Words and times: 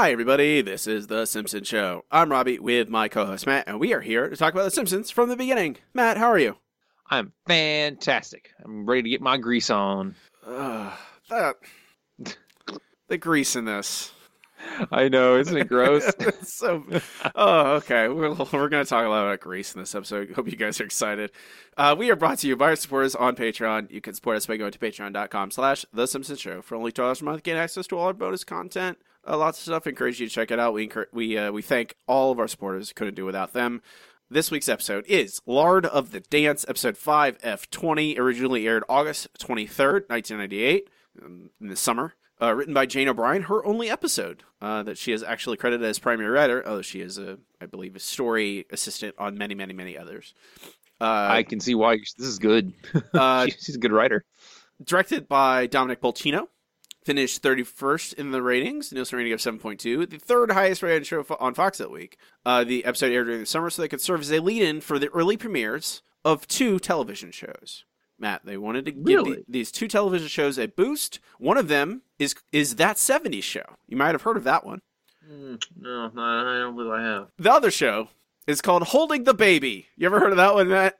Hi, 0.00 0.12
everybody. 0.12 0.62
This 0.62 0.86
is 0.86 1.08
The 1.08 1.26
Simpsons 1.26 1.66
Show. 1.66 2.04
I'm 2.08 2.30
Robbie 2.30 2.60
with 2.60 2.88
my 2.88 3.08
co 3.08 3.26
host 3.26 3.48
Matt, 3.48 3.66
and 3.66 3.80
we 3.80 3.92
are 3.92 4.00
here 4.00 4.28
to 4.28 4.36
talk 4.36 4.52
about 4.52 4.62
The 4.62 4.70
Simpsons 4.70 5.10
from 5.10 5.28
the 5.28 5.34
beginning. 5.34 5.78
Matt, 5.92 6.16
how 6.18 6.28
are 6.28 6.38
you? 6.38 6.56
I'm 7.10 7.32
fantastic. 7.48 8.50
I'm 8.64 8.86
ready 8.86 9.02
to 9.02 9.08
get 9.08 9.20
my 9.20 9.38
grease 9.38 9.70
on. 9.70 10.14
Uh, 10.46 10.92
that. 11.30 11.56
The 13.08 13.18
grease 13.18 13.56
in 13.56 13.64
this. 13.64 14.12
I 14.92 15.08
know, 15.08 15.36
isn't 15.36 15.56
it 15.56 15.66
gross? 15.66 16.08
so, 16.42 16.84
oh, 17.34 17.72
okay. 17.78 18.06
We're, 18.06 18.34
we're 18.34 18.68
going 18.68 18.84
to 18.84 18.88
talk 18.88 19.04
a 19.04 19.08
lot 19.08 19.24
about 19.24 19.40
grease 19.40 19.74
in 19.74 19.80
this 19.80 19.96
episode. 19.96 20.30
Hope 20.30 20.48
you 20.48 20.56
guys 20.56 20.80
are 20.80 20.84
excited. 20.84 21.32
Uh, 21.76 21.96
we 21.98 22.08
are 22.12 22.16
brought 22.16 22.38
to 22.38 22.46
you 22.46 22.54
by 22.54 22.66
our 22.66 22.76
supporters 22.76 23.16
on 23.16 23.34
Patreon. 23.34 23.90
You 23.90 24.00
can 24.00 24.14
support 24.14 24.36
us 24.36 24.46
by 24.46 24.58
going 24.58 24.70
to 24.70 24.78
patreon.com 24.78 25.50
slash 25.50 25.84
The 25.92 26.06
Simpsons 26.06 26.38
Show. 26.38 26.62
For 26.62 26.76
only 26.76 26.92
$2 26.92 27.20
a 27.20 27.24
month, 27.24 27.42
get 27.42 27.56
access 27.56 27.88
to 27.88 27.98
all 27.98 28.06
our 28.06 28.12
bonus 28.12 28.44
content. 28.44 28.98
Uh, 29.26 29.36
lots 29.36 29.58
of 29.58 29.64
stuff. 29.64 29.86
Encourage 29.86 30.20
you 30.20 30.28
to 30.28 30.32
check 30.34 30.50
it 30.50 30.58
out. 30.58 30.72
We 30.74 30.84
encourage, 30.84 31.08
we 31.12 31.36
uh, 31.38 31.52
we 31.52 31.62
thank 31.62 31.94
all 32.06 32.32
of 32.32 32.38
our 32.38 32.48
supporters. 32.48 32.92
Couldn't 32.92 33.14
do 33.14 33.24
without 33.24 33.52
them. 33.52 33.82
This 34.30 34.50
week's 34.50 34.68
episode 34.68 35.06
is 35.08 35.40
Lard 35.46 35.86
of 35.86 36.10
the 36.10 36.20
Dance, 36.20 36.66
episode 36.68 36.98
5, 36.98 37.38
F20, 37.38 38.18
originally 38.18 38.68
aired 38.68 38.84
August 38.86 39.28
23rd, 39.40 40.06
1998, 40.10 40.90
um, 41.24 41.48
in 41.60 41.68
the 41.68 41.76
summer. 41.76 42.14
Uh, 42.40 42.52
written 42.54 42.74
by 42.74 42.84
Jane 42.86 43.08
O'Brien, 43.08 43.42
her 43.44 43.64
only 43.66 43.88
episode 43.90 44.44
uh, 44.60 44.82
that 44.84 44.96
she 44.98 45.12
is 45.12 45.22
actually 45.24 45.56
credited 45.56 45.84
as 45.84 45.98
primary 45.98 46.28
writer, 46.28 46.62
although 46.68 46.82
she 46.82 47.00
is, 47.00 47.16
a, 47.18 47.38
I 47.60 47.66
believe, 47.66 47.96
a 47.96 48.00
story 48.00 48.64
assistant 48.70 49.14
on 49.18 49.36
many, 49.38 49.54
many, 49.56 49.72
many 49.72 49.96
others. 49.98 50.34
Uh, 51.00 51.04
I 51.30 51.42
can 51.42 51.58
see 51.58 51.74
why 51.74 51.96
this 51.96 52.28
is 52.28 52.38
good. 52.38 52.74
Uh, 53.14 53.46
She- 53.46 53.52
She's 53.52 53.74
a 53.76 53.78
good 53.80 53.92
writer. 53.92 54.24
directed 54.84 55.26
by 55.26 55.66
Dominic 55.66 56.00
Polcino. 56.02 56.48
Finished 57.08 57.42
31st 57.42 58.12
in 58.18 58.32
the 58.32 58.42
ratings, 58.42 58.92
Nielsen 58.92 59.16
rating 59.16 59.32
of 59.32 59.40
7.2, 59.40 60.10
the 60.10 60.18
third 60.18 60.50
highest 60.50 60.82
rated 60.82 61.06
show 61.06 61.24
on 61.40 61.54
Fox 61.54 61.78
that 61.78 61.90
week. 61.90 62.18
Uh, 62.44 62.64
the 62.64 62.84
episode 62.84 63.10
aired 63.12 63.24
during 63.24 63.40
the 63.40 63.46
summer 63.46 63.70
so 63.70 63.80
they 63.80 63.88
could 63.88 64.02
serve 64.02 64.20
as 64.20 64.30
a 64.30 64.40
lead 64.40 64.60
in 64.60 64.82
for 64.82 64.98
the 64.98 65.08
early 65.08 65.38
premieres 65.38 66.02
of 66.22 66.46
two 66.46 66.78
television 66.78 67.30
shows. 67.30 67.86
Matt, 68.18 68.44
they 68.44 68.58
wanted 68.58 68.84
to 68.84 68.92
give 68.92 69.06
Really? 69.06 69.36
the- 69.36 69.44
these 69.48 69.72
two 69.72 69.88
television 69.88 70.28
shows 70.28 70.58
a 70.58 70.66
boost. 70.68 71.18
One 71.38 71.56
of 71.56 71.68
them 71.68 72.02
is 72.18 72.34
is 72.52 72.76
That 72.76 72.96
70s 72.98 73.42
Show. 73.42 73.64
You 73.86 73.96
might 73.96 74.12
have 74.14 74.20
heard 74.20 74.36
of 74.36 74.44
that 74.44 74.66
one. 74.66 74.82
no, 75.26 76.10
I 76.14 76.58
don't 76.60 76.76
believe 76.76 76.92
I 76.92 77.00
have. 77.02 77.28
The 77.38 77.50
other 77.50 77.70
show 77.70 78.08
is 78.46 78.60
called 78.60 78.82
Holding 78.82 79.24
the 79.24 79.32
Baby. 79.32 79.86
You 79.96 80.04
ever 80.08 80.20
heard 80.20 80.32
of 80.32 80.36
that 80.36 80.52
one, 80.52 80.68
Matt? 80.68 80.98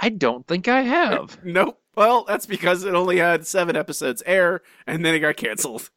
I 0.00 0.08
don't 0.08 0.48
think 0.48 0.66
I 0.66 0.80
have. 0.82 1.38
Nope. 1.44 1.80
Well, 1.96 2.24
that's 2.24 2.46
because 2.46 2.84
it 2.84 2.94
only 2.94 3.18
had 3.18 3.46
seven 3.46 3.76
episodes 3.76 4.22
air 4.26 4.62
and 4.86 5.04
then 5.04 5.14
it 5.14 5.20
got 5.20 5.36
canceled. 5.36 5.90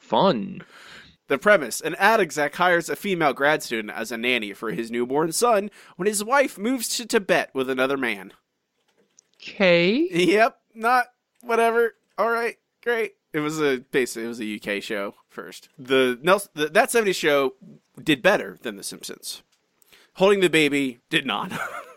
Fun. 0.00 0.62
The 1.28 1.38
premise 1.38 1.80
an 1.82 1.94
ad 1.96 2.20
exec 2.20 2.54
hires 2.54 2.88
a 2.88 2.96
female 2.96 3.34
grad 3.34 3.62
student 3.62 3.92
as 3.94 4.10
a 4.10 4.16
nanny 4.16 4.54
for 4.54 4.70
his 4.70 4.90
newborn 4.90 5.32
son 5.32 5.70
when 5.96 6.06
his 6.06 6.24
wife 6.24 6.56
moves 6.56 6.88
to 6.96 7.06
Tibet 7.06 7.50
with 7.52 7.68
another 7.68 7.98
man. 7.98 8.32
Okay. 9.40 10.08
Yep, 10.10 10.58
not 10.74 11.06
whatever. 11.42 11.94
All 12.16 12.30
right, 12.30 12.56
great. 12.82 13.12
It 13.32 13.40
was 13.40 13.60
a 13.60 13.78
basically 13.92 14.24
it 14.24 14.28
was 14.28 14.40
a 14.40 14.54
UK 14.56 14.82
show 14.82 15.14
first. 15.28 15.68
The, 15.78 16.18
Nielsen, 16.22 16.50
the 16.54 16.68
that 16.68 16.88
70s 16.88 17.14
show 17.14 17.54
did 18.02 18.22
better 18.22 18.58
than 18.62 18.76
The 18.76 18.82
Simpsons. 18.82 19.42
Holding 20.14 20.40
the 20.40 20.48
baby 20.48 20.98
did 21.10 21.26
not. 21.26 21.52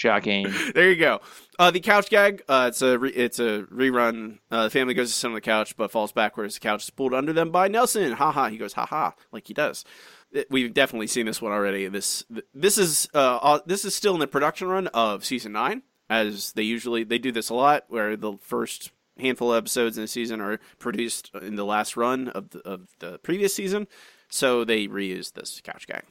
Shocking. 0.00 0.46
there 0.74 0.88
you 0.88 0.96
go. 0.96 1.20
Uh, 1.58 1.70
the 1.70 1.78
couch 1.80 2.08
gag. 2.08 2.42
Uh, 2.48 2.66
it's 2.68 2.80
a 2.80 2.98
re- 2.98 3.10
it's 3.10 3.38
a 3.38 3.66
rerun. 3.70 4.38
Uh, 4.50 4.64
the 4.64 4.70
family 4.70 4.94
goes 4.94 5.08
to 5.10 5.14
sit 5.14 5.26
on 5.28 5.34
the 5.34 5.42
couch, 5.42 5.76
but 5.76 5.90
falls 5.90 6.10
backwards. 6.10 6.54
The 6.54 6.60
couch 6.60 6.84
is 6.84 6.90
pulled 6.90 7.12
under 7.12 7.34
them 7.34 7.50
by 7.50 7.68
Nelson. 7.68 8.12
Ha 8.12 8.32
ha. 8.32 8.48
He 8.48 8.56
goes 8.56 8.72
ha 8.72 8.86
ha, 8.86 9.12
like 9.30 9.46
he 9.46 9.52
does. 9.52 9.84
It- 10.32 10.50
We've 10.50 10.72
definitely 10.72 11.06
seen 11.06 11.26
this 11.26 11.42
one 11.42 11.52
already. 11.52 11.86
This 11.88 12.24
this 12.54 12.78
is 12.78 13.10
uh, 13.14 13.36
uh 13.42 13.58
this 13.66 13.84
is 13.84 13.94
still 13.94 14.14
in 14.14 14.20
the 14.20 14.26
production 14.26 14.68
run 14.68 14.86
of 14.86 15.22
season 15.22 15.52
nine, 15.52 15.82
as 16.08 16.52
they 16.54 16.62
usually 16.62 17.04
they 17.04 17.18
do 17.18 17.30
this 17.30 17.50
a 17.50 17.54
lot, 17.54 17.84
where 17.88 18.16
the 18.16 18.38
first 18.40 18.92
handful 19.18 19.52
of 19.52 19.58
episodes 19.58 19.98
in 19.98 20.04
the 20.04 20.08
season 20.08 20.40
are 20.40 20.60
produced 20.78 21.30
in 21.42 21.56
the 21.56 21.66
last 21.66 21.94
run 21.94 22.28
of 22.28 22.48
the, 22.50 22.66
of 22.66 22.88
the 23.00 23.18
previous 23.18 23.52
season. 23.52 23.86
So 24.30 24.64
they 24.64 24.86
reuse 24.86 25.34
this 25.34 25.60
couch 25.62 25.86
gag. 25.86 26.04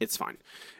It's 0.00 0.16
fine. 0.16 0.38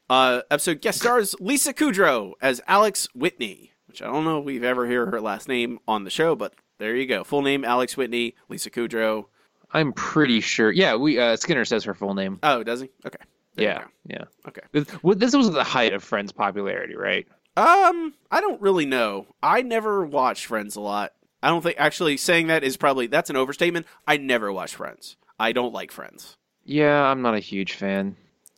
Uh, 0.09 0.43
episode 0.51 0.81
guest 0.81 1.01
stars 1.01 1.35
Lisa 1.41 1.73
Kudrow 1.73 2.33
as 2.41 2.61
Alex 2.69 3.09
Whitney, 3.15 3.73
which 3.89 4.03
I 4.03 4.07
don't 4.07 4.25
know 4.25 4.39
if 4.39 4.45
we've 4.45 4.65
ever 4.65 4.87
heard 4.87 5.13
her 5.13 5.21
last 5.21 5.49
name 5.49 5.79
on 5.89 6.05
the 6.05 6.11
show, 6.11 6.35
but 6.35 6.55
there 6.79 6.95
you 6.95 7.07
go. 7.07 7.25
Full 7.25 7.43
name 7.43 7.65
Alex 7.65 7.97
Whitney, 7.97 8.35
Lisa 8.49 8.71
Kudrow. 8.71 9.27
I'm 9.73 9.93
pretty 9.93 10.41
sure. 10.41 10.71
Yeah, 10.71 10.97
we 10.97 11.19
uh, 11.19 11.37
Skinner 11.37 11.65
says 11.65 11.85
her 11.85 11.95
full 11.95 12.15
name. 12.15 12.39
Oh, 12.43 12.63
does 12.63 12.81
he? 12.81 12.91
Okay. 13.05 13.19
There 13.55 13.65
Yeah, 13.65 13.85
yeah. 14.07 14.25
Okay. 14.47 14.61
This, 14.73 14.87
this 15.17 15.35
was 15.35 15.51
the 15.51 15.65
height 15.65 15.93
of 15.93 16.05
Friends' 16.05 16.33
popularity, 16.33 16.95
right? 16.95 17.27
Um, 17.57 18.15
I 18.31 18.41
don't 18.41 18.61
really 18.61 18.85
know. 18.85 19.27
I 19.43 19.63
never 19.63 20.05
watched 20.05 20.45
Friends 20.45 20.77
a 20.77 20.81
lot. 20.81 21.13
I 21.43 21.49
don't 21.49 21.63
think 21.63 21.77
actually 21.79 22.17
saying 22.19 22.49
that 22.49 22.65
is 22.65 22.77
probably 22.77 23.07
that's 23.07 23.31
an 23.31 23.37
overstatement. 23.37 23.87
I 24.07 24.19
never 24.19 24.53
watched 24.53 24.75
Friends. 24.75 25.17
I 25.39 25.53
don't 25.53 25.73
like 25.73 25.91
Friends. 25.91 26.37
Yeah, 26.65 27.03
I'm 27.05 27.23
not 27.23 27.35
a 27.35 27.41
huge 27.41 27.73
fan. 27.73 28.17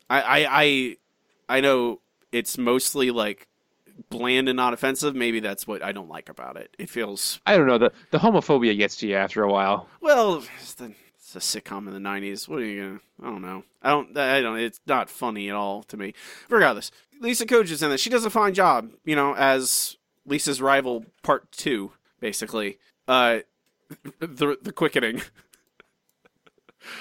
I 0.08 0.20
I 0.20 0.46
I, 0.50 0.96
I 1.48 1.60
know 1.60 2.00
it's 2.32 2.58
mostly 2.58 3.10
like 3.10 3.48
bland 4.10 4.48
and 4.48 4.56
not 4.56 4.72
offensive. 4.72 5.14
Maybe 5.14 5.40
that's 5.40 5.66
what 5.66 5.82
I 5.82 5.92
don't 5.92 6.08
like 6.08 6.28
about 6.28 6.56
it. 6.56 6.74
It 6.78 6.90
feels 6.90 7.40
I 7.46 7.56
don't 7.56 7.66
know. 7.66 7.78
The 7.78 7.92
the 8.10 8.18
homophobia 8.18 8.76
gets 8.76 8.96
to 8.96 9.08
you 9.08 9.16
after 9.16 9.42
a 9.42 9.50
while. 9.50 9.88
Well, 10.00 10.44
it's, 10.60 10.74
the, 10.74 10.92
it's 11.16 11.36
a 11.36 11.38
sitcom 11.38 11.86
in 11.86 11.92
the 11.92 12.08
'90s. 12.08 12.48
What 12.48 12.60
are 12.60 12.64
you 12.64 12.82
gonna? 12.82 13.00
I 13.22 13.32
don't 13.32 13.42
know. 13.42 13.64
I 13.82 13.90
don't. 13.90 14.16
I 14.16 14.40
don't. 14.40 14.58
It's 14.58 14.80
not 14.86 15.10
funny 15.10 15.48
at 15.48 15.54
all 15.54 15.82
to 15.84 15.96
me. 15.96 16.14
Regardless, 16.48 16.90
Lisa 17.20 17.46
Kudrow 17.46 17.70
is 17.70 17.82
in 17.82 17.90
this. 17.90 18.00
She 18.00 18.10
does 18.10 18.24
a 18.24 18.30
fine 18.30 18.54
job. 18.54 18.90
You 19.04 19.16
know, 19.16 19.34
as 19.34 19.96
Lisa's 20.26 20.60
rival, 20.60 21.06
part 21.22 21.50
two, 21.52 21.92
basically. 22.20 22.78
Uh, 23.06 23.40
the 24.20 24.58
the 24.62 24.72
quickening 24.72 25.22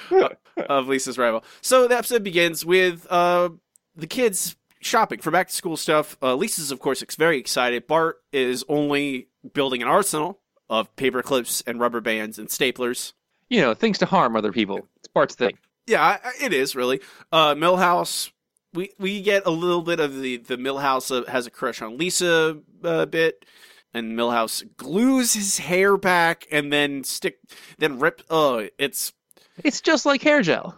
of 0.69 0.87
Lisa's 0.87 1.17
rival. 1.17 1.43
So 1.61 1.87
the 1.87 1.97
episode 1.97 2.23
begins 2.23 2.65
with 2.65 3.07
uh 3.09 3.49
the 3.95 4.07
kids 4.07 4.55
shopping 4.79 5.19
for 5.19 5.31
back 5.31 5.47
to 5.47 5.53
school 5.53 5.77
stuff. 5.77 6.17
Uh, 6.21 6.35
Lisa's, 6.35 6.71
of 6.71 6.79
course, 6.79 7.03
very 7.15 7.37
excited. 7.37 7.87
Bart 7.87 8.17
is 8.31 8.63
only 8.69 9.27
building 9.53 9.81
an 9.81 9.87
arsenal 9.87 10.39
of 10.69 10.93
paper 10.95 11.21
clips 11.21 11.63
and 11.65 11.79
rubber 11.79 12.01
bands 12.01 12.37
and 12.39 12.47
staplers. 12.47 13.13
You 13.49 13.61
know, 13.61 13.73
things 13.73 13.97
to 13.99 14.05
harm 14.05 14.35
other 14.35 14.51
people. 14.51 14.87
It's 14.97 15.07
Bart's 15.07 15.35
thing. 15.35 15.57
Yeah, 15.85 16.17
it 16.41 16.51
is 16.51 16.75
really. 16.75 16.99
Uh, 17.31 17.55
Milhouse, 17.55 18.31
we 18.73 18.91
we 18.99 19.21
get 19.21 19.45
a 19.45 19.51
little 19.51 19.81
bit 19.81 19.99
of 19.99 20.19
the 20.19 20.37
the 20.37 20.57
Milhouse 20.57 21.15
uh, 21.15 21.29
has 21.31 21.47
a 21.47 21.51
crush 21.51 21.81
on 21.81 21.97
Lisa 21.97 22.57
a 22.83 23.05
bit, 23.05 23.45
and 23.93 24.17
Milhouse 24.17 24.67
glues 24.75 25.33
his 25.33 25.59
hair 25.59 25.95
back 25.95 26.45
and 26.51 26.73
then 26.73 27.05
stick 27.05 27.39
then 27.77 27.99
rip. 27.99 28.21
Oh, 28.29 28.67
it's 28.77 29.13
It's 29.63 29.81
just 29.81 30.05
like 30.05 30.21
hair 30.21 30.41
gel. 30.41 30.75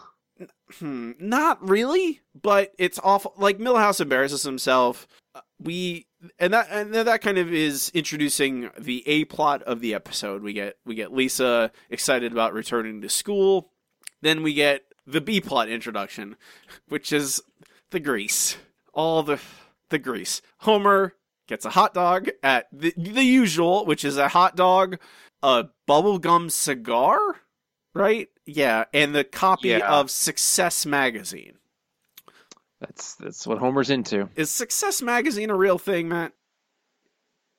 hmm, 0.80 1.12
not 1.20 1.68
really, 1.68 2.22
but 2.42 2.72
it's 2.78 3.00
awful. 3.04 3.34
Like 3.38 3.58
Milhouse 3.58 4.00
embarrasses 4.02 4.44
himself. 4.44 5.08
Uh, 5.36 5.42
We 5.60 6.08
and 6.38 6.54
that 6.54 6.68
and 6.70 6.94
that 6.94 7.22
kind 7.22 7.38
of 7.38 7.52
is 7.54 7.92
introducing 7.94 8.70
the 8.78 9.08
a 9.08 9.26
plot 9.26 9.64
of 9.64 9.82
the 9.82 9.94
episode. 9.94 10.42
We 10.44 10.54
get 10.54 10.78
we 10.86 10.96
get 10.96 11.14
Lisa 11.14 11.72
excited 11.90 12.32
about 12.32 12.54
returning 12.54 13.02
to 13.02 13.10
school. 13.10 13.72
Then 14.22 14.44
we 14.44 14.54
get 14.54 14.84
the 15.06 15.22
B 15.22 15.42
plot 15.42 15.70
introduction, 15.70 16.36
which 16.88 17.12
is 17.12 17.42
the 17.92 18.00
grease. 18.00 18.58
All 18.94 19.24
the 19.24 19.40
the 19.90 20.00
grease. 20.00 20.42
Homer 20.60 21.16
gets 21.48 21.66
a 21.66 21.72
hot 21.72 21.94
dog 21.94 22.30
at 22.44 22.68
the, 22.72 22.94
the 22.96 23.24
usual, 23.24 23.86
which 23.86 24.06
is 24.06 24.18
a 24.18 24.28
hot 24.28 24.56
dog, 24.56 24.98
a 25.42 25.66
bubblegum 25.88 26.52
cigar, 26.52 27.18
right? 27.94 28.28
Yeah, 28.46 28.86
and 28.94 29.14
the 29.14 29.24
copy 29.24 29.70
Yeah. 29.70 29.90
of 29.92 30.10
Success 30.12 30.86
magazine. 30.86 31.54
That's 32.80 33.16
that's 33.16 33.46
what 33.46 33.58
Homer's 33.58 33.90
into. 33.90 34.30
Is 34.36 34.50
Success 34.50 35.02
magazine 35.02 35.50
a 35.50 35.56
real 35.56 35.78
thing, 35.78 36.08
Matt? 36.10 36.34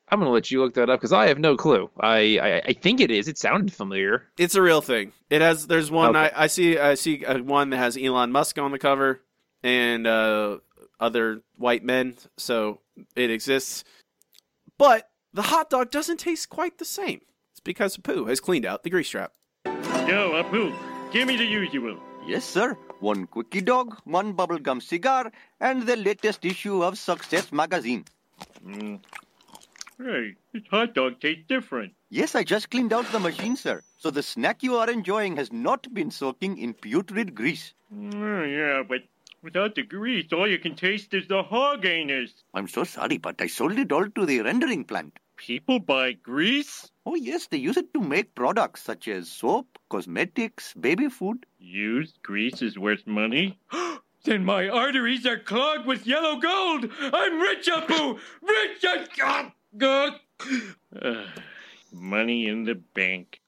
I'm 0.09 0.19
gonna 0.19 0.31
let 0.31 0.51
you 0.51 0.59
look 0.61 0.73
that 0.73 0.89
up 0.89 0.99
because 0.99 1.13
I 1.13 1.27
have 1.27 1.39
no 1.39 1.55
clue. 1.55 1.89
I, 1.99 2.37
I 2.39 2.61
I 2.69 2.73
think 2.73 2.99
it 2.99 3.11
is. 3.11 3.27
It 3.27 3.37
sounded 3.37 3.71
familiar. 3.71 4.23
It's 4.37 4.55
a 4.55 4.61
real 4.61 4.81
thing. 4.81 5.13
It 5.29 5.41
has. 5.41 5.67
There's 5.67 5.89
one 5.91 6.15
Okay. 6.15 6.31
I, 6.35 6.43
I 6.43 6.47
see. 6.47 6.77
I 6.77 6.95
see 6.95 7.23
uh, 7.23 7.37
one 7.43 7.69
that 7.69 7.77
has 7.77 7.95
Elon 7.97 8.31
Musk 8.31 8.57
on 8.57 8.71
the 8.71 8.79
cover 8.79 9.21
and 9.63 10.05
uh, 10.07 10.57
other 10.99 11.43
white 11.55 11.83
men. 11.83 12.15
So 12.37 12.81
it 13.15 13.29
exists. 13.29 13.83
But 14.77 15.07
the 15.33 15.43
hot 15.43 15.69
dog 15.69 15.91
doesn't 15.91 16.17
taste 16.19 16.49
quite 16.49 16.77
the 16.79 16.85
same. 16.85 17.21
It's 17.51 17.59
because 17.61 17.95
Apu 17.95 18.27
has 18.27 18.39
cleaned 18.39 18.65
out 18.65 18.83
the 18.83 18.89
grease 18.89 19.09
trap. 19.09 19.31
Yo, 20.07 20.33
Apu, 20.33 20.73
give 21.11 21.27
me 21.27 21.37
the 21.37 21.45
usual. 21.45 21.97
Yes, 22.25 22.43
sir. 22.45 22.77
One 22.99 23.25
quickie 23.27 23.61
dog, 23.61 23.97
one 24.03 24.33
bubblegum 24.35 24.81
cigar, 24.81 25.31
and 25.59 25.83
the 25.87 25.95
latest 25.95 26.45
issue 26.45 26.83
of 26.83 26.97
Success 26.97 27.51
magazine. 27.51 28.05
Mm. 28.65 28.99
Hey, 29.97 30.35
this 30.53 30.63
hot 30.69 30.93
dog 30.93 31.19
tastes 31.19 31.45
different. 31.47 31.93
Yes, 32.09 32.35
I 32.35 32.43
just 32.43 32.69
cleaned 32.69 32.93
out 32.93 33.11
the 33.11 33.19
machine, 33.19 33.55
sir. 33.55 33.81
So 33.97 34.11
the 34.11 34.21
snack 34.21 34.63
you 34.63 34.75
are 34.75 34.89
enjoying 34.89 35.37
has 35.37 35.51
not 35.51 35.91
been 35.93 36.11
soaking 36.11 36.57
in 36.57 36.73
putrid 36.73 37.33
grease. 37.33 37.73
Oh, 37.91 38.43
yeah, 38.43 38.83
but 38.87 39.01
without 39.41 39.75
the 39.75 39.83
grease, 39.83 40.31
all 40.33 40.47
you 40.47 40.59
can 40.59 40.75
taste 40.75 41.13
is 41.13 41.27
the 41.27 41.41
hog 41.41 41.85
anus. 41.85 42.31
I'm 42.53 42.67
so 42.67 42.83
sorry, 42.83 43.17
but 43.17 43.41
I 43.41 43.47
sold 43.47 43.79
it 43.79 43.91
all 43.91 44.07
to 44.09 44.25
the 44.25 44.41
rendering 44.41 44.83
plant. 44.83 45.17
People 45.37 45.79
buy 45.79 46.11
grease? 46.13 46.90
Oh, 47.05 47.15
yes, 47.15 47.47
they 47.47 47.57
use 47.57 47.77
it 47.77 47.93
to 47.93 48.01
make 48.01 48.35
products 48.35 48.83
such 48.83 49.07
as 49.07 49.27
soap, 49.29 49.79
cosmetics, 49.89 50.73
baby 50.75 51.09
food. 51.09 51.45
Used 51.59 52.21
grease 52.21 52.61
is 52.61 52.77
worth 52.77 53.07
money? 53.07 53.57
then 54.23 54.45
my 54.45 54.69
arteries 54.69 55.25
are 55.25 55.39
clogged 55.39 55.87
with 55.87 56.05
yellow 56.05 56.39
gold! 56.39 56.89
I'm 57.01 57.39
rich, 57.39 57.67
Apu! 57.67 58.19
Rich! 58.41 58.85
as- 58.85 59.07
God! 59.17 59.51
God! 59.77 60.13
Uh, 61.01 61.25
money 61.91 62.47
in 62.47 62.65
the 62.65 62.75
bank. 62.75 63.41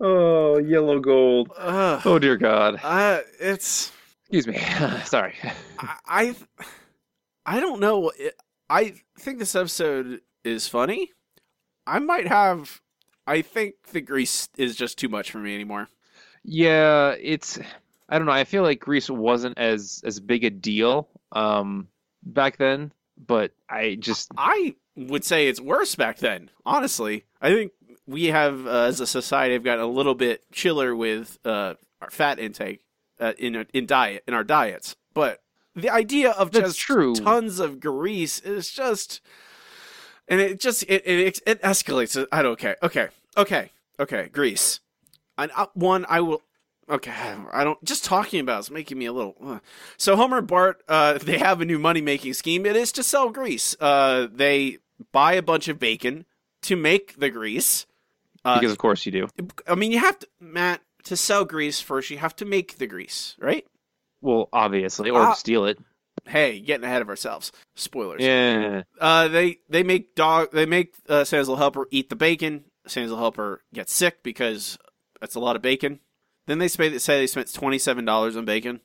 Oh, 0.00 0.58
yellow 0.58 1.00
gold. 1.00 1.50
Ugh. 1.56 2.02
Oh 2.04 2.18
dear 2.18 2.36
God. 2.36 2.80
Uh, 2.82 3.20
it's 3.40 3.92
Excuse 4.30 4.46
me. 4.46 4.58
Sorry. 5.04 5.34
I, 5.78 5.96
I 6.06 6.34
I 7.46 7.60
don't 7.60 7.80
know. 7.80 8.10
I 8.70 8.94
think 9.18 9.38
this 9.38 9.54
episode 9.54 10.20
is 10.44 10.66
funny. 10.66 11.10
I 11.86 11.98
might 11.98 12.26
have. 12.28 12.80
I 13.26 13.42
think 13.42 13.74
the 13.92 14.00
grease 14.00 14.48
is 14.56 14.76
just 14.76 14.98
too 14.98 15.08
much 15.08 15.30
for 15.30 15.38
me 15.38 15.54
anymore. 15.54 15.88
Yeah, 16.42 17.14
it's. 17.20 17.58
I 18.08 18.18
don't 18.18 18.26
know. 18.26 18.32
I 18.32 18.44
feel 18.44 18.62
like 18.62 18.80
grease 18.80 19.08
wasn't 19.08 19.58
as 19.58 20.02
as 20.04 20.20
big 20.20 20.44
a 20.44 20.50
deal 20.50 21.08
um 21.32 21.88
back 22.22 22.58
then, 22.58 22.92
but 23.16 23.52
I 23.68 23.96
just 23.98 24.30
I 24.36 24.74
would 24.96 25.24
say 25.24 25.48
it's 25.48 25.60
worse 25.60 25.94
back 25.94 26.18
then. 26.18 26.50
Honestly, 26.66 27.24
I 27.40 27.50
think 27.50 27.72
we 28.06 28.26
have, 28.26 28.66
uh, 28.66 28.82
as 28.82 29.00
a 29.00 29.06
society, 29.06 29.54
have 29.54 29.64
gotten 29.64 29.82
a 29.82 29.88
little 29.88 30.14
bit 30.14 30.44
chiller 30.52 30.94
with 30.94 31.38
uh, 31.44 31.74
our 32.02 32.10
fat 32.10 32.38
intake 32.38 32.84
uh, 33.18 33.32
in 33.38 33.66
in 33.72 33.86
diet 33.86 34.22
in 34.28 34.34
our 34.34 34.44
diets. 34.44 34.96
But 35.14 35.42
the 35.74 35.90
idea 35.90 36.30
of 36.32 36.50
That's 36.52 36.68
just 36.68 36.80
true. 36.80 37.14
tons 37.14 37.58
of 37.58 37.80
grease 37.80 38.38
is 38.40 38.70
just, 38.70 39.20
and 40.28 40.40
it 40.40 40.60
just 40.60 40.82
it 40.84 41.02
it, 41.06 41.40
it 41.46 41.62
escalates. 41.62 42.26
I 42.32 42.42
don't 42.42 42.58
care. 42.58 42.76
Okay, 42.82 43.08
okay, 43.36 43.70
okay. 43.98 44.28
Grease. 44.32 44.80
And 45.36 45.50
uh, 45.56 45.66
one, 45.74 46.06
I 46.08 46.20
will. 46.20 46.42
Okay, 46.88 47.12
I 47.52 47.64
don't. 47.64 47.82
Just 47.82 48.04
talking 48.04 48.40
about 48.40 48.58
it's 48.60 48.70
making 48.70 48.98
me 48.98 49.06
a 49.06 49.12
little. 49.12 49.34
Uh. 49.42 49.58
So 49.96 50.16
Homer 50.16 50.38
and 50.38 50.46
Bart, 50.46 50.82
uh, 50.88 51.18
they 51.18 51.38
have 51.38 51.60
a 51.60 51.64
new 51.64 51.78
money 51.78 52.00
making 52.00 52.34
scheme. 52.34 52.66
It 52.66 52.76
is 52.76 52.92
to 52.92 53.02
sell 53.02 53.30
grease. 53.30 53.74
Uh, 53.80 54.28
they 54.30 54.78
buy 55.12 55.32
a 55.32 55.42
bunch 55.42 55.68
of 55.68 55.78
bacon 55.78 56.24
to 56.62 56.76
make 56.76 57.18
the 57.18 57.30
grease. 57.30 57.86
Uh, 58.44 58.60
because 58.60 58.72
of 58.72 58.78
course 58.78 59.06
you 59.06 59.12
do. 59.12 59.28
I 59.66 59.74
mean, 59.74 59.90
you 59.92 59.98
have 59.98 60.18
to, 60.18 60.28
Matt, 60.38 60.82
to 61.04 61.16
sell 61.16 61.44
grease 61.46 61.80
first. 61.80 62.10
You 62.10 62.18
have 62.18 62.36
to 62.36 62.44
make 62.44 62.76
the 62.76 62.86
grease, 62.86 63.34
right? 63.38 63.66
Well, 64.20 64.50
obviously, 64.52 65.08
or 65.10 65.20
Ah. 65.22 65.32
steal 65.32 65.64
it. 65.64 65.78
Hey, 66.26 66.60
getting 66.60 66.84
ahead 66.84 67.02
of 67.02 67.08
ourselves. 67.08 67.52
Spoilers. 67.74 68.22
Yeah. 68.22 68.82
Uh, 69.00 69.28
they 69.28 69.58
they 69.68 69.82
make 69.82 70.14
dog 70.14 70.52
they 70.52 70.66
make 70.66 70.94
uh, 71.08 71.24
Santa's 71.24 71.48
Helper 71.48 71.86
eat 71.90 72.08
the 72.08 72.16
bacon. 72.16 72.64
Santa's 72.86 73.12
Helper 73.12 73.62
gets 73.72 73.92
sick 73.92 74.22
because 74.22 74.78
that's 75.20 75.34
a 75.34 75.40
lot 75.40 75.56
of 75.56 75.62
bacon. 75.62 76.00
Then 76.46 76.58
they 76.58 76.68
say, 76.68 76.96
say 76.98 77.20
they 77.20 77.26
spent 77.26 77.52
twenty 77.52 77.78
seven 77.78 78.04
dollars 78.04 78.36
on 78.36 78.44
bacon. 78.44 78.80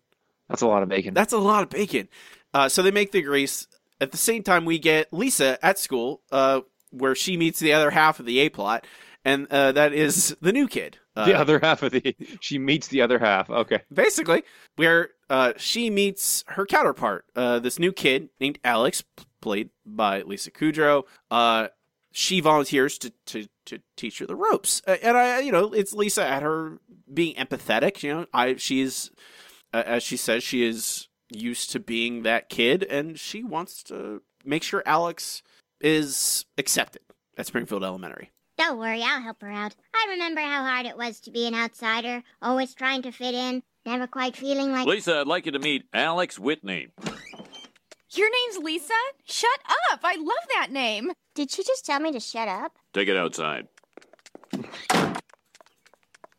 That's 0.50 0.62
a 0.62 0.68
lot 0.68 0.84
of 0.84 0.90
bacon. 0.90 1.14
That's 1.14 1.34
a 1.34 1.38
lot 1.38 1.64
of 1.64 1.70
bacon. 1.70 2.10
Uh, 2.54 2.70
so 2.70 2.82
they 2.82 2.92
make 2.92 3.12
the 3.12 3.22
grease. 3.22 3.68
At 4.02 4.12
the 4.12 4.18
same 4.18 4.44
time, 4.44 4.66
we 4.66 4.80
get 4.80 5.14
Lisa 5.14 5.64
at 5.64 5.78
school, 5.78 6.22
uh, 6.32 6.62
where 6.92 7.16
she 7.16 7.36
meets 7.38 7.60
the 7.60 7.74
other 7.74 7.92
half 7.92 8.20
of 8.20 8.26
the 8.26 8.40
A 8.40 8.50
plot, 8.50 8.88
and 9.30 9.48
uh, 9.52 9.72
that 9.74 9.94
is 9.94 10.36
the 10.42 10.52
new 10.52 10.68
kid. 10.68 10.98
Uh, 11.16 11.26
the 11.26 11.36
other 11.38 11.60
half 11.60 11.84
of 11.84 11.92
the 11.92 12.16
she 12.42 12.58
meets 12.58 12.88
the 12.88 13.02
other 13.02 13.20
half. 13.20 13.50
Okay. 13.50 13.82
basically, 13.94 14.44
where 14.76 15.10
uh, 15.30 15.54
she 15.58 15.90
meets 15.90 16.44
her 16.48 16.66
counterpart, 16.66 17.26
uh, 17.36 17.60
this 17.60 17.78
new 17.78 17.92
kid 17.92 18.30
named 18.40 18.60
Alex, 18.64 19.04
played 19.42 19.70
by 19.86 20.22
Lisa 20.22 20.52
Kudrow. 20.52 21.04
Uh, 21.30 21.68
she 22.12 22.40
volunteers 22.40 22.98
to, 22.98 23.14
to, 23.28 23.48
to 23.66 23.80
teach 23.96 24.18
her 24.18 24.26
the 24.26 24.36
ropes, 24.36 24.82
and 24.88 25.16
I, 25.16 25.42
you 25.42 25.52
know, 25.52 25.74
it's 25.74 25.94
Lisa 25.94 26.26
at 26.26 26.42
her 26.42 26.80
being 27.14 27.36
empathetic. 27.36 28.02
You 28.02 28.14
know, 28.14 28.26
I 28.34 28.56
she's 28.56 29.12
uh, 29.74 29.84
as 29.86 30.04
she 30.04 30.18
says, 30.18 30.44
she 30.44 30.64
is 30.64 31.08
used 31.30 31.72
to 31.72 31.80
being 31.80 32.24
that 32.24 32.50
kid, 32.50 32.84
and 32.84 33.20
she 33.20 33.44
wants 33.44 33.84
to 33.84 34.24
make 34.44 34.64
sure 34.64 34.82
Alex 34.86 35.44
is 35.80 36.46
accepted 36.58 37.04
at 37.38 37.46
Springfield 37.46 37.84
Elementary. 37.84 38.32
Don't 38.60 38.78
worry, 38.78 39.02
I'll 39.02 39.22
help 39.22 39.42
her 39.42 39.50
out. 39.50 39.74
I 39.94 40.08
remember 40.10 40.42
how 40.42 40.66
hard 40.66 40.86
it 40.86 40.98
was 40.98 41.22
to 41.22 41.32
be 41.32 41.48
an 41.48 41.56
outsider, 41.56 42.22
always 42.42 42.74
trying 42.74 43.02
to 43.04 43.12
fit 43.12 43.34
in, 43.34 43.64
never 43.86 44.06
quite 44.06 44.36
feeling 44.36 44.74
like. 44.74 44.86
Lisa, 44.86 45.20
I'd 45.20 45.28
like 45.28 45.46
you 45.46 45.54
to 45.54 45.60
meet 45.60 45.86
Alex 45.94 46.38
Whitney. 46.38 46.90
Your 48.12 48.30
name's 48.30 48.62
Lisa? 48.62 48.94
Shut 49.24 49.60
up! 49.92 50.02
I 50.04 50.16
love 50.18 50.46
that 50.56 50.74
name. 50.74 51.14
Did 51.36 51.52
she 51.52 51.64
just 51.64 51.86
tell 51.86 52.02
me 52.02 52.12
to 52.12 52.20
shut 52.20 52.50
up? 52.50 52.78
Take 52.94 53.08
it 53.08 53.16
outside. 53.16 53.70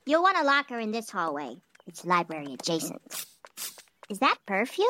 You'll 0.05 0.23
want 0.23 0.37
to 0.37 0.45
lock 0.45 0.69
her 0.69 0.79
in 0.79 0.91
this 0.91 1.09
hallway. 1.09 1.57
It's 1.87 2.05
library 2.05 2.53
adjacent. 2.53 3.01
Is 4.11 4.19
that 4.19 4.37
perfume? 4.47 4.87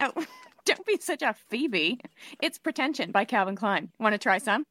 Oh, 0.00 0.12
don't 0.64 0.84
be 0.84 0.98
such 1.00 1.22
a 1.22 1.36
Phoebe. 1.50 2.00
It's 2.42 2.58
Pretension 2.58 3.12
by 3.12 3.26
Calvin 3.26 3.54
Klein. 3.54 3.90
Want 4.00 4.14
to 4.14 4.18
try 4.18 4.38
some? 4.38 4.66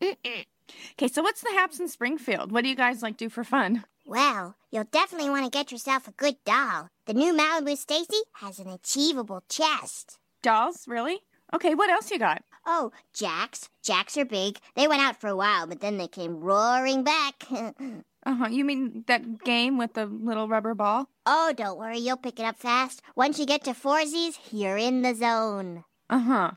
Okay, 0.92 1.08
so 1.08 1.22
what's 1.22 1.42
the 1.42 1.50
haps 1.50 1.80
in 1.80 1.88
Springfield? 1.88 2.52
What 2.52 2.62
do 2.64 2.70
you 2.70 2.76
guys 2.76 3.02
like 3.02 3.16
do 3.16 3.28
for 3.28 3.44
fun? 3.44 3.84
Well, 4.06 4.56
you'll 4.70 4.84
definitely 4.84 5.30
want 5.30 5.44
to 5.44 5.50
get 5.56 5.72
yourself 5.72 6.08
a 6.08 6.12
good 6.12 6.36
doll. 6.44 6.88
The 7.06 7.14
new 7.14 7.32
Malibu 7.34 7.76
Stacy 7.76 8.20
has 8.34 8.58
an 8.58 8.68
achievable 8.68 9.42
chest. 9.48 10.18
Dolls, 10.42 10.84
really? 10.86 11.20
Okay, 11.54 11.74
what 11.74 11.90
else 11.90 12.10
you 12.10 12.18
got? 12.18 12.42
Oh, 12.66 12.92
jacks. 13.14 13.68
Jacks 13.82 14.16
are 14.16 14.24
big. 14.24 14.58
They 14.74 14.88
went 14.88 15.02
out 15.02 15.20
for 15.20 15.28
a 15.28 15.36
while, 15.36 15.66
but 15.66 15.80
then 15.80 15.98
they 15.98 16.08
came 16.08 16.40
roaring 16.40 17.02
back. 17.04 17.44
Uh 18.26 18.36
huh. 18.36 18.48
You 18.48 18.64
mean 18.64 19.04
that 19.06 19.44
game 19.44 19.76
with 19.76 19.92
the 19.92 20.06
little 20.06 20.48
rubber 20.48 20.74
ball? 20.74 21.10
oh, 21.26 21.52
don't 21.54 21.78
worry, 21.78 21.98
you'll 21.98 22.16
pick 22.16 22.40
it 22.40 22.44
up 22.46 22.56
fast. 22.56 23.02
Once 23.14 23.38
you 23.38 23.44
get 23.44 23.62
to 23.64 23.72
foursies, 23.74 24.38
you're 24.50 24.78
in 24.78 25.02
the 25.02 25.14
zone. 25.14 25.84
Uh 26.08 26.20
huh. 26.20 26.50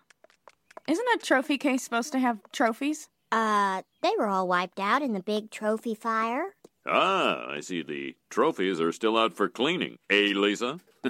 Isn't 0.87 1.05
a 1.13 1.17
trophy 1.17 1.57
case 1.57 1.83
supposed 1.83 2.13
to 2.13 2.19
have 2.19 2.39
trophies? 2.53 3.09
Uh, 3.31 3.81
they 4.01 4.11
were 4.17 4.27
all 4.27 4.47
wiped 4.47 4.79
out 4.79 5.01
in 5.01 5.13
the 5.13 5.21
big 5.21 5.51
trophy 5.51 5.93
fire. 5.93 6.55
Ah, 6.87 7.49
I 7.49 7.59
see 7.59 7.81
the 7.83 8.15
trophies 8.29 8.79
are 8.79 8.91
still 8.91 9.17
out 9.17 9.33
for 9.33 9.49
cleaning. 9.49 9.97
Eh, 10.09 10.33
Lisa? 10.35 10.79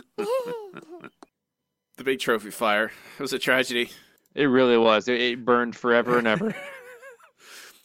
The 1.98 2.04
big 2.04 2.20
trophy 2.20 2.52
fire 2.52 2.92
it 3.18 3.22
was 3.22 3.34
a 3.34 3.40
tragedy. 3.40 3.90
It 4.36 4.46
really 4.46 4.78
was. 4.78 5.08
It, 5.08 5.20
it 5.20 5.44
burned 5.44 5.76
forever 5.76 6.20
and 6.20 6.28
ever. 6.28 6.56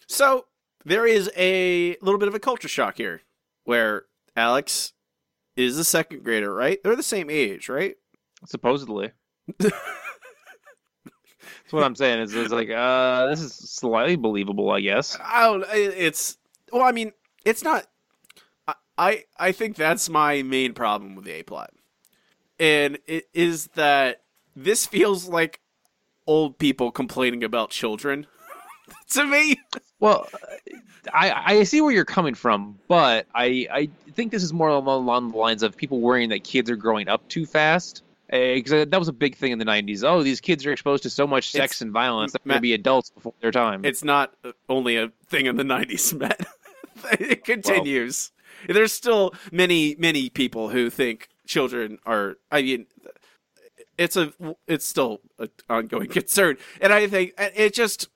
So 0.07 0.45
there 0.85 1.07
is 1.07 1.31
a 1.39 1.97
little 2.03 2.19
bit 2.19 2.29
of 2.29 2.35
a 2.35 2.39
culture 2.39 2.69
shock 2.69 2.99
here, 2.99 3.23
where 3.65 4.05
Alex 4.37 4.93
is 5.57 5.79
a 5.79 5.85
second 5.85 6.23
grader, 6.23 6.53
right? 6.53 6.79
They're 6.85 6.97
the 6.97 7.03
same 7.03 7.31
age, 7.31 7.71
right? 7.71 7.95
Supposedly. 8.45 9.12
That's 11.73 11.81
what 11.81 11.87
I'm 11.87 11.97
saying. 11.97 12.21
Is 12.21 12.35
it's 12.35 12.52
like, 12.52 12.69
uh, 12.69 13.29
this 13.29 13.41
is 13.41 13.55
slightly 13.55 14.17
believable, 14.17 14.71
I 14.71 14.83
guess. 14.83 15.17
I 15.25 15.45
don't. 15.45 15.64
It's 15.73 16.37
well, 16.71 16.83
I 16.83 16.93
mean, 16.93 17.12
it's 17.47 17.64
not. 17.64 17.87
I 18.69 18.75
I, 18.99 19.25
I 19.38 19.52
think 19.52 19.76
that's 19.76 20.11
my 20.11 20.43
main 20.43 20.75
problem 20.75 21.14
with 21.14 21.25
the 21.25 21.33
A 21.33 21.43
plot, 21.43 21.71
and 22.61 22.99
it 23.07 23.26
is 23.33 23.69
that 23.69 24.21
this 24.55 24.85
feels 24.85 25.29
like 25.31 25.61
old 26.26 26.59
people 26.59 26.91
complaining 26.91 27.43
about 27.43 27.71
children 27.71 28.26
to 29.12 29.25
me. 29.25 29.59
Well, 29.99 30.29
I 31.14 31.55
I 31.55 31.62
see 31.62 31.81
where 31.81 31.93
you're 31.93 32.05
coming 32.05 32.35
from, 32.35 32.79
but 32.87 33.26
I 33.35 33.67
I 33.73 33.88
think 34.12 34.31
this 34.31 34.43
is 34.43 34.52
more 34.52 34.69
along 34.69 34.88
along 34.88 35.31
the 35.31 35.38
lines 35.38 35.62
of 35.62 35.75
people 35.75 36.02
worrying 36.02 36.29
that 36.29 36.45
kids 36.45 36.69
are 36.71 36.76
growing 36.76 37.09
up 37.09 37.26
too 37.29 37.47
fast. 37.47 38.02
Because 38.33 38.89
that 38.89 38.99
was 38.99 39.09
a 39.09 39.12
big 39.12 39.37
thing 39.37 39.53
in 39.53 39.59
the 39.59 39.65
'90s. 39.67 40.03
Oh, 40.03 40.23
these 40.23 40.41
kids 40.41 40.65
are 40.65 40.73
exposed 40.73 41.03
to 41.03 41.11
so 41.11 41.27
much 41.27 41.51
sex 41.51 41.73
It's- 41.77 41.81
and 41.83 41.93
violence; 41.93 42.33
they're 42.33 42.41
going 42.47 42.57
to 42.57 42.62
be 42.62 42.73
adults 42.73 43.11
before 43.11 43.35
their 43.43 43.51
time. 43.51 43.85
It's 43.85 44.03
not 44.03 44.33
only 44.71 44.97
a 44.97 45.12
thing 45.27 45.45
in 45.47 45.57
the 45.57 45.62
'90s, 45.65 46.15
Matt. 46.19 46.47
it 47.21 47.45
continues. 47.45 48.33
There's 48.67 48.93
still 48.93 49.35
many, 49.51 49.97
many 49.99 50.31
people 50.31 50.71
who 50.71 50.89
think 50.89 51.29
children 51.47 51.99
are. 52.07 52.39
I 52.51 52.62
mean, 52.62 52.87
it's 53.99 54.17
a, 54.17 54.33
it's 54.67 54.87
still 54.87 55.21
an 55.39 55.51
ongoing 55.69 56.09
concern, 56.09 56.57
and 56.81 56.91
I 56.91 57.09
think 57.09 57.35
it 57.39 57.75
just, 57.75 58.09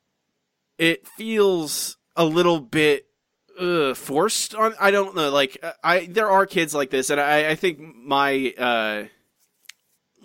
it 0.78 1.06
feels 1.06 1.99
a 2.16 2.25
little 2.25 2.61
bit 2.61 3.06
uh, 3.61 3.92
forced 3.92 4.54
on. 4.54 4.75
I 4.80 4.90
don't 4.90 5.14
know. 5.14 5.28
Like 5.30 5.62
I, 5.85 6.06
there 6.06 6.30
are 6.30 6.46
kids 6.46 6.75
like 6.75 6.88
this, 6.88 7.11
and 7.11 7.20
I, 7.20 7.50
I 7.50 7.54
think 7.54 7.80
my, 7.80 8.54
uh, 8.56 9.04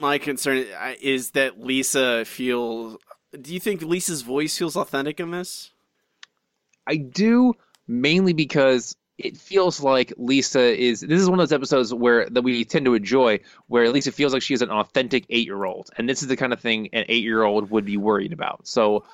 my 0.02 0.18
concern 0.18 0.66
uh, 0.80 0.94
is 1.00 1.32
that 1.32 1.62
Lisa 1.62 2.26
feels 2.26 2.98
do 3.40 3.54
you 3.54 3.60
think 3.60 3.82
Lisa's 3.82 4.24
voice 4.24 4.58
feels 4.58 4.76
authentic 4.76 5.20
in 5.20 5.32
this? 5.32 5.72
I 6.86 6.98
do 6.98 7.54
mainly 7.88 8.34
because 8.34 8.96
it 9.18 9.38
feels 9.38 9.82
like 9.82 10.14
Lisa 10.18 10.62
is. 10.62 11.02
This 11.02 11.22
is 11.22 11.30
one 11.30 11.40
of 11.40 11.48
those 11.48 11.56
episodes 11.56 11.94
where 11.94 12.28
that 12.30 12.42
we 12.42 12.66
tend 12.66 12.86
to 12.86 12.96
enjoy, 12.96 13.40
where 13.68 13.90
Lisa 13.90 14.12
feels 14.12 14.34
like 14.34 14.42
she 14.42 14.54
is 14.54 14.62
an 14.62 14.72
authentic 14.72 15.26
eight-year-old, 15.30 15.90
and 15.98 16.10
this 16.10 16.22
is 16.22 16.28
the 16.28 16.36
kind 16.36 16.54
of 16.54 16.60
thing 16.60 16.90
an 16.94 17.06
eight-year-old 17.08 17.70
would 17.70 17.86
be 17.86 17.98
worried 17.98 18.34
about. 18.34 18.68
So 18.68 19.06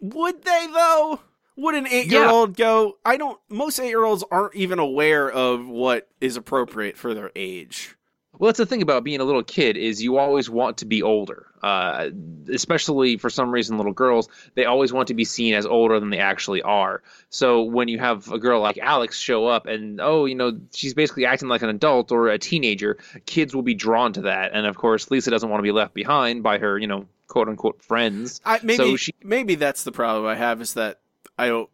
Would 0.00 0.44
they 0.44 0.68
though? 0.72 1.20
Would 1.56 1.74
an 1.74 1.86
eight-year-old 1.86 2.56
go? 2.56 2.96
I 3.04 3.16
don't. 3.16 3.38
Most 3.48 3.78
eight-year-olds 3.78 4.24
aren't 4.30 4.54
even 4.54 4.78
aware 4.78 5.30
of 5.30 5.68
what 5.68 6.08
is 6.20 6.36
appropriate 6.36 6.96
for 6.96 7.12
their 7.12 7.30
age. 7.36 7.96
Well, 8.42 8.48
that's 8.48 8.58
the 8.58 8.66
thing 8.66 8.82
about 8.82 9.04
being 9.04 9.20
a 9.20 9.24
little 9.24 9.44
kid 9.44 9.76
is 9.76 10.02
you 10.02 10.18
always 10.18 10.50
want 10.50 10.78
to 10.78 10.84
be 10.84 11.00
older. 11.00 11.46
Uh, 11.62 12.10
especially 12.52 13.16
for 13.16 13.30
some 13.30 13.52
reason, 13.52 13.76
little 13.76 13.92
girls 13.92 14.28
they 14.56 14.64
always 14.64 14.92
want 14.92 15.06
to 15.06 15.14
be 15.14 15.24
seen 15.24 15.54
as 15.54 15.64
older 15.64 16.00
than 16.00 16.10
they 16.10 16.18
actually 16.18 16.60
are. 16.60 17.04
So 17.30 17.62
when 17.62 17.86
you 17.86 18.00
have 18.00 18.32
a 18.32 18.40
girl 18.40 18.60
like 18.60 18.78
Alex 18.78 19.16
show 19.20 19.46
up 19.46 19.66
and 19.66 20.00
oh, 20.00 20.24
you 20.24 20.34
know, 20.34 20.58
she's 20.74 20.92
basically 20.92 21.24
acting 21.24 21.46
like 21.46 21.62
an 21.62 21.68
adult 21.68 22.10
or 22.10 22.30
a 22.30 22.38
teenager, 22.38 22.98
kids 23.26 23.54
will 23.54 23.62
be 23.62 23.74
drawn 23.74 24.12
to 24.14 24.22
that. 24.22 24.50
And 24.54 24.66
of 24.66 24.76
course, 24.76 25.08
Lisa 25.08 25.30
doesn't 25.30 25.48
want 25.48 25.60
to 25.60 25.62
be 25.62 25.70
left 25.70 25.94
behind 25.94 26.42
by 26.42 26.58
her, 26.58 26.76
you 26.76 26.88
know, 26.88 27.06
quote 27.28 27.46
unquote 27.46 27.80
friends. 27.80 28.40
I, 28.44 28.58
maybe 28.64 28.76
So 28.76 28.96
she- 28.96 29.14
maybe 29.22 29.54
that's 29.54 29.84
the 29.84 29.92
problem 29.92 30.26
I 30.26 30.34
have 30.34 30.60
is 30.60 30.74
that 30.74 30.98
I 31.38 31.46
don't. 31.46 31.70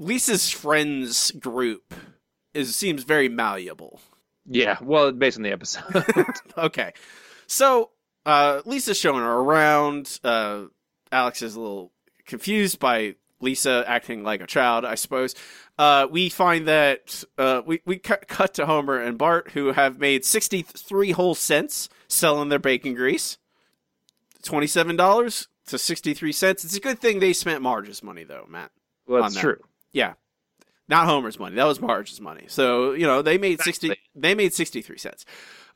Lisa's 0.00 0.50
friends 0.50 1.30
group 1.30 1.94
is 2.54 2.74
seems 2.74 3.04
very 3.04 3.28
malleable. 3.28 4.00
Yeah, 4.48 4.78
well, 4.80 5.12
based 5.12 5.36
on 5.36 5.42
the 5.42 5.52
episode. 5.52 5.84
okay, 6.58 6.92
so 7.46 7.90
uh, 8.24 8.62
Lisa's 8.64 8.98
showing 8.98 9.22
her 9.22 9.36
around. 9.36 10.18
Uh, 10.24 10.64
Alex 11.12 11.42
is 11.42 11.54
a 11.54 11.60
little 11.60 11.92
confused 12.26 12.78
by 12.78 13.14
Lisa 13.40 13.84
acting 13.86 14.22
like 14.22 14.40
a 14.40 14.46
child, 14.46 14.84
I 14.84 14.94
suppose. 14.94 15.34
Uh, 15.78 16.06
we 16.10 16.28
find 16.28 16.66
that 16.66 17.22
uh, 17.36 17.62
we 17.64 17.80
we 17.84 17.98
cut, 17.98 18.26
cut 18.26 18.54
to 18.54 18.66
Homer 18.66 18.98
and 18.98 19.16
Bart, 19.16 19.52
who 19.52 19.72
have 19.72 19.98
made 19.98 20.24
sixty 20.24 20.62
three 20.62 21.12
whole 21.12 21.34
cents 21.34 21.88
selling 22.08 22.48
their 22.48 22.58
bacon 22.58 22.94
grease. 22.94 23.38
Twenty 24.42 24.66
seven 24.66 24.96
dollars 24.96 25.48
to 25.66 25.78
sixty 25.78 26.14
three 26.14 26.32
cents. 26.32 26.64
It's 26.64 26.76
a 26.76 26.80
good 26.80 26.98
thing 26.98 27.20
they 27.20 27.32
spent 27.32 27.62
Marge's 27.62 28.02
money, 28.02 28.24
though, 28.24 28.46
Matt. 28.48 28.70
well, 29.06 29.22
that's 29.22 29.34
that. 29.34 29.40
true. 29.40 29.60
Yeah. 29.92 30.14
Not 30.88 31.06
Homer's 31.06 31.38
money. 31.38 31.56
That 31.56 31.66
was 31.66 31.80
Marge's 31.80 32.20
money. 32.20 32.44
So, 32.48 32.92
you 32.92 33.06
know, 33.06 33.22
they 33.22 33.38
made 33.38 33.60
60 33.60 33.94
they 34.14 34.34
made 34.34 34.54
63 34.54 34.98
cents. 34.98 35.24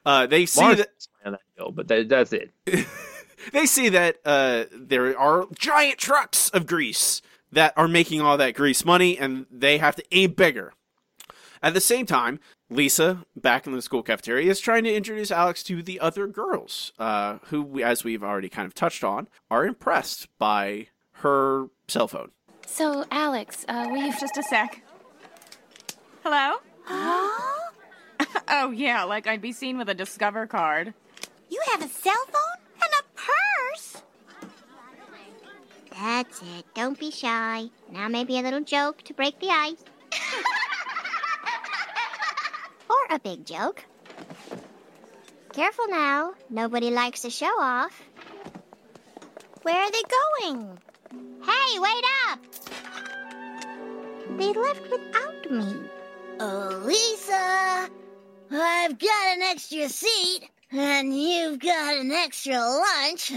Uh, 0.05 0.27
they 0.27 0.47
see 0.47 0.63
Marge 0.63 0.79
that 0.79 0.89
on 1.25 1.39
deal, 1.57 1.71
but 1.71 1.89
that, 1.89 2.09
that's 2.09 2.33
it. 2.33 2.51
they 3.53 3.67
see 3.67 3.89
that 3.91 4.17
uh, 4.25 4.65
there 4.73 5.17
are 5.19 5.47
giant 5.57 5.99
trucks 5.99 6.49
of 6.51 6.67
grease 6.67 7.23
that 7.53 7.73
are 7.77 7.89
making 7.89 8.21
all 8.21 8.37
that 8.39 8.55
grease 8.55 8.85
money 8.85 9.19
and 9.19 9.47
they 9.51 9.79
have 9.79 9.97
to 9.97 10.05
aim 10.13 10.33
bigger. 10.33 10.73
At 11.63 11.75
the 11.75 11.81
same 11.81 12.07
time, 12.07 12.41
Lisa, 12.71 13.25
back 13.37 13.67
in 13.67 13.73
the 13.73 13.83
school 13.83 14.03
cafeteria, 14.03 14.51
is 14.51 14.59
trying 14.59 14.83
to 14.85 14.93
introduce 14.93 15.31
Alex 15.31 15.63
to 15.65 15.83
the 15.83 16.01
other 16.01 16.27
girls, 16.27 16.93
uh, 16.99 17.39
who, 17.45 17.81
as 17.81 18.03
we've 18.03 18.25
already 18.25 18.49
kind 18.49 18.67
of 18.67 18.75
touched 18.75 19.05
on, 19.05 19.29
are 19.51 19.65
impressed 19.65 20.27
by 20.39 20.89
her 21.17 21.67
cell 21.87 22.09
phone. 22.09 22.31
So, 22.67 23.05
Alex, 23.13 23.65
uh, 23.69 23.87
will 23.91 23.99
you 23.99 24.13
just 24.19 24.37
a 24.37 24.43
sec? 24.43 24.83
Hello? 26.25 26.59
oh, 28.49 28.71
yeah, 28.71 29.03
like 29.03 29.27
I'd 29.27 29.43
be 29.43 29.51
seen 29.53 29.77
with 29.77 29.89
a 29.89 29.95
Discover 29.95 30.47
card. 30.47 30.95
You 31.51 31.61
have 31.73 31.83
a 31.83 31.89
cell 31.89 32.25
phone 32.27 32.61
and 32.77 32.93
a 33.01 33.03
purse? 33.19 34.03
That's 35.91 36.41
it. 36.43 36.65
Don't 36.75 36.97
be 36.99 37.11
shy. 37.11 37.71
Now 37.91 38.07
maybe 38.07 38.39
a 38.39 38.43
little 38.43 38.61
joke 38.63 39.03
to 39.03 39.15
break 39.15 39.41
the 39.41 39.49
ice. 39.49 39.83
or 42.89 43.17
a 43.17 43.19
big 43.19 43.45
joke. 43.45 43.85
Careful 45.53 45.89
now. 45.89 46.35
Nobody 46.49 46.91
likes 46.91 47.23
to 47.23 47.31
show 47.31 47.53
off. 47.61 48.01
Where 49.63 49.77
are 49.77 49.91
they 49.91 50.03
going? 50.49 50.79
Hey, 51.45 51.79
wait 51.81 52.05
up! 52.29 52.39
They 54.39 54.53
left 54.53 54.89
without 54.91 55.51
me. 55.51 55.91
Oh, 56.45 56.83
Lisa, 56.85 57.89
I've 58.51 58.99
got 58.99 59.37
an 59.37 59.43
extra 59.43 59.89
seat, 59.89 60.51
and 60.73 61.17
you've 61.17 61.61
got 61.61 61.97
an 61.97 62.11
extra 62.11 62.59
lunch. 62.59 63.33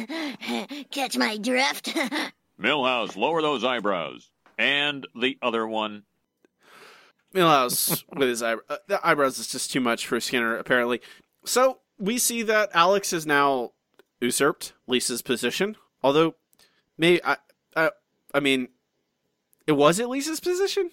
Catch 0.90 1.16
my 1.16 1.38
drift? 1.38 1.96
Milhouse, 2.60 3.16
lower 3.16 3.44
those 3.44 3.64
eyebrows. 3.64 4.32
And 4.58 5.06
the 5.14 5.38
other 5.44 5.68
one. 5.68 6.02
Milhouse 7.32 8.04
with 8.16 8.28
his 8.28 8.42
eyebrow, 8.42 8.64
uh, 8.72 8.78
the 8.88 9.08
eyebrows 9.08 9.38
is 9.38 9.50
just 9.50 9.72
too 9.72 9.82
much 9.82 10.08
for 10.08 10.20
Skinner, 10.20 10.58
apparently. 10.58 11.00
So 11.46 11.82
we 12.00 12.18
see 12.18 12.42
that 12.42 12.72
Alex 12.74 13.12
has 13.12 13.28
now 13.28 13.74
usurped 14.20 14.74
Lisa's 14.88 15.22
position. 15.22 15.78
Although, 16.02 16.34
maybe 16.98 17.24
I, 17.24 17.38
I, 17.76 17.92
I 18.34 18.40
mean, 18.40 18.70
it 19.68 19.74
was 19.74 20.00
it 20.00 20.10
Lisa's 20.10 20.40
position. 20.40 20.90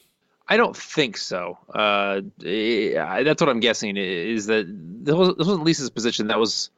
I 0.49 0.57
don't 0.57 0.77
think 0.77 1.17
so. 1.17 1.59
Uh, 1.73 2.21
eh, 2.45 3.23
that's 3.23 3.41
what 3.41 3.49
I'm 3.49 3.61
guessing 3.61 3.97
is 3.97 4.47
that 4.47 4.67
this 4.69 5.15
wasn't 5.15 5.39
this 5.39 5.47
wasn't 5.47 5.65
Lisa's 5.65 5.91
position. 5.91 6.27
That 6.27 6.39
was 6.39 6.71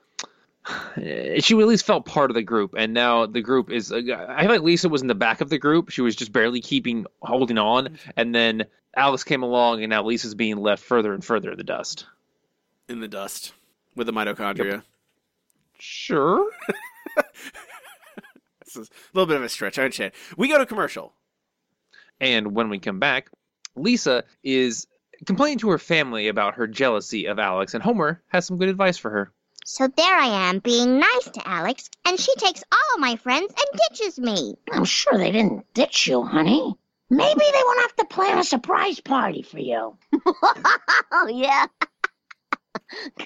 she 0.96 1.58
at 1.58 1.66
least 1.66 1.86
felt 1.86 2.06
part 2.06 2.30
of 2.30 2.34
the 2.34 2.42
group, 2.42 2.74
and 2.76 2.94
now 2.94 3.26
the 3.26 3.40
group 3.40 3.70
is. 3.70 3.92
I 3.92 4.02
feel 4.02 4.50
like 4.50 4.62
Lisa 4.62 4.88
was 4.88 5.02
in 5.02 5.08
the 5.08 5.14
back 5.14 5.40
of 5.40 5.50
the 5.50 5.58
group. 5.58 5.90
She 5.90 6.02
was 6.02 6.14
just 6.16 6.32
barely 6.32 6.60
keeping 6.60 7.06
holding 7.22 7.58
on, 7.58 7.98
and 8.16 8.34
then 8.34 8.64
Alice 8.96 9.24
came 9.24 9.42
along, 9.42 9.82
and 9.82 9.90
now 9.90 10.02
Lisa's 10.04 10.34
being 10.34 10.56
left 10.56 10.82
further 10.82 11.12
and 11.12 11.24
further 11.24 11.50
in 11.52 11.58
the 11.58 11.64
dust. 11.64 12.06
in 12.88 13.00
the 13.00 13.08
dust 13.08 13.52
with 13.96 14.06
the 14.06 14.12
mitochondria. 14.12 14.82
Sure. 15.78 16.50
This 18.64 18.76
is 18.76 18.88
a 18.88 18.92
little 19.18 19.26
bit 19.28 19.36
of 19.36 19.42
a 19.42 19.48
stretch. 19.48 19.78
I 19.78 19.84
understand. 19.84 20.12
We 20.36 20.48
go 20.48 20.58
to 20.58 20.66
commercial. 20.66 21.12
And 22.20 22.54
when 22.54 22.70
we 22.70 22.78
come 22.78 22.98
back, 22.98 23.30
Lisa 23.76 24.24
is 24.42 24.86
complaining 25.26 25.58
to 25.58 25.70
her 25.70 25.78
family 25.78 26.28
about 26.28 26.54
her 26.54 26.66
jealousy 26.66 27.26
of 27.26 27.38
Alex, 27.38 27.74
and 27.74 27.82
Homer 27.82 28.22
has 28.28 28.46
some 28.46 28.58
good 28.58 28.68
advice 28.68 28.98
for 28.98 29.10
her. 29.10 29.32
So 29.64 29.88
there 29.88 30.14
I 30.14 30.48
am, 30.48 30.58
being 30.58 30.98
nice 30.98 31.30
to 31.30 31.48
Alex, 31.48 31.88
and 32.04 32.20
she 32.20 32.34
takes 32.36 32.62
all 32.70 32.98
my 32.98 33.16
friends 33.16 33.52
and 33.56 33.80
ditches 33.88 34.18
me. 34.18 34.56
I'm 34.70 34.84
sure 34.84 35.16
they 35.16 35.32
didn't 35.32 35.72
ditch 35.72 36.06
you, 36.06 36.22
honey. 36.22 36.76
Maybe 37.08 37.40
they 37.40 37.62
won't 37.64 37.80
have 37.80 37.96
to 37.96 38.04
plan 38.04 38.38
a 38.38 38.44
surprise 38.44 39.00
party 39.00 39.42
for 39.42 39.58
you. 39.58 39.96
oh, 41.12 41.28
yeah. 41.30 41.66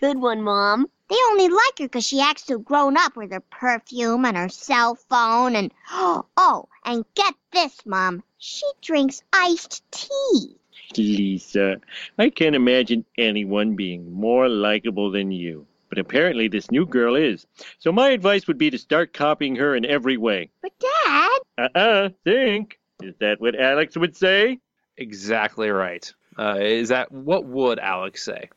Good 0.00 0.20
one, 0.20 0.42
Mom. 0.42 0.88
They 1.08 1.16
only 1.30 1.48
like 1.48 1.78
her 1.78 1.84
because 1.86 2.06
she 2.06 2.20
acts 2.20 2.44
so 2.44 2.58
grown 2.58 2.96
up 2.96 3.16
with 3.16 3.32
her 3.32 3.40
perfume 3.40 4.24
and 4.24 4.36
her 4.36 4.48
cell 4.48 4.94
phone 4.94 5.56
and 5.56 5.72
oh, 5.90 6.68
and 6.84 7.04
get 7.14 7.34
this, 7.52 7.84
Mom. 7.86 8.22
She 8.38 8.66
drinks 8.82 9.22
iced 9.32 9.82
tea. 9.90 10.56
Lisa, 10.96 11.80
I 12.18 12.30
can't 12.30 12.54
imagine 12.54 13.04
anyone 13.18 13.76
being 13.76 14.12
more 14.12 14.48
likable 14.48 15.10
than 15.10 15.30
you. 15.30 15.66
But 15.88 15.98
apparently 15.98 16.48
this 16.48 16.70
new 16.70 16.86
girl 16.86 17.16
is. 17.16 17.46
So 17.78 17.90
my 17.92 18.10
advice 18.10 18.46
would 18.46 18.58
be 18.58 18.70
to 18.70 18.78
start 18.78 19.12
copying 19.14 19.56
her 19.56 19.74
in 19.74 19.84
every 19.84 20.16
way. 20.16 20.50
But 20.62 20.72
Dad, 20.78 21.38
Uh-uh, 21.58 22.08
think. 22.24 22.78
Is 23.02 23.14
that 23.20 23.40
what 23.40 23.58
Alex 23.58 23.96
would 23.96 24.16
say? 24.16 24.58
Exactly 24.96 25.70
right. 25.70 26.12
Uh, 26.38 26.58
is 26.60 26.90
that 26.90 27.10
what 27.10 27.44
would 27.46 27.78
Alex 27.78 28.22
say? 28.22 28.50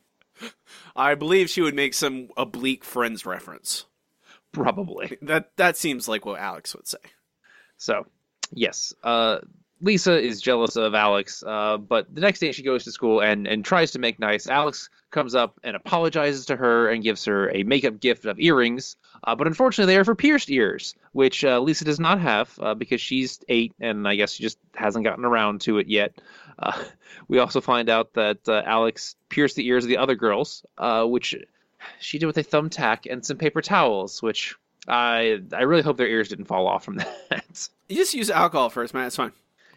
I 0.94 1.14
believe 1.14 1.48
she 1.48 1.62
would 1.62 1.74
make 1.74 1.94
some 1.94 2.28
oblique 2.36 2.84
friends 2.84 3.24
reference. 3.24 3.86
Probably. 4.52 5.16
That 5.22 5.56
that 5.56 5.76
seems 5.76 6.08
like 6.08 6.26
what 6.26 6.38
Alex 6.38 6.74
would 6.74 6.86
say. 6.86 6.98
So, 7.78 8.06
yes, 8.52 8.92
uh, 9.02 9.38
Lisa 9.82 10.16
is 10.18 10.40
jealous 10.40 10.76
of 10.76 10.94
Alex, 10.94 11.42
uh, 11.44 11.76
but 11.76 12.14
the 12.14 12.20
next 12.20 12.38
day 12.38 12.52
she 12.52 12.62
goes 12.62 12.84
to 12.84 12.92
school 12.92 13.20
and, 13.20 13.48
and 13.48 13.64
tries 13.64 13.90
to 13.90 13.98
make 13.98 14.20
nice. 14.20 14.46
Alex 14.46 14.88
comes 15.10 15.34
up 15.34 15.58
and 15.64 15.74
apologizes 15.74 16.46
to 16.46 16.56
her 16.56 16.88
and 16.88 17.02
gives 17.02 17.24
her 17.24 17.50
a 17.50 17.64
makeup 17.64 17.98
gift 17.98 18.24
of 18.24 18.38
earrings, 18.38 18.96
uh, 19.24 19.34
but 19.34 19.48
unfortunately 19.48 19.92
they 19.92 19.98
are 19.98 20.04
for 20.04 20.14
pierced 20.14 20.50
ears, 20.50 20.94
which 21.10 21.44
uh, 21.44 21.58
Lisa 21.58 21.84
does 21.84 21.98
not 21.98 22.20
have 22.20 22.56
uh, 22.62 22.74
because 22.74 23.00
she's 23.00 23.40
eight 23.48 23.74
and 23.80 24.06
I 24.06 24.14
guess 24.14 24.34
she 24.34 24.44
just 24.44 24.56
hasn't 24.74 25.04
gotten 25.04 25.24
around 25.24 25.62
to 25.62 25.78
it 25.78 25.88
yet. 25.88 26.14
Uh, 26.60 26.80
we 27.28 27.40
also 27.40 27.60
find 27.60 27.88
out 27.88 28.14
that 28.14 28.48
uh, 28.48 28.62
Alex 28.64 29.16
pierced 29.30 29.56
the 29.56 29.66
ears 29.66 29.84
of 29.84 29.88
the 29.88 29.98
other 29.98 30.14
girls, 30.14 30.64
which 30.78 31.34
she 31.98 32.18
did 32.18 32.26
with 32.26 32.38
a 32.38 32.44
thumbtack 32.44 33.10
and 33.10 33.26
some 33.26 33.36
paper 33.36 33.60
towels, 33.60 34.22
which 34.22 34.54
I 34.86 35.40
I 35.52 35.62
really 35.62 35.82
hope 35.82 35.96
their 35.96 36.08
ears 36.08 36.28
didn't 36.28 36.44
fall 36.44 36.68
off 36.68 36.84
from 36.84 36.96
that. 37.30 37.68
You 37.88 37.96
just 37.96 38.14
use 38.14 38.30
alcohol 38.30 38.70
first, 38.70 38.94
man. 38.94 39.06
It's 39.08 39.16
fine. 39.16 39.32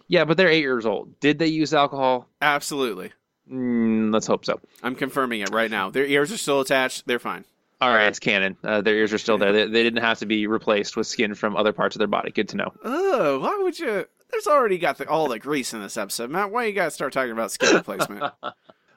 Yeah, 0.07 0.25
but 0.25 0.37
they're 0.37 0.49
eight 0.49 0.61
years 0.61 0.85
old. 0.85 1.19
Did 1.19 1.39
they 1.39 1.47
use 1.47 1.73
alcohol? 1.73 2.27
Absolutely. 2.41 3.11
Mm, 3.51 4.13
let's 4.13 4.27
hope 4.27 4.45
so. 4.45 4.59
I'm 4.83 4.95
confirming 4.95 5.41
it 5.41 5.51
right 5.51 5.69
now. 5.69 5.89
Their 5.89 6.05
ears 6.05 6.31
are 6.31 6.37
still 6.37 6.61
attached. 6.61 7.05
They're 7.07 7.19
fine. 7.19 7.45
All 7.81 7.89
right, 7.93 8.07
it's 8.07 8.19
canon. 8.19 8.55
Uh, 8.63 8.81
their 8.81 8.95
ears 8.95 9.11
are 9.13 9.17
still 9.17 9.37
there. 9.37 9.51
They, 9.51 9.67
they 9.67 9.83
didn't 9.83 10.01
have 10.01 10.19
to 10.19 10.25
be 10.25 10.47
replaced 10.47 10.95
with 10.95 11.07
skin 11.07 11.35
from 11.35 11.55
other 11.57 11.73
parts 11.73 11.95
of 11.95 11.99
their 11.99 12.07
body. 12.07 12.31
Good 12.31 12.49
to 12.49 12.57
know. 12.57 12.73
Oh, 12.83 13.39
why 13.39 13.59
would 13.61 13.77
you? 13.77 14.05
There's 14.31 14.47
already 14.47 14.77
got 14.77 14.97
the, 14.97 15.07
all 15.09 15.27
the 15.27 15.39
grease 15.39 15.73
in 15.73 15.81
this 15.81 15.97
episode, 15.97 16.29
Matt. 16.29 16.51
Why 16.51 16.65
you 16.65 16.73
gotta 16.73 16.91
start 16.91 17.11
talking 17.13 17.31
about 17.31 17.51
skin 17.51 17.75
replacement? 17.75 18.23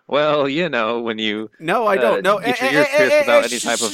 Well, 0.07 0.49
you 0.49 0.69
know, 0.71 1.01
when 1.01 1.19
you 1.19 1.51
No, 1.61 1.87
I 1.87 1.97
Uh, 1.97 2.01
don't. 2.01 2.23
No, 2.23 2.39
get 2.39 2.61
your 2.61 2.71
Eh, 2.71 2.75
ears 2.75 2.87
eh, 2.89 2.97
pierced 2.97 3.13
eh, 3.15 3.21
without 3.21 3.43
eh, 3.45 3.49
any 3.51 3.59
type 3.59 3.81
of. 3.83 3.93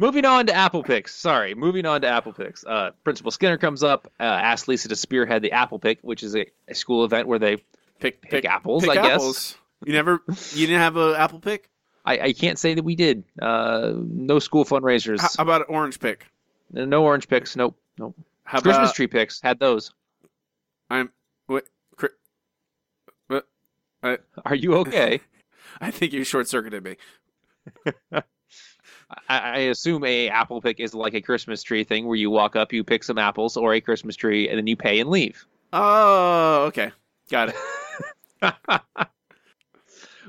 Moving 0.00 0.24
on 0.24 0.46
to 0.46 0.54
Apple 0.54 0.82
Picks. 0.82 1.14
Sorry, 1.14 1.54
moving 1.54 1.84
on 1.84 2.00
to 2.00 2.08
Apple 2.08 2.32
Picks. 2.32 2.64
Uh, 2.64 2.92
Principal 3.04 3.30
Skinner 3.30 3.58
comes 3.58 3.82
up, 3.82 4.10
uh, 4.18 4.22
asks 4.22 4.66
Lisa 4.66 4.88
to 4.88 4.96
spearhead 4.96 5.42
the 5.42 5.52
Apple 5.52 5.78
Pick, 5.78 5.98
which 6.00 6.22
is 6.22 6.34
a, 6.34 6.46
a 6.68 6.74
school 6.74 7.04
event 7.04 7.28
where 7.28 7.38
they 7.38 7.62
Pick, 8.00 8.22
pick 8.22 8.46
apples, 8.46 8.82
pick 8.82 8.96
I 8.96 9.02
guess. 9.08 9.56
You 9.84 9.92
never, 9.92 10.22
you 10.52 10.66
didn't 10.66 10.80
have 10.80 10.96
an 10.96 11.16
apple 11.16 11.38
pick. 11.38 11.68
I, 12.06 12.18
I 12.18 12.32
can't 12.32 12.58
say 12.58 12.72
that 12.72 12.82
we 12.82 12.96
did. 12.96 13.24
Uh, 13.40 13.92
no 13.94 14.38
school 14.38 14.64
fundraisers. 14.64 15.20
How 15.20 15.28
how 15.36 15.42
about 15.42 15.60
an 15.68 15.74
orange 15.74 16.00
pick? 16.00 16.26
no 16.72 17.04
orange 17.04 17.28
picks. 17.28 17.56
Nope. 17.56 17.78
Nope. 17.98 18.16
How 18.44 18.60
Christmas 18.60 18.88
about 18.88 18.94
tree 18.94 19.06
picks. 19.06 19.40
Had 19.42 19.58
those. 19.58 19.92
I'm 20.88 21.10
what? 21.46 21.66
Cri- 21.96 22.08
what? 23.26 23.46
I 24.02 24.16
Are 24.46 24.54
you 24.54 24.76
okay? 24.76 25.20
I 25.80 25.90
think 25.90 26.14
you 26.14 26.24
short 26.24 26.48
circuited 26.48 26.82
me. 26.82 26.96
I, 29.28 29.38
I 29.38 29.58
assume 29.58 30.04
a 30.04 30.28
apple 30.28 30.60
pick 30.60 30.80
is 30.80 30.94
like 30.94 31.14
a 31.14 31.20
Christmas 31.20 31.62
tree 31.62 31.84
thing 31.84 32.06
where 32.06 32.16
you 32.16 32.30
walk 32.30 32.56
up, 32.56 32.72
you 32.72 32.84
pick 32.84 33.04
some 33.04 33.18
apples 33.18 33.56
or 33.56 33.74
a 33.74 33.80
Christmas 33.80 34.16
tree, 34.16 34.48
and 34.48 34.58
then 34.58 34.66
you 34.66 34.76
pay 34.76 35.00
and 35.00 35.10
leave. 35.10 35.46
Oh, 35.72 36.64
okay, 36.66 36.90
got 37.30 37.52
it. 38.42 38.54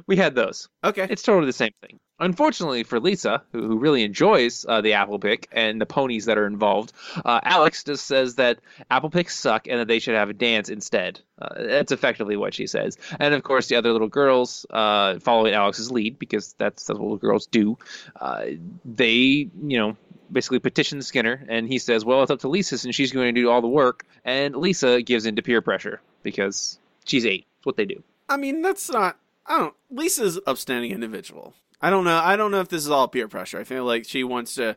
We 0.08 0.16
had 0.18 0.36
those. 0.36 0.68
Okay, 0.84 1.08
It's 1.10 1.22
totally 1.22 1.46
the 1.46 1.54
same 1.54 1.72
thing. 1.82 2.00
Unfortunately 2.22 2.84
for 2.84 3.00
Lisa, 3.00 3.42
who, 3.52 3.80
really 3.80 4.04
enjoys 4.04 4.64
uh, 4.70 4.80
the 4.80 4.94
apple 4.94 5.18
pick 5.18 5.50
and 5.52 5.82
the 5.82 5.88
ponies 5.88 6.26
that 6.26 6.38
are 6.38 6.46
involved, 6.46 6.94
uh, 7.26 7.40
Alex 7.44 7.84
just 7.84 8.06
says 8.06 8.36
that 8.36 8.60
apple 8.92 9.10
picks 9.10 9.36
suck 9.36 9.68
and 9.68 9.80
that 9.80 9.88
they 9.88 9.98
should 9.98 10.14
have 10.14 10.30
a 10.30 10.34
dance 10.34 10.70
instead. 10.70 11.20
Uh, 11.42 11.50
that's 11.58 11.92
effectively 11.92 12.38
what 12.38 12.54
she 12.54 12.68
says. 12.68 12.98
And 13.20 13.34
of 13.34 13.42
course, 13.42 13.68
the 13.68 13.76
other 13.76 13.92
little 13.92 14.08
girls, 14.08 14.68
uh, 14.70 15.18
following 15.20 15.56
Alex's 15.56 15.92
lead 15.92 16.20
because 16.20 16.54
that's, 16.60 16.86
that's 16.86 17.00
what 17.00 17.06
little 17.06 17.18
girls 17.18 17.48
do, 17.48 17.80
uh, 18.20 18.46
they, 18.86 19.14
you 19.14 19.78
know, 19.78 19.98
basically 20.32 20.60
petition 20.60 21.02
Skinner, 21.02 21.44
and 21.50 21.68
he 21.68 21.78
says, 21.78 22.06
"Well, 22.06 22.22
it's 22.22 22.32
up 22.32 22.40
to 22.42 22.48
Lisa 22.48 22.78
and 22.86 22.96
she's 22.96 23.12
going 23.12 23.34
to 23.34 23.42
do 23.42 23.50
all 23.50 23.62
the 23.62 23.68
work." 23.68 24.06
And 24.24 24.56
Lisa 24.56 25.02
gives 25.02 25.26
in 25.26 25.36
to 25.36 25.42
peer 25.42 25.62
pressure 25.62 26.00
because 26.24 26.80
she's 27.06 27.26
eight. 27.26 27.46
It's 27.58 27.66
what 27.66 27.78
they 27.78 27.86
do. 27.86 28.02
I 28.30 28.38
mean 28.38 28.62
that's 28.62 28.90
not. 28.90 29.18
I 29.46 29.58
don't. 29.58 29.74
Lisa's 29.90 30.38
an 30.38 30.44
upstanding 30.48 30.92
individual. 30.92 31.54
I 31.82 31.90
don't 31.90 32.04
know. 32.04 32.18
I 32.18 32.36
don't 32.36 32.52
know 32.52 32.60
if 32.62 32.70
this 32.70 32.84
is 32.84 32.90
all 32.90 33.08
peer 33.08 33.28
pressure. 33.28 33.60
I 33.60 33.64
feel 33.64 33.86
like 33.86 34.06
she 34.08 34.24
wants 34.24 34.56
to. 34.56 34.76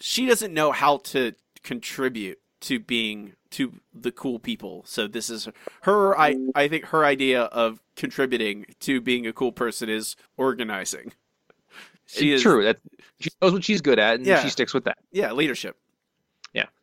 She 0.00 0.26
doesn't 0.26 0.52
know 0.52 0.72
how 0.72 0.98
to 0.98 1.32
contribute 1.62 2.38
to 2.62 2.78
being 2.80 3.34
to 3.50 3.74
the 3.94 4.10
cool 4.10 4.38
people. 4.38 4.82
So 4.86 5.06
this 5.06 5.30
is 5.30 5.48
her. 5.82 6.18
I 6.18 6.36
I 6.54 6.68
think 6.68 6.86
her 6.86 7.04
idea 7.04 7.42
of 7.44 7.80
contributing 7.96 8.66
to 8.80 9.00
being 9.00 9.26
a 9.26 9.32
cool 9.32 9.52
person 9.52 9.88
is 9.88 10.16
organizing. 10.36 11.12
She 12.06 12.32
is 12.32 12.42
true. 12.42 12.64
That 12.64 12.78
she 13.20 13.30
knows 13.40 13.52
what 13.52 13.64
she's 13.64 13.80
good 13.80 13.98
at, 13.98 14.16
and 14.16 14.26
Yeah. 14.26 14.42
she 14.42 14.50
sticks 14.50 14.74
with 14.74 14.84
that. 14.84 14.98
Yeah, 15.12 15.32
leadership. 15.32 15.76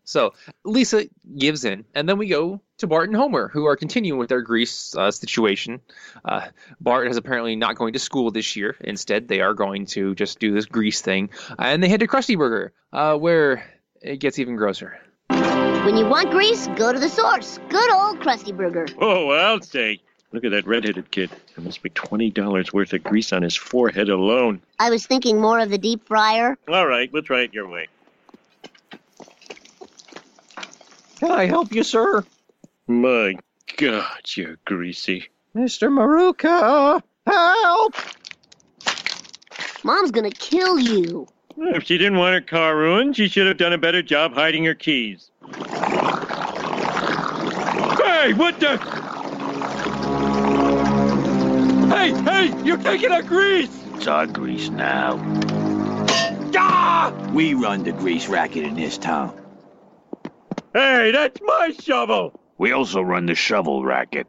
Yeah. 0.02 0.08
So 0.12 0.34
Lisa 0.66 1.06
gives 1.38 1.66
in, 1.66 1.86
and 1.94 2.08
then 2.08 2.18
we 2.18 2.28
go 2.28 2.62
to 2.78 2.88
Bart 2.88 3.10
and 3.10 3.16
Homer, 3.16 3.48
who 3.48 3.66
are 3.66 3.76
continuing 3.76 4.20
with 4.20 4.30
their 4.30 4.42
Grease 4.42 4.96
uh, 4.96 5.12
situation. 5.12 5.82
Uh, 6.26 6.48
Bart 6.80 7.08
is 7.08 7.18
apparently 7.18 7.56
not 7.56 7.76
going 7.76 7.94
to 7.94 8.00
school 8.00 8.32
this 8.32 8.56
year. 8.56 8.76
Instead, 8.82 9.28
they 9.28 9.42
are 9.42 9.54
going 9.54 9.86
to 9.88 10.16
just 10.16 10.40
do 10.40 10.54
this 10.54 10.66
Grease 10.66 11.02
thing, 11.02 11.30
and 11.58 11.82
they 11.84 11.90
head 11.90 12.00
to 12.02 12.08
Krusty 12.08 12.38
Burger, 12.38 12.74
uh, 12.92 13.16
where 13.16 13.64
it 14.02 14.18
gets 14.18 14.40
even 14.40 14.56
grosser. 14.56 15.00
When 15.30 15.98
you 15.98 16.06
want 16.06 16.30
grease, 16.32 16.68
go 16.76 16.94
to 16.94 17.00
the 17.00 17.10
source. 17.10 17.60
Good 17.70 17.92
old 17.92 18.20
Krusty 18.20 18.56
Burger. 18.56 18.88
Oh, 19.00 19.30
I'll 19.30 19.62
say. 19.62 20.00
Look 20.34 20.46
at 20.46 20.52
that 20.52 20.66
redheaded 20.66 21.12
kid. 21.12 21.30
There 21.56 21.66
must 21.66 21.84
be 21.84 21.90
$20 21.90 22.72
worth 22.74 22.94
of 22.94 23.04
grease 23.04 23.34
on 23.34 23.42
his 23.42 23.56
forehead 23.56 24.08
alone. 24.08 24.62
I 24.80 24.90
was 24.90 25.06
thinking 25.06 25.42
more 25.42 25.60
of 25.60 25.70
the 25.70 25.78
deep 25.78 26.08
fryer. 26.08 26.58
All 26.70 26.88
right, 26.88 27.12
we'll 27.12 27.24
try 27.24 27.42
it 27.42 27.54
your 27.54 27.68
way. 27.68 27.88
Can 31.22 31.32
I 31.32 31.46
help 31.46 31.72
you, 31.72 31.84
sir? 31.84 32.26
My 32.88 33.36
God, 33.78 34.22
you're 34.36 34.58
greasy. 34.66 35.30
Mr. 35.56 35.88
Maruka, 35.88 37.00
help! 37.28 37.96
Mom's 39.84 40.10
gonna 40.10 40.32
kill 40.32 40.80
you. 40.80 41.28
If 41.58 41.84
she 41.84 42.00
didn't 42.00 42.18
want 42.18 42.34
her 42.34 42.42
car 42.42 42.76
ruined, 42.76 43.16
she 43.18 43.28
should 43.28 43.46
have 43.46 43.58
done 43.58 43.72
a 43.72 43.78
better 43.78 44.02
job 44.02 44.34
hiding 44.34 44.66
her 44.66 44.74
keys. 44.74 45.30
Hey, 48.04 48.34
what 48.34 48.60
the? 48.60 48.80
Hey, 51.94 52.14
hey, 52.24 52.64
you're 52.64 52.78
taking 52.78 53.12
our 53.12 53.22
grease! 53.22 53.70
It's 53.94 54.08
our 54.08 54.26
grease 54.26 54.70
now. 54.70 55.20
Ah! 56.58 57.14
We 57.32 57.54
run 57.54 57.84
the 57.84 57.92
grease 57.92 58.28
racket 58.28 58.64
in 58.64 58.74
this 58.74 58.98
town. 58.98 59.41
Hey, 60.74 61.12
that's 61.12 61.40
my 61.42 61.72
shovel! 61.80 62.40
We 62.58 62.72
also 62.72 63.02
run 63.02 63.26
the 63.26 63.36
shovel 63.36 63.84
racket. 63.84 64.28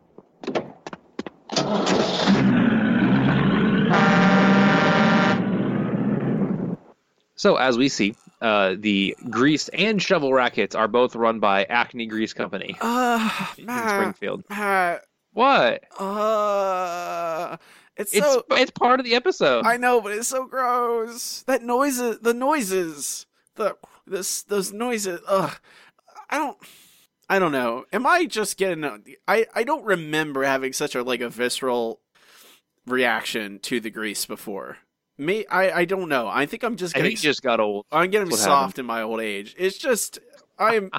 So 7.34 7.56
as 7.56 7.76
we 7.76 7.88
see, 7.88 8.14
uh, 8.40 8.76
the 8.78 9.16
Grease 9.30 9.68
and 9.70 10.00
Shovel 10.00 10.32
rackets 10.32 10.74
are 10.76 10.86
both 10.86 11.16
run 11.16 11.40
by 11.40 11.64
Acme 11.64 12.06
Grease 12.06 12.32
Company 12.32 12.76
Uh, 12.80 13.46
in 13.58 13.66
Matt, 13.66 13.90
Springfield. 13.90 14.44
Matt, 14.48 15.04
What? 15.32 15.82
uh, 16.00 17.56
it's 17.96 18.14
It's 18.14 18.24
so. 18.26 18.44
it's 18.52 18.70
part 18.70 19.00
of 19.00 19.06
the 19.06 19.14
episode. 19.16 19.66
I 19.66 19.76
know, 19.76 20.00
but 20.00 20.12
it's 20.12 20.28
so 20.28 20.46
gross. 20.46 21.42
That 21.46 21.62
noises, 21.62 22.20
the 22.20 22.34
noises, 22.34 23.26
the 23.56 23.76
this 24.06 24.42
those 24.42 24.72
noises. 24.72 25.20
Ugh, 25.26 25.58
I 26.32 26.38
don't. 26.38 26.58
I 27.28 27.38
don't 27.38 27.52
know. 27.52 27.84
Am 27.92 28.06
I 28.06 28.26
just 28.26 28.56
getting? 28.56 28.82
a- 28.84 28.98
I 29.28 29.46
I 29.54 29.62
don't 29.62 29.84
remember 29.84 30.42
having 30.42 30.72
such 30.72 30.94
a 30.96 31.02
like 31.02 31.20
a 31.20 31.28
visceral 31.28 32.00
reaction 32.86 33.58
to 33.60 33.78
the 33.80 33.90
grease 33.90 34.26
before. 34.26 34.78
Me, 35.18 35.46
I 35.46 35.70
I 35.80 35.84
don't 35.84 36.08
know. 36.08 36.26
I 36.28 36.46
think 36.46 36.62
I'm 36.64 36.76
just 36.76 36.96
I 36.96 36.98
getting. 37.00 37.10
think 37.12 37.20
just 37.20 37.42
got 37.42 37.60
old. 37.60 37.86
I'm 37.92 38.10
getting 38.10 38.30
soft 38.30 38.78
in 38.78 38.86
my 38.86 39.02
old 39.02 39.20
age. 39.20 39.54
It's 39.58 39.78
just 39.78 40.18
I'm. 40.58 40.90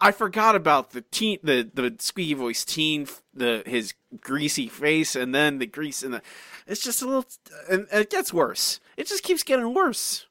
I 0.00 0.10
forgot 0.12 0.54
about 0.56 0.90
the 0.90 1.02
teen, 1.02 1.38
the 1.42 1.68
the 1.72 1.94
squeaky 1.98 2.34
voice 2.34 2.64
teen, 2.64 3.06
the 3.34 3.62
his 3.66 3.94
greasy 4.20 4.68
face, 4.68 5.14
and 5.14 5.34
then 5.34 5.58
the 5.58 5.66
grease 5.66 6.02
and 6.02 6.14
the. 6.14 6.22
It's 6.66 6.82
just 6.82 7.02
a 7.02 7.06
little, 7.06 7.26
and 7.70 7.86
it 7.92 8.10
gets 8.10 8.32
worse. 8.32 8.80
It 8.96 9.06
just 9.06 9.22
keeps 9.22 9.42
getting 9.42 9.74
worse. 9.74 10.26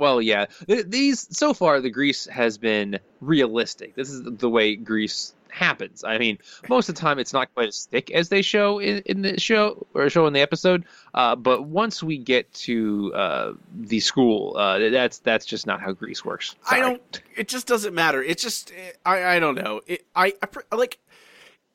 Well, 0.00 0.22
yeah. 0.22 0.46
These 0.66 1.28
so 1.36 1.52
far, 1.52 1.80
the 1.80 1.90
Grease 1.90 2.26
has 2.26 2.56
been 2.56 2.98
realistic. 3.20 3.94
This 3.94 4.08
is 4.08 4.22
the 4.24 4.48
way 4.48 4.74
Grease 4.74 5.34
happens. 5.50 6.04
I 6.04 6.16
mean, 6.16 6.38
most 6.68 6.88
of 6.88 6.94
the 6.94 7.00
time, 7.00 7.18
it's 7.18 7.34
not 7.34 7.52
quite 7.52 7.68
as 7.68 7.84
thick 7.84 8.10
as 8.10 8.30
they 8.30 8.40
show 8.40 8.78
in, 8.78 9.02
in 9.04 9.20
the 9.20 9.38
show 9.38 9.86
or 9.92 10.08
show 10.08 10.26
in 10.26 10.32
the 10.32 10.40
episode. 10.40 10.84
Uh, 11.12 11.36
but 11.36 11.64
once 11.64 12.02
we 12.02 12.16
get 12.16 12.50
to 12.54 13.12
uh, 13.14 13.52
the 13.74 14.00
school, 14.00 14.56
uh, 14.56 14.78
that's 14.90 15.18
that's 15.18 15.44
just 15.44 15.66
not 15.66 15.82
how 15.82 15.92
Grease 15.92 16.24
works. 16.24 16.56
I 16.68 16.80
don't. 16.80 17.22
It 17.36 17.48
just 17.48 17.66
doesn't 17.66 17.94
matter. 17.94 18.22
It 18.22 18.38
just. 18.38 18.72
I 19.04 19.36
I 19.36 19.38
don't 19.38 19.54
know. 19.54 19.82
It. 19.86 20.06
I, 20.16 20.32
I 20.72 20.76
like. 20.76 20.98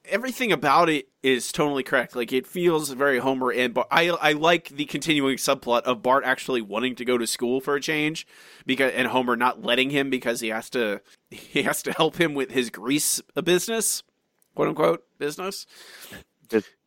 Everything 0.10 0.52
about 0.52 0.90
it 0.90 1.08
is 1.24 1.52
totally 1.52 1.84
correct. 1.84 2.16
Like 2.16 2.32
it 2.34 2.48
feels 2.48 2.90
very 2.92 3.20
Homer 3.20 3.52
and 3.52 3.74
Bart. 3.74 3.88
I 3.92 4.10
I 4.10 4.32
like 4.34 4.70
the 4.70 4.86
continuing 4.86 5.38
subplot 5.38 5.82
of 5.82 6.02
Bart 6.02 6.24
actually 6.26 6.62
wanting 6.62 6.96
to 6.96 7.06
go 7.06 7.18
to 7.18 7.28
school 7.28 7.62
for 7.62 7.76
a 7.76 7.82
change, 7.82 8.28
because 8.66 8.94
and 8.94 9.08
Homer 9.08 9.36
not 9.36 9.64
letting 9.64 9.90
him 9.90 10.10
because 10.10 10.42
he 10.42 10.50
has 10.50 10.70
to 10.72 11.02
he 11.30 11.64
has 11.64 11.82
to 11.84 11.92
help 11.92 12.20
him 12.20 12.34
with 12.34 12.52
his 12.52 12.70
grease 12.70 13.22
business, 13.44 14.04
quote 14.56 14.70
unquote 14.70 15.04
business 15.18 15.66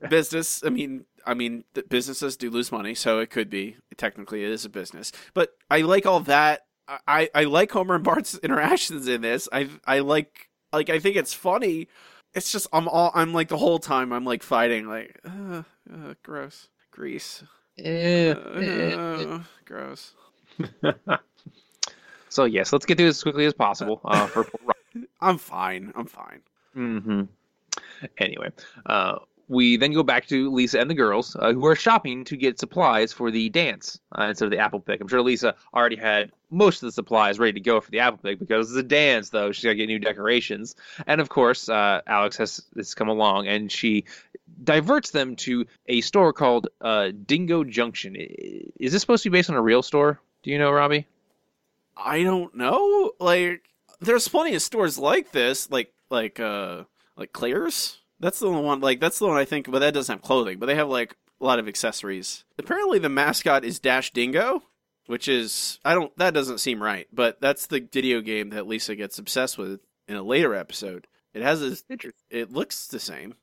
business. 0.09 0.63
I 0.65 0.71
mean, 0.71 1.05
I 1.27 1.35
mean, 1.35 1.65
the 1.75 1.83
businesses 1.83 2.37
do 2.37 2.51
lose 2.51 2.73
money, 2.73 2.95
so 2.95 3.19
it 3.19 3.31
could 3.31 3.51
be 3.51 3.77
technically 3.97 4.45
it 4.45 4.51
is 4.51 4.65
a 4.65 4.69
business. 4.69 5.13
But 5.35 5.51
I 5.71 5.83
like 5.83 6.07
all 6.07 6.21
that. 6.21 6.63
I, 7.07 7.29
I 7.35 7.45
like 7.45 7.71
Homer 7.73 7.97
and 7.97 8.05
Bart's 8.05 8.39
interactions 8.43 9.09
in 9.09 9.21
this. 9.21 9.49
I 9.53 9.69
I 9.87 10.01
like 10.01 10.49
like 10.73 10.91
I 10.91 10.99
think 10.99 11.17
it's 11.17 11.35
funny. 11.35 11.89
It's 12.39 12.53
just 12.53 12.69
I'm 12.73 12.89
all 12.89 13.11
I'm 13.15 13.35
like 13.35 13.49
the 13.49 13.59
whole 13.59 13.79
time 13.81 14.13
I'm 14.13 14.25
like 14.25 14.43
fighting 14.43 14.87
like 14.89 15.21
uh, 15.27 15.63
uh, 15.93 16.15
gross 16.23 16.69
grease 16.93 17.43
uh, 17.79 17.83
uh, 18.33 19.41
gross. 19.65 20.13
So 22.31 22.45
yes, 22.45 22.73
let's 22.73 22.87
get 22.87 22.97
through 22.99 23.07
this 23.07 23.17
as 23.19 23.23
quickly 23.23 23.47
as 23.47 23.55
possible. 23.55 24.01
Uh, 24.05 24.27
for 24.29 24.47
I'm 25.21 25.39
fine. 25.39 25.93
I'm 25.97 26.07
fine. 26.07 26.43
hmm 26.75 27.23
Anyway, 28.19 28.51
uh, 28.87 29.19
we 29.49 29.77
then 29.77 29.93
go 29.93 30.03
back 30.03 30.27
to 30.27 30.53
Lisa 30.53 30.79
and 30.79 30.91
the 30.91 30.95
girls 30.95 31.37
uh, 31.39 31.53
who 31.53 31.65
are 31.67 31.75
shopping 31.75 32.25
to 32.25 32.37
get 32.37 32.59
supplies 32.59 33.13
for 33.13 33.31
the 33.31 33.49
dance 33.49 33.99
uh, 34.17 34.25
instead 34.25 34.45
of 34.45 34.51
the 34.51 34.59
apple 34.59 34.81
pick. 34.81 35.01
I'm 35.01 35.09
sure 35.09 35.23
Lisa 35.23 35.55
already 35.75 35.97
had 35.97 36.33
most 36.51 36.83
of 36.83 36.89
the 36.89 36.93
supplies 36.93 37.39
ready 37.39 37.55
to 37.55 37.61
go 37.61 37.81
for 37.81 37.91
the 37.91 38.01
apple 38.01 38.21
pick 38.23 38.39
because 38.39 38.71
it's 38.71 38.79
a 38.79 38.83
dance, 38.83 39.31
though. 39.31 39.53
She's 39.53 39.65
got 39.65 39.71
to 39.71 39.77
get 39.77 39.87
new 39.87 39.99
decorations. 39.99 40.77
And 41.07 41.21
of 41.21 41.29
course, 41.29 41.69
uh, 41.69 42.03
Alex 42.07 42.37
has, 42.37 42.63
has 42.77 42.95
come 42.95 43.09
along 43.09 43.49
and 43.49 43.73
she 43.73 44.05
diverts 44.63 45.11
them 45.11 45.37
to 45.37 45.67
a 45.87 46.01
store 46.01 46.33
called 46.33 46.69
uh, 46.81 47.11
Dingo 47.27 47.65
Junction. 47.65 48.17
Is 48.17 48.93
this 48.93 49.01
supposed 49.01 49.23
to 49.23 49.31
be 49.31 49.39
based 49.39 49.51
on 49.51 49.57
a 49.57 49.63
real 49.63 49.83
store? 49.83 50.21
Do 50.43 50.51
you 50.51 50.59
know, 50.59 50.71
Robbie? 50.71 51.07
I 51.97 52.23
don't 52.23 52.55
know. 52.55 53.13
Like, 53.19 53.63
there's 54.01 54.29
plenty 54.29 54.55
of 54.55 54.63
stores 54.63 54.99
like 54.99 55.33
this, 55.33 55.71
like 55.71 55.93
like 56.11 56.41
uh 56.41 56.85
like 57.17 57.33
Claire's. 57.33 57.99
That's 58.21 58.39
the 58.39 58.49
only 58.49 58.63
one. 58.63 58.81
Like, 58.81 59.01
that's 59.01 59.19
the 59.19 59.27
one 59.27 59.37
I 59.37 59.45
think, 59.45 59.71
but 59.71 59.79
that 59.81 59.95
doesn't 59.95 60.13
have 60.13 60.23
clothing. 60.23 60.59
But 60.59 60.67
they 60.67 60.75
have 60.75 60.89
like 60.89 61.17
a 61.41 61.45
lot 61.45 61.59
of 61.59 61.69
accessories. 61.69 62.45
Apparently, 62.59 62.99
the 62.99 63.09
mascot 63.09 63.65
is 63.65 63.79
Dash 63.79 64.13
Dingo, 64.13 64.63
which 65.07 65.29
is 65.29 65.79
I 65.85 65.95
don't. 65.95 66.17
That 66.19 66.35
doesn't 66.35 66.59
seem 66.59 66.83
right. 66.83 67.07
But 67.13 67.41
that's 67.41 67.67
the 67.67 67.81
video 67.81 68.21
game 68.21 68.51
that 68.51 68.67
Lisa 68.67 68.97
gets 68.97 69.19
obsessed 69.19 69.59
with 69.59 69.81
in 70.07 70.17
a 70.17 70.23
later 70.23 70.55
episode. 70.55 71.07
It 71.35 71.43
has 71.43 71.63
a. 71.63 71.77
It 72.31 72.53
looks 72.53 72.87
the 72.87 73.01
same. 73.01 73.35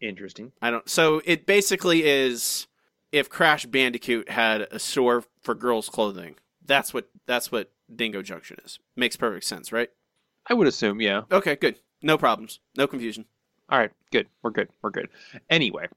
Interesting. 0.00 0.52
I 0.62 0.70
don't. 0.70 0.88
So 0.88 1.22
it 1.24 1.46
basically 1.46 2.04
is 2.04 2.66
if 3.10 3.28
Crash 3.28 3.66
Bandicoot 3.66 4.30
had 4.30 4.62
a 4.70 4.78
store 4.78 5.24
for 5.40 5.54
girls' 5.54 5.88
clothing. 5.88 6.36
That's 6.64 6.92
what 6.92 7.08
that's 7.26 7.50
what 7.50 7.70
Dingo 7.94 8.22
Junction 8.22 8.58
is. 8.64 8.78
Makes 8.96 9.16
perfect 9.16 9.46
sense, 9.46 9.72
right? 9.72 9.90
I 10.46 10.54
would 10.54 10.66
assume, 10.66 11.00
yeah. 11.00 11.22
Okay, 11.30 11.56
good. 11.56 11.76
No 12.02 12.16
problems. 12.16 12.60
No 12.76 12.86
confusion. 12.86 13.26
All 13.70 13.78
right, 13.78 13.90
good. 14.10 14.26
We're 14.42 14.50
good. 14.50 14.68
We're 14.82 14.90
good. 14.90 15.08
Anyway, 15.50 15.88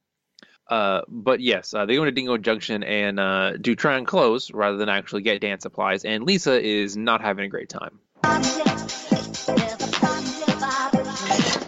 uh, 0.70 1.02
but 1.08 1.40
yes, 1.40 1.74
uh, 1.74 1.86
they 1.86 1.96
go 1.96 2.06
to 2.06 2.12
Dingo 2.12 2.38
Junction 2.38 2.84
and 2.84 3.20
uh, 3.20 3.58
do 3.58 3.76
try 3.76 3.98
and 3.98 4.06
close 4.06 4.52
rather 4.52 4.78
than 4.78 4.90
actually 4.90 5.22
get 5.22 5.40
dance 5.42 5.64
supplies. 5.64 6.04
And 6.04 6.26
Lisa 6.26 6.62
is 6.62 6.98
not 6.98 7.22
having 7.22 7.46
a 7.46 7.50
great 7.50 7.70
time. 7.70 8.00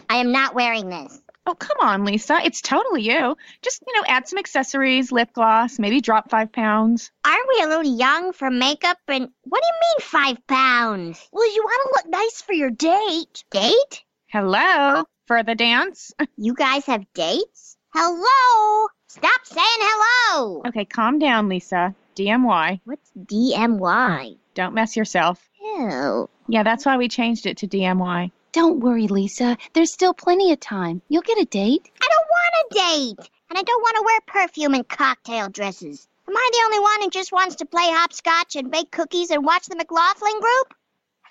I 0.10 0.18
am 0.18 0.32
not 0.32 0.56
wearing 0.56 0.90
this. 0.90 1.22
Oh, 1.46 1.56
come 1.56 1.78
on, 1.82 2.06
Lisa. 2.06 2.40
It's 2.44 2.62
totally 2.62 3.02
you. 3.02 3.36
Just, 3.62 3.84
you 3.86 3.94
know, 3.94 4.04
add 4.08 4.28
some 4.28 4.40
accessories, 4.40 5.12
lip 5.12 5.34
gloss, 5.34 5.78
maybe 5.78 6.00
drop 6.00 6.30
five 6.30 6.54
pounds. 6.54 7.12
Aren't 7.26 7.50
we 7.50 7.64
a 7.66 7.68
little 7.68 7.98
young 7.98 8.32
for 8.32 8.50
makeup? 8.50 8.98
And 9.10 9.28
what 9.44 9.62
do 9.62 9.68
you 9.68 9.74
mean 9.82 10.00
five 10.02 10.48
pounds? 10.48 11.28
Well, 11.34 11.54
you 11.54 11.64
want 11.64 11.82
to 11.84 11.96
look 11.96 12.12
nice 12.12 12.42
for 12.42 12.54
your 12.54 12.70
date. 12.72 13.44
Date? 13.52 14.04
Hello? 14.28 15.04
For 15.26 15.42
the 15.44 15.56
dance? 15.56 16.14
You 16.38 16.54
guys 16.54 16.86
have 16.88 17.06
dates? 17.14 17.78
Hello? 17.94 18.88
Stop 19.08 19.46
saying 19.46 19.64
hello. 19.66 20.62
Okay, 20.68 20.84
calm 20.86 21.20
down, 21.20 21.48
Lisa. 21.48 21.96
DMY. 22.16 22.82
What's 22.84 23.12
DMY? 23.18 24.38
Don't 24.56 24.74
mess 24.74 24.98
yourself. 24.98 25.48
Ew. 25.62 26.30
Yeah, 26.48 26.64
that's 26.64 26.86
why 26.86 26.98
we 26.98 27.08
changed 27.08 27.46
it 27.46 27.58
to 27.58 27.68
DMY. 27.68 28.32
Don't 28.52 28.82
worry, 28.82 29.08
Lisa. 29.08 29.58
There's 29.74 29.94
still 29.94 30.14
plenty 30.14 30.52
of 30.52 30.60
time. 30.60 31.02
You'll 31.08 31.22
get 31.22 31.40
a 31.42 31.46
date. 31.46 31.90
I 32.02 32.08
don't 32.08 32.28
want 32.30 32.54
a 32.56 32.74
date. 32.74 33.30
And 33.50 33.58
I 33.58 33.64
don't 33.64 33.82
want 33.82 33.98
to 33.98 34.04
wear 34.04 34.20
perfume 34.28 34.74
and 34.74 34.88
cocktail 34.88 35.50
dresses. 35.50 36.08
Am 36.28 36.36
I 36.36 36.50
the 36.52 36.64
only 36.66 36.80
one 36.80 37.02
who 37.02 37.10
just 37.10 37.32
wants 37.32 37.56
to 37.58 37.66
play 37.66 37.86
hopscotch 37.86 38.56
and 38.56 38.72
bake 38.72 38.92
cookies 38.92 39.30
and 39.32 39.46
watch 39.46 39.68
the 39.68 39.76
McLaughlin 39.76 40.40
group? 40.40 40.74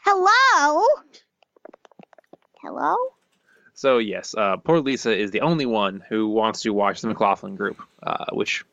Hello? 0.05 0.85
Hello? 2.63 2.97
So 3.83 3.99
yes, 3.99 4.33
uh, 4.39 4.59
poor 4.59 4.79
Lisa 4.79 5.13
is 5.13 5.33
the 5.33 5.41
only 5.41 5.67
one 5.67 6.05
who 6.09 6.29
wants 6.29 6.61
to 6.61 6.73
watch 6.73 7.01
the 7.01 7.09
McLaughlin 7.09 7.57
Group, 7.57 7.83
uh, 8.01 8.27
which, 8.31 8.65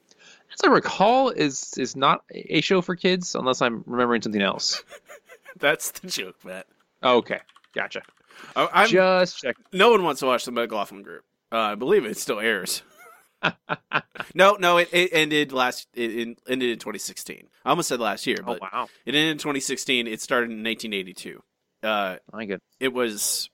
as 0.53 0.59
I 0.63 0.67
recall, 0.67 1.29
is 1.29 1.73
is 1.79 1.95
not 1.95 2.23
a 2.29 2.61
show 2.61 2.83
for 2.83 2.95
kids, 2.95 3.33
unless 3.33 3.63
I'm 3.63 3.83
remembering 3.87 4.21
something 4.21 4.39
else. 4.39 4.83
That's 5.57 5.89
the 5.89 6.09
joke, 6.09 6.35
Matt. 6.45 6.67
Okay, 7.03 7.39
gotcha. 7.73 8.03
Oh, 8.55 8.69
I'm, 8.71 8.87
Just 8.87 9.39
check. 9.39 9.55
no 9.73 9.89
one 9.89 10.03
wants 10.03 10.19
to 10.19 10.27
watch 10.27 10.45
the 10.45 10.51
McLaughlin 10.51 11.01
group. 11.01 11.23
Uh, 11.51 11.57
I 11.57 11.73
believe 11.73 12.05
it 12.05 12.15
still 12.19 12.39
airs. 12.39 12.83
no, 14.35 14.57
no, 14.59 14.77
it, 14.77 14.89
it 14.93 15.09
ended 15.11 15.51
last. 15.51 15.87
It, 15.95 16.37
ended 16.47 16.69
in 16.69 16.77
2016. 16.77 17.47
I 17.65 17.69
almost 17.71 17.89
said 17.89 17.99
last 17.99 18.27
year, 18.27 18.37
Oh 18.41 18.45
but 18.45 18.61
wow, 18.61 18.87
it 19.07 19.15
ended 19.15 19.31
in 19.31 19.37
2016. 19.39 20.05
It 20.05 20.21
started 20.21 20.51
in 20.51 20.63
1982. 20.63 21.41
Uh, 21.81 22.17
my 22.31 22.45
good. 22.45 22.59
it 22.79 22.93
was 22.93 23.49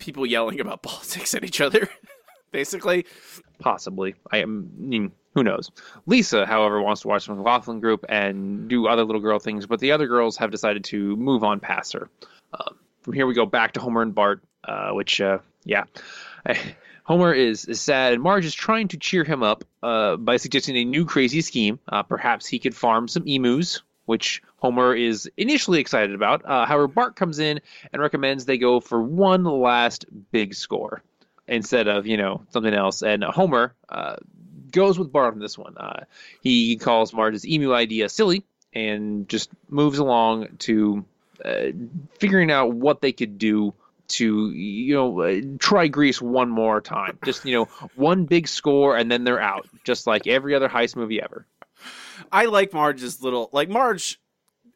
people 0.00 0.26
yelling 0.26 0.58
about 0.60 0.82
politics 0.82 1.34
at 1.34 1.44
each 1.44 1.60
other, 1.60 1.88
basically. 2.50 3.06
Possibly. 3.60 4.14
I 4.32 4.38
am. 4.38 4.70
mm, 4.80 5.10
Who 5.34 5.44
knows? 5.44 5.70
Lisa, 6.06 6.46
however, 6.46 6.82
wants 6.82 7.02
to 7.02 7.08
watch 7.08 7.26
the 7.26 7.34
McLaughlin 7.34 7.78
Group 7.80 8.04
and 8.08 8.68
do 8.68 8.86
other 8.88 9.04
little 9.04 9.20
girl 9.20 9.38
things, 9.38 9.66
but 9.66 9.78
the 9.80 9.92
other 9.92 10.08
girls 10.08 10.36
have 10.38 10.50
decided 10.50 10.82
to 10.84 11.14
move 11.16 11.44
on 11.44 11.60
past 11.60 11.92
her. 11.92 12.08
Um, 12.54 12.76
from 13.02 13.12
here, 13.12 13.26
we 13.26 13.34
go 13.34 13.46
back 13.46 13.72
to 13.72 13.80
Homer 13.80 14.02
and 14.02 14.14
Bart, 14.14 14.42
uh, 14.64 14.90
which, 14.90 15.20
uh, 15.20 15.38
yeah. 15.64 15.84
Homer 17.04 17.32
is, 17.32 17.64
is 17.64 17.80
sad, 17.80 18.12
and 18.12 18.22
Marge 18.22 18.44
is 18.44 18.54
trying 18.54 18.88
to 18.88 18.96
cheer 18.98 19.24
him 19.24 19.42
up 19.42 19.64
uh, 19.82 20.16
by 20.16 20.36
suggesting 20.36 20.76
a 20.76 20.84
new 20.84 21.04
crazy 21.04 21.40
scheme. 21.40 21.78
Uh, 21.88 22.02
perhaps 22.02 22.46
he 22.46 22.58
could 22.58 22.74
farm 22.74 23.08
some 23.08 23.26
emus, 23.26 23.82
which 24.10 24.42
Homer 24.56 24.92
is 24.92 25.30
initially 25.36 25.78
excited 25.78 26.16
about. 26.16 26.44
Uh, 26.44 26.66
however, 26.66 26.88
Bart 26.88 27.14
comes 27.14 27.38
in 27.38 27.60
and 27.92 28.02
recommends 28.02 28.44
they 28.44 28.58
go 28.58 28.80
for 28.80 29.00
one 29.00 29.44
last 29.44 30.04
big 30.32 30.52
score 30.52 31.00
instead 31.46 31.86
of, 31.86 32.08
you 32.08 32.16
know, 32.16 32.44
something 32.50 32.74
else. 32.74 33.02
And 33.04 33.22
Homer 33.22 33.72
uh, 33.88 34.16
goes 34.72 34.98
with 34.98 35.12
Bart 35.12 35.34
on 35.34 35.38
this 35.38 35.56
one. 35.56 35.76
Uh, 35.76 36.06
he 36.42 36.74
calls 36.74 37.12
Marge's 37.12 37.46
emu 37.46 37.72
idea 37.72 38.08
silly 38.08 38.44
and 38.74 39.28
just 39.28 39.48
moves 39.68 39.98
along 39.98 40.56
to 40.58 41.04
uh, 41.44 41.66
figuring 42.18 42.50
out 42.50 42.72
what 42.72 43.00
they 43.00 43.12
could 43.12 43.38
do 43.38 43.74
to 44.08 44.50
you 44.50 44.94
know 44.96 45.20
uh, 45.20 45.40
try 45.60 45.86
grease 45.86 46.20
one 46.20 46.50
more 46.50 46.80
time. 46.80 47.16
Just 47.24 47.44
you 47.44 47.54
know 47.54 47.64
one 47.94 48.24
big 48.24 48.48
score 48.48 48.96
and 48.96 49.08
then 49.08 49.22
they're 49.22 49.40
out, 49.40 49.68
just 49.84 50.08
like 50.08 50.26
every 50.26 50.56
other 50.56 50.68
heist 50.68 50.96
movie 50.96 51.22
ever. 51.22 51.46
I 52.32 52.46
like 52.46 52.72
Marge's 52.72 53.22
little 53.22 53.50
like 53.52 53.68
Marge 53.68 54.20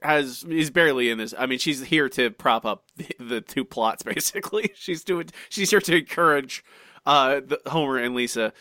has 0.02 0.44
is 0.44 0.70
barely 0.70 1.10
in 1.10 1.18
this. 1.18 1.34
I 1.36 1.46
mean, 1.46 1.58
she's 1.58 1.82
here 1.82 2.08
to 2.10 2.30
prop 2.30 2.64
up 2.64 2.84
the, 2.96 3.08
the 3.18 3.40
two 3.40 3.64
plots 3.64 4.02
basically. 4.14 4.72
She's 4.74 5.04
doing 5.04 5.30
she's 5.48 5.70
here 5.70 5.80
to 5.80 5.96
encourage 5.96 6.64
uh 7.06 7.40
the, 7.40 7.60
Homer 7.66 7.98
and 7.98 8.14
Lisa. 8.14 8.52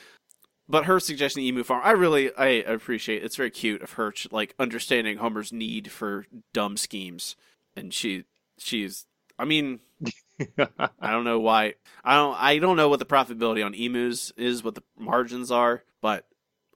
But 0.69 0.85
her 0.85 0.99
suggestion 0.99 1.41
emu 1.41 1.63
farm, 1.63 1.81
I 1.83 1.91
really 1.91 2.33
I 2.35 2.47
appreciate. 2.47 3.23
It's 3.23 3.35
very 3.35 3.51
cute 3.51 3.81
of 3.81 3.93
her 3.93 4.13
like 4.31 4.55
understanding 4.57 5.17
Homer's 5.17 5.51
need 5.51 5.91
for 5.91 6.25
dumb 6.53 6.77
schemes, 6.77 7.35
and 7.75 7.93
she 7.93 8.23
she's. 8.57 9.05
I 9.37 9.45
mean, 9.45 9.79
I 10.57 11.11
don't 11.11 11.25
know 11.25 11.39
why. 11.39 11.73
I 12.03 12.15
don't. 12.15 12.41
I 12.41 12.57
don't 12.59 12.77
know 12.77 12.87
what 12.87 12.99
the 12.99 13.05
profitability 13.05 13.65
on 13.65 13.73
emus 13.73 14.31
is, 14.37 14.63
what 14.63 14.75
the 14.75 14.83
margins 14.97 15.51
are, 15.51 15.83
but 16.01 16.27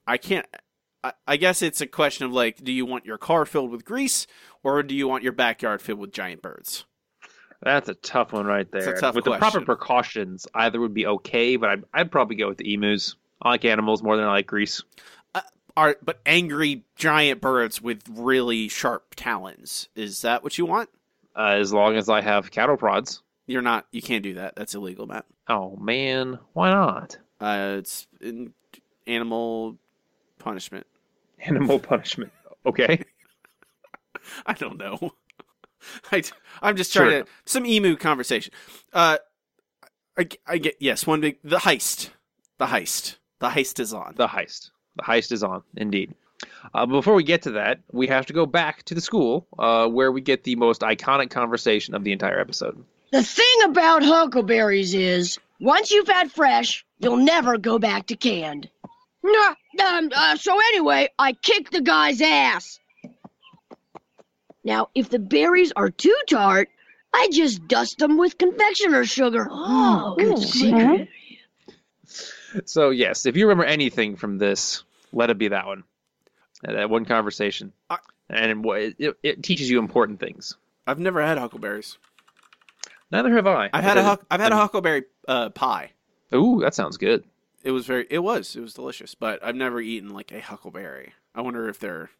I 0.06 0.18
can't. 0.18 0.46
I, 1.04 1.12
I 1.26 1.36
guess 1.36 1.62
it's 1.62 1.80
a 1.80 1.86
question 1.86 2.26
of 2.26 2.32
like, 2.32 2.62
do 2.62 2.72
you 2.72 2.86
want 2.86 3.06
your 3.06 3.18
car 3.18 3.44
filled 3.46 3.70
with 3.70 3.84
grease, 3.84 4.26
or 4.62 4.82
do 4.82 4.94
you 4.94 5.08
want 5.08 5.22
your 5.22 5.32
backyard 5.32 5.80
filled 5.82 6.00
with 6.00 6.12
giant 6.12 6.42
birds? 6.42 6.84
That's 7.62 7.88
a 7.88 7.94
tough 7.94 8.32
one 8.32 8.46
right 8.46 8.70
there. 8.70 8.90
It's 8.90 8.98
a 8.98 9.00
tough 9.00 9.14
with 9.14 9.24
the 9.24 9.36
proper 9.36 9.60
precautions, 9.60 10.46
either 10.54 10.80
would 10.80 10.94
be 10.94 11.06
okay, 11.06 11.56
but 11.56 11.70
I'd, 11.70 11.84
I'd 11.92 12.10
probably 12.10 12.36
go 12.36 12.48
with 12.48 12.58
the 12.58 12.72
emus. 12.72 13.16
I 13.42 13.50
like 13.50 13.64
animals 13.64 14.02
more 14.02 14.16
than 14.16 14.26
I 14.26 14.32
like 14.32 14.46
Grease. 14.46 14.82
Are 15.76 15.96
but 16.02 16.18
angry 16.26 16.82
giant 16.96 17.40
birds 17.40 17.80
with 17.80 18.02
really 18.10 18.66
sharp 18.66 19.14
talons? 19.14 19.88
Is 19.94 20.22
that 20.22 20.42
what 20.42 20.58
you 20.58 20.66
want? 20.66 20.88
Uh, 21.36 21.54
as 21.60 21.72
long 21.72 21.94
as 21.94 22.08
I 22.08 22.20
have 22.20 22.50
cattle 22.50 22.76
prods. 22.76 23.22
You're 23.46 23.62
not. 23.62 23.86
You 23.92 24.02
can't 24.02 24.24
do 24.24 24.34
that. 24.34 24.56
That's 24.56 24.74
illegal, 24.74 25.06
Matt. 25.06 25.24
Oh 25.46 25.76
man, 25.76 26.40
why 26.52 26.70
not? 26.70 27.18
Uh, 27.40 27.76
it's 27.78 28.08
in 28.20 28.52
animal 29.06 29.76
punishment. 30.48 30.86
Animal 31.40 31.78
punishment. 31.78 32.32
Okay. 32.64 33.04
I 34.46 34.54
don't 34.54 34.78
know. 34.78 35.12
I, 36.12 36.22
I'm 36.62 36.74
just 36.76 36.90
trying 36.92 37.10
Sure. 37.10 37.22
to 37.24 37.28
some 37.44 37.66
emu 37.66 37.96
conversation. 37.96 38.52
Uh, 38.94 39.18
I, 40.18 40.26
I 40.46 40.56
get 40.58 40.76
yes. 40.80 41.06
One 41.06 41.20
big 41.20 41.36
the 41.44 41.58
heist. 41.58 42.08
The 42.56 42.64
heist. 42.66 43.16
The 43.40 43.48
heist 43.50 43.78
is 43.78 43.92
on. 43.92 44.14
The 44.16 44.26
heist. 44.26 44.70
The 44.96 45.02
heist 45.02 45.32
is 45.32 45.42
on, 45.42 45.62
indeed. 45.76 46.14
Uh, 46.74 46.86
before 46.86 47.14
we 47.14 47.22
get 47.22 47.42
to 47.42 47.50
that, 47.52 47.80
we 47.92 48.06
have 48.06 48.24
to 48.26 48.32
go 48.32 48.46
back 48.46 48.82
to 48.84 48.94
the 48.94 49.00
school 49.02 49.46
uh, 49.58 49.86
where 49.86 50.10
we 50.10 50.20
get 50.22 50.44
the 50.44 50.56
most 50.56 50.80
iconic 50.80 51.30
conversation 51.30 51.94
of 51.94 52.04
the 52.04 52.12
entire 52.12 52.40
episode. 52.40 52.82
The 53.12 53.22
thing 53.22 53.62
about 53.64 54.02
huckleberries 54.02 54.94
is, 54.94 55.38
once 55.60 55.90
you've 55.90 56.08
had 56.08 56.32
fresh, 56.32 56.84
you'll 56.98 57.16
never 57.18 57.58
go 57.58 57.78
back 57.78 58.06
to 58.06 58.16
canned. 58.16 58.68
Nah, 59.22 59.54
um, 59.80 60.10
uh, 60.14 60.36
so 60.36 60.58
anyway, 60.72 61.08
I 61.18 61.32
kicked 61.32 61.72
the 61.72 61.80
guy's 61.80 62.20
ass. 62.20 62.78
Now, 64.64 64.88
if 64.94 65.08
the 65.08 65.18
berries 65.18 65.72
are 65.76 65.90
too 65.90 66.16
tart, 66.28 66.68
I 67.14 67.28
just 67.32 67.66
dust 67.68 67.98
them 67.98 68.18
with 68.18 68.36
confectioner's 68.38 69.08
sugar. 69.10 69.46
Oh, 69.50 70.14
good 70.18 70.38
secret. 70.38 71.08
So 72.66 72.90
yes, 72.90 73.26
if 73.26 73.36
you 73.36 73.46
remember 73.46 73.64
anything 73.64 74.16
from 74.16 74.38
this, 74.38 74.82
let 75.12 75.30
it 75.30 75.38
be 75.38 75.48
that 75.48 75.66
one, 75.66 75.84
Uh, 76.66 76.72
that 76.72 76.90
one 76.90 77.04
conversation, 77.04 77.72
I- 77.88 77.98
and 78.28 78.64
it, 78.66 78.96
it, 78.98 79.16
it 79.22 79.42
teaches 79.42 79.70
you 79.70 79.78
important 79.78 80.20
things. 80.20 80.56
I've 80.86 80.98
never 80.98 81.22
had 81.22 81.38
huckleberries. 81.38 81.98
Neither 83.10 83.32
have 83.34 83.46
I. 83.46 83.70
I've 83.72 83.84
had 83.84 83.96
a 83.96 84.02
huck- 84.02 84.26
I've 84.30 84.40
had 84.40 84.52
a 84.52 84.56
huckleberry 84.56 85.04
uh, 85.26 85.48
pie. 85.50 85.92
Ooh, 86.34 86.60
that 86.60 86.74
sounds 86.74 86.96
good. 86.98 87.24
It 87.64 87.72
was 87.72 87.86
very 87.86 88.06
it 88.10 88.20
was 88.20 88.54
it 88.56 88.60
was 88.60 88.74
delicious, 88.74 89.14
but 89.14 89.42
I've 89.44 89.56
never 89.56 89.80
eaten 89.80 90.10
like 90.10 90.32
a 90.32 90.40
huckleberry. 90.40 91.12
I 91.34 91.40
wonder 91.40 91.68
if 91.68 91.78
they're 91.78 92.10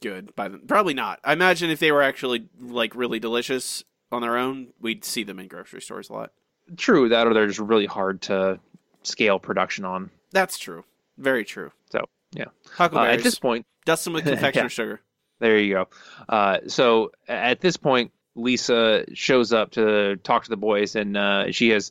good 0.00 0.34
by 0.34 0.48
them. 0.48 0.62
Probably 0.66 0.94
not. 0.94 1.20
I 1.24 1.32
imagine 1.32 1.70
if 1.70 1.78
they 1.78 1.92
were 1.92 2.02
actually 2.02 2.48
like 2.60 2.94
really 2.94 3.18
delicious 3.20 3.84
on 4.10 4.22
their 4.22 4.36
own, 4.36 4.68
we'd 4.80 5.04
see 5.04 5.22
them 5.24 5.38
in 5.38 5.48
grocery 5.48 5.82
stores 5.82 6.08
a 6.08 6.12
lot. 6.14 6.32
True 6.76 7.08
that, 7.10 7.26
or 7.26 7.34
they're 7.34 7.46
just 7.46 7.58
really 7.60 7.86
hard 7.86 8.22
to 8.22 8.58
scale 9.02 9.38
production 9.38 9.84
on. 9.84 10.10
That's 10.32 10.58
true. 10.58 10.84
Very 11.18 11.44
true. 11.44 11.70
So 11.90 12.00
yeah, 12.32 12.44
uh, 12.46 12.48
Huckleberries. 12.76 13.18
at 13.18 13.22
this 13.24 13.38
point, 13.38 13.66
dust 13.84 14.04
them 14.04 14.14
with 14.14 14.24
confectioner 14.26 14.64
Yeah. 14.64 14.68
sugar. 14.68 15.00
There 15.38 15.58
you 15.58 15.74
go. 15.74 15.88
Uh, 16.28 16.58
so 16.66 17.12
at 17.28 17.60
this 17.60 17.76
point, 17.76 18.10
Lisa 18.34 19.04
shows 19.14 19.52
up 19.52 19.72
to 19.72 20.16
talk 20.16 20.44
to 20.44 20.50
the 20.50 20.56
boys, 20.56 20.96
and 20.96 21.16
uh, 21.16 21.52
she 21.52 21.70
is 21.70 21.90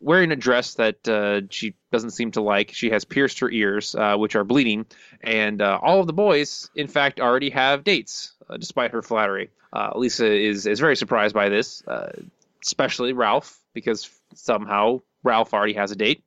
wearing 0.00 0.32
a 0.32 0.36
dress 0.36 0.74
that 0.74 1.06
uh, 1.08 1.42
she 1.50 1.74
doesn't 1.92 2.10
seem 2.10 2.30
to 2.32 2.40
like. 2.40 2.72
She 2.72 2.90
has 2.90 3.04
pierced 3.04 3.40
her 3.40 3.50
ears, 3.50 3.94
uh, 3.94 4.16
which 4.16 4.34
are 4.34 4.44
bleeding, 4.44 4.86
and 5.22 5.60
uh, 5.60 5.78
all 5.80 6.00
of 6.00 6.06
the 6.06 6.12
boys, 6.12 6.70
in 6.74 6.88
fact, 6.88 7.20
already 7.20 7.50
have 7.50 7.84
dates, 7.84 8.32
uh, 8.48 8.56
despite 8.56 8.92
her 8.92 9.02
flattery. 9.02 9.50
Uh, 9.72 9.92
Lisa 9.94 10.30
is 10.30 10.66
is 10.66 10.80
very 10.80 10.96
surprised 10.96 11.34
by 11.34 11.48
this, 11.48 11.86
uh, 11.86 12.10
especially 12.64 13.12
Ralph, 13.12 13.60
because 13.72 14.10
somehow 14.34 15.00
Ralph 15.22 15.54
already 15.54 15.74
has 15.74 15.90
a 15.90 15.96
date. 15.96 16.24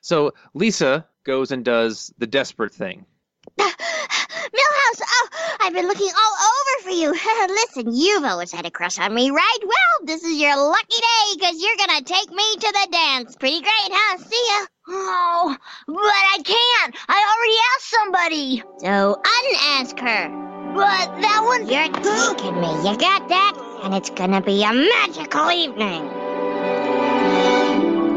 So 0.00 0.34
Lisa 0.54 1.06
goes 1.24 1.52
and 1.52 1.64
does 1.64 2.12
the 2.18 2.26
desperate 2.26 2.74
thing. 2.74 3.06
Milhouse, 3.58 5.00
oh, 5.02 5.25
I've 5.66 5.72
been 5.72 5.88
looking 5.88 6.06
all 6.06 6.36
over 6.46 6.82
for 6.84 6.90
you. 6.90 7.10
Listen, 7.48 7.92
you've 7.92 8.22
always 8.22 8.52
had 8.52 8.66
a 8.66 8.70
crush 8.70 9.00
on 9.00 9.12
me, 9.12 9.32
right? 9.32 9.58
Well, 9.64 10.06
this 10.06 10.22
is 10.22 10.40
your 10.40 10.56
lucky 10.56 10.96
day 10.96 11.34
because 11.34 11.60
you're 11.60 11.76
gonna 11.76 12.02
take 12.02 12.30
me 12.30 12.54
to 12.54 12.72
the 12.72 12.88
dance. 12.92 13.34
Pretty 13.34 13.62
great, 13.62 13.90
huh? 13.90 14.18
See 14.18 14.44
ya. 14.48 14.66
Oh, 14.86 15.56
but 15.88 15.96
I 15.96 16.38
can't. 16.44 16.94
I 17.08 17.18
already 17.34 17.58
asked 17.74 17.90
somebody. 17.90 18.62
So 18.78 19.20
unask 19.24 19.98
her. 19.98 20.28
But 20.72 21.20
that 21.20 21.42
one. 21.42 21.66
You're 21.66 21.88
taking 21.88 22.60
me. 22.60 22.68
You 22.88 22.96
got 22.96 23.28
that? 23.28 23.80
And 23.82 23.92
it's 23.92 24.10
gonna 24.10 24.42
be 24.42 24.62
a 24.62 24.72
magical 24.72 25.50
evening. 25.50 26.08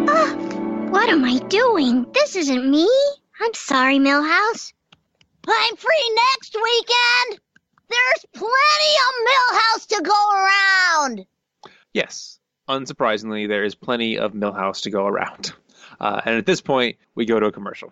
Oh, 0.08 0.90
what 0.92 1.10
am 1.10 1.26
I 1.26 1.40
doing? 1.48 2.06
This 2.14 2.36
isn't 2.36 2.70
me. 2.70 2.88
I'm 3.42 3.56
sorry, 3.56 3.98
Milhouse. 3.98 4.72
I'm 5.52 5.76
free 5.76 6.20
next 6.34 6.56
weekend. 6.56 7.42
There's 7.90 8.26
plenty 8.34 8.94
of 9.08 9.28
Milhouse 9.28 9.88
to 9.88 10.02
go 10.04 10.32
around. 10.32 11.26
Yes, 11.94 12.40
unsurprisingly, 12.68 13.48
there 13.48 13.64
is 13.64 13.76
plenty 13.76 14.18
of 14.18 14.34
Milhouse 14.34 14.84
to 14.84 14.90
go 14.90 15.08
around. 15.08 15.54
Uh, 16.00 16.22
and 16.26 16.36
at 16.36 16.46
this 16.46 16.62
point, 16.62 16.98
we 17.16 17.26
go 17.26 17.40
to 17.40 17.48
a 17.48 17.52
commercial. 17.52 17.92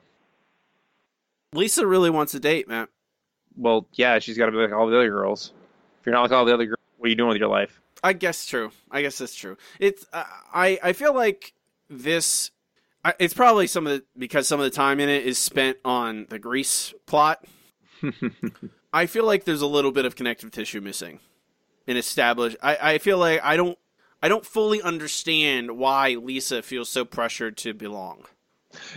Lisa 1.53 1.87
really 1.87 2.09
wants 2.09 2.33
a 2.33 2.39
date, 2.39 2.67
man. 2.67 2.87
Well, 3.55 3.87
yeah, 3.93 4.19
she's 4.19 4.37
got 4.37 4.45
to 4.45 4.51
be 4.51 4.59
like 4.59 4.71
all 4.71 4.87
the 4.87 4.95
other 4.95 5.09
girls. 5.09 5.51
If 5.99 6.05
you're 6.05 6.13
not 6.13 6.21
like 6.21 6.31
all 6.31 6.45
the 6.45 6.53
other 6.53 6.65
girls, 6.65 6.79
what 6.97 7.07
are 7.07 7.09
you 7.09 7.15
doing 7.15 7.29
with 7.29 7.37
your 7.37 7.49
life? 7.49 7.81
I 8.03 8.13
guess 8.13 8.45
true. 8.45 8.71
I 8.91 9.01
guess 9.01 9.17
that's 9.17 9.33
true. 9.33 9.57
It's 9.79 10.05
uh, 10.13 10.23
I 10.53 10.79
I 10.83 10.93
feel 10.93 11.15
like 11.15 11.53
this. 11.89 12.51
It's 13.19 13.33
probably 13.33 13.67
some 13.67 13.87
of 13.87 13.93
the 13.93 14.03
because 14.17 14.47
some 14.47 14.59
of 14.59 14.63
the 14.63 14.69
time 14.69 14.99
in 14.99 15.09
it 15.09 15.25
is 15.25 15.37
spent 15.37 15.77
on 15.85 16.25
the 16.29 16.39
Grease 16.39 16.93
plot. 17.05 17.43
I 18.93 19.05
feel 19.05 19.25
like 19.25 19.43
there's 19.43 19.61
a 19.61 19.67
little 19.67 19.91
bit 19.91 20.05
of 20.05 20.15
connective 20.15 20.51
tissue 20.51 20.81
missing. 20.81 21.19
And 21.87 21.97
establish. 21.97 22.55
I 22.61 22.93
I 22.93 22.97
feel 22.97 23.17
like 23.17 23.41
I 23.43 23.55
don't 23.55 23.77
I 24.21 24.27
don't 24.27 24.45
fully 24.45 24.81
understand 24.81 25.77
why 25.77 26.15
Lisa 26.15 26.61
feels 26.61 26.89
so 26.89 27.05
pressured 27.05 27.57
to 27.57 27.73
belong. 27.73 28.25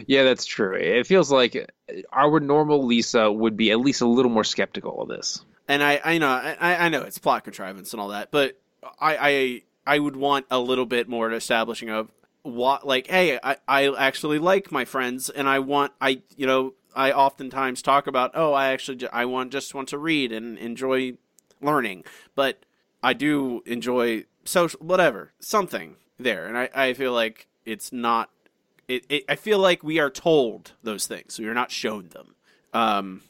Yeah, 0.06 0.24
that's 0.24 0.46
true. 0.46 0.74
It 0.74 1.06
feels 1.06 1.30
like 1.30 1.70
our 2.12 2.40
normal 2.40 2.84
Lisa 2.86 3.30
would 3.30 3.56
be 3.56 3.70
at 3.70 3.80
least 3.80 4.00
a 4.00 4.06
little 4.06 4.30
more 4.30 4.44
skeptical 4.44 5.02
of 5.02 5.08
this. 5.08 5.44
And 5.68 5.82
I, 5.82 6.00
I 6.04 6.18
know, 6.18 6.28
I, 6.28 6.86
I 6.86 6.88
know 6.88 7.02
it's 7.02 7.18
plot 7.18 7.44
contrivance 7.44 7.92
and 7.92 8.00
all 8.00 8.08
that, 8.08 8.30
but 8.30 8.60
I, 8.98 9.16
I, 9.16 9.62
I 9.86 9.98
would 9.98 10.16
want 10.16 10.46
a 10.50 10.58
little 10.58 10.86
bit 10.86 11.08
more 11.08 11.30
establishing 11.32 11.90
of 11.90 12.10
what, 12.42 12.86
like, 12.86 13.06
hey, 13.08 13.38
I, 13.42 13.56
I 13.68 13.88
actually 13.96 14.38
like 14.38 14.72
my 14.72 14.84
friends, 14.84 15.30
and 15.30 15.48
I 15.48 15.58
want, 15.58 15.92
I, 16.00 16.22
you 16.36 16.46
know, 16.46 16.74
I 16.94 17.12
oftentimes 17.12 17.82
talk 17.82 18.06
about, 18.06 18.32
oh, 18.34 18.52
I 18.52 18.68
actually, 18.72 18.98
ju- 18.98 19.08
I 19.12 19.24
want 19.24 19.52
just 19.52 19.74
want 19.74 19.88
to 19.90 19.98
read 19.98 20.32
and 20.32 20.58
enjoy 20.58 21.14
learning, 21.60 22.04
but 22.34 22.64
I 23.02 23.12
do 23.12 23.62
enjoy 23.66 24.24
social, 24.44 24.80
whatever, 24.80 25.32
something 25.40 25.96
there, 26.18 26.46
and 26.46 26.56
I, 26.56 26.68
I 26.74 26.94
feel 26.94 27.12
like 27.12 27.48
it's 27.64 27.92
not. 27.92 28.30
It, 28.88 29.04
it, 29.08 29.24
I 29.28 29.36
feel 29.36 29.58
like 29.58 29.84
we 29.84 30.00
are 30.00 30.10
told 30.10 30.72
those 30.82 31.06
things. 31.06 31.38
We 31.38 31.46
are 31.46 31.54
not 31.54 31.70
shown 31.70 32.08
them. 32.08 32.34
Um, 32.72 33.22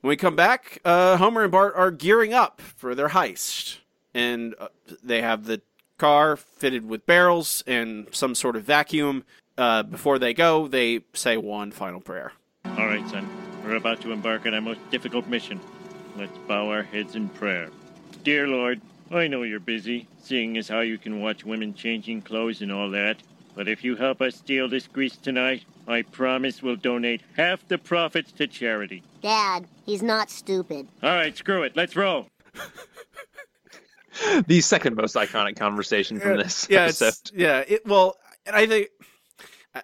when 0.00 0.10
we 0.10 0.16
come 0.16 0.36
back, 0.36 0.80
uh, 0.84 1.16
Homer 1.16 1.42
and 1.42 1.52
Bart 1.52 1.74
are 1.76 1.90
gearing 1.90 2.32
up 2.32 2.60
for 2.60 2.94
their 2.94 3.08
heist, 3.08 3.78
and 4.14 4.54
uh, 4.58 4.68
they 5.02 5.22
have 5.22 5.44
the 5.46 5.62
car 6.02 6.34
fitted 6.34 6.88
with 6.88 7.06
barrels 7.06 7.62
and 7.64 8.08
some 8.10 8.34
sort 8.34 8.56
of 8.56 8.64
vacuum. 8.64 9.22
Uh, 9.56 9.84
before 9.84 10.18
they 10.18 10.34
go, 10.34 10.66
they 10.66 11.00
say 11.12 11.36
one 11.36 11.70
final 11.70 12.00
prayer. 12.00 12.32
All 12.64 12.88
right, 12.88 13.08
son. 13.08 13.28
We're 13.64 13.76
about 13.76 14.00
to 14.00 14.10
embark 14.10 14.44
on 14.44 14.52
our 14.52 14.60
most 14.60 14.80
difficult 14.90 15.28
mission. 15.28 15.60
Let's 16.16 16.36
bow 16.48 16.68
our 16.70 16.82
heads 16.82 17.14
in 17.14 17.28
prayer. 17.28 17.70
Dear 18.24 18.48
Lord, 18.48 18.80
I 19.12 19.28
know 19.28 19.44
you're 19.44 19.60
busy, 19.60 20.08
seeing 20.20 20.56
as 20.56 20.68
how 20.68 20.80
you 20.80 20.98
can 20.98 21.20
watch 21.20 21.44
women 21.44 21.72
changing 21.72 22.22
clothes 22.22 22.62
and 22.62 22.72
all 22.72 22.90
that. 22.90 23.18
But 23.54 23.68
if 23.68 23.84
you 23.84 23.94
help 23.94 24.20
us 24.20 24.34
steal 24.34 24.68
this 24.68 24.88
grease 24.88 25.16
tonight, 25.16 25.62
I 25.86 26.02
promise 26.02 26.64
we'll 26.64 26.74
donate 26.74 27.22
half 27.36 27.68
the 27.68 27.78
profits 27.78 28.32
to 28.32 28.48
charity. 28.48 29.04
Dad, 29.22 29.68
he's 29.86 30.02
not 30.02 30.30
stupid. 30.30 30.88
All 31.00 31.10
right, 31.10 31.36
screw 31.36 31.62
it. 31.62 31.76
Let's 31.76 31.94
roll. 31.94 32.26
the 34.46 34.60
second 34.60 34.96
most 34.96 35.14
iconic 35.16 35.56
conversation 35.56 36.20
from 36.20 36.36
this 36.36 36.66
yeah, 36.70 36.82
episode. 36.84 37.14
yeah. 37.34 37.64
It, 37.66 37.86
well, 37.86 38.16
and 38.46 38.54
I 38.56 38.66
think 38.66 38.88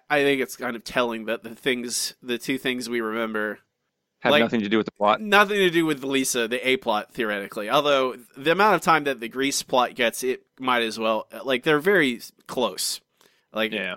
I- 0.09 0.21
think 0.23 0.41
it's 0.41 0.55
kind 0.55 0.75
of 0.75 0.83
telling 0.83 1.25
that 1.25 1.43
the 1.43 1.55
things, 1.55 2.13
the 2.21 2.37
two 2.37 2.57
things 2.57 2.87
we 2.89 3.01
remember, 3.01 3.59
Have 4.19 4.31
like- 4.31 4.41
nothing 4.43 4.61
to 4.61 4.69
do 4.69 4.77
with 4.77 4.85
the 4.85 4.91
plot. 4.91 5.21
nothing 5.21 5.57
to 5.57 5.69
do 5.69 5.85
with 5.85 6.03
Lisa, 6.03 6.47
the 6.47 6.67
A 6.67 6.77
plot 6.77 7.13
theoretically. 7.13 7.69
Although 7.69 8.15
the 8.37 8.51
amount 8.51 8.75
of 8.75 8.81
time 8.81 9.05
that 9.05 9.19
the 9.19 9.27
Grease 9.29 9.63
plot 9.63 9.95
gets, 9.95 10.23
it 10.23 10.43
might 10.59 10.83
as 10.83 10.99
well. 10.99 11.27
Like 11.43 11.63
they're 11.63 11.79
very 11.79 12.21
close. 12.47 13.01
Like 13.51 13.71
Yeah. 13.71 13.95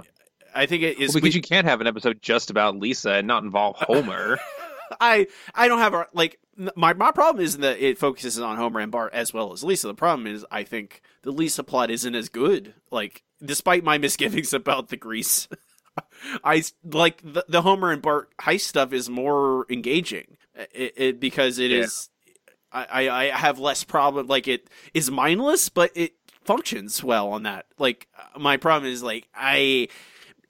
I 0.54 0.66
think 0.66 0.82
it 0.82 0.98
is. 0.98 1.14
Well, 1.14 1.20
because 1.22 1.34
we- 1.34 1.38
you 1.38 1.42
can't 1.42 1.66
have 1.66 1.80
an 1.80 1.86
episode 1.86 2.22
just 2.22 2.50
about 2.50 2.76
Lisa 2.78 3.12
and 3.14 3.26
not 3.26 3.42
involve 3.42 3.76
Homer. 3.76 4.38
I 5.00 5.26
I 5.54 5.68
don't 5.68 5.78
have 5.78 5.94
a 5.94 6.06
like 6.12 6.38
my 6.76 6.92
my 6.94 7.10
problem 7.10 7.44
isn't 7.44 7.60
that 7.60 7.78
it 7.80 7.98
focuses 7.98 8.38
on 8.38 8.56
Homer 8.56 8.80
and 8.80 8.92
Bart 8.92 9.12
as 9.14 9.32
well 9.32 9.52
as 9.52 9.64
Lisa. 9.64 9.86
The 9.88 9.94
problem 9.94 10.26
is 10.26 10.44
I 10.50 10.64
think 10.64 11.02
the 11.22 11.30
Lisa 11.30 11.62
plot 11.64 11.90
isn't 11.90 12.14
as 12.14 12.28
good. 12.28 12.74
Like 12.90 13.22
despite 13.44 13.84
my 13.84 13.98
misgivings 13.98 14.52
about 14.52 14.88
the 14.88 14.96
Grease, 14.96 15.48
I 16.44 16.62
like 16.84 17.20
the, 17.22 17.44
the 17.48 17.62
Homer 17.62 17.90
and 17.90 18.02
Bart 18.02 18.30
heist 18.40 18.60
stuff 18.62 18.92
is 18.92 19.08
more 19.10 19.66
engaging. 19.70 20.36
It, 20.74 20.92
it 20.96 21.20
because 21.20 21.58
it 21.58 21.70
Yeah. 21.70 21.78
is. 21.84 22.08
I, 22.70 22.86
I 23.08 23.20
I 23.34 23.36
have 23.38 23.58
less 23.58 23.84
problem. 23.84 24.26
Like 24.28 24.48
it 24.48 24.68
is 24.94 25.10
mindless, 25.10 25.68
but 25.68 25.90
it 25.94 26.14
functions 26.44 27.02
well 27.04 27.28
on 27.30 27.42
that. 27.44 27.66
Like 27.78 28.08
my 28.38 28.56
problem 28.56 28.90
is 28.90 29.02
like 29.02 29.28
I 29.34 29.88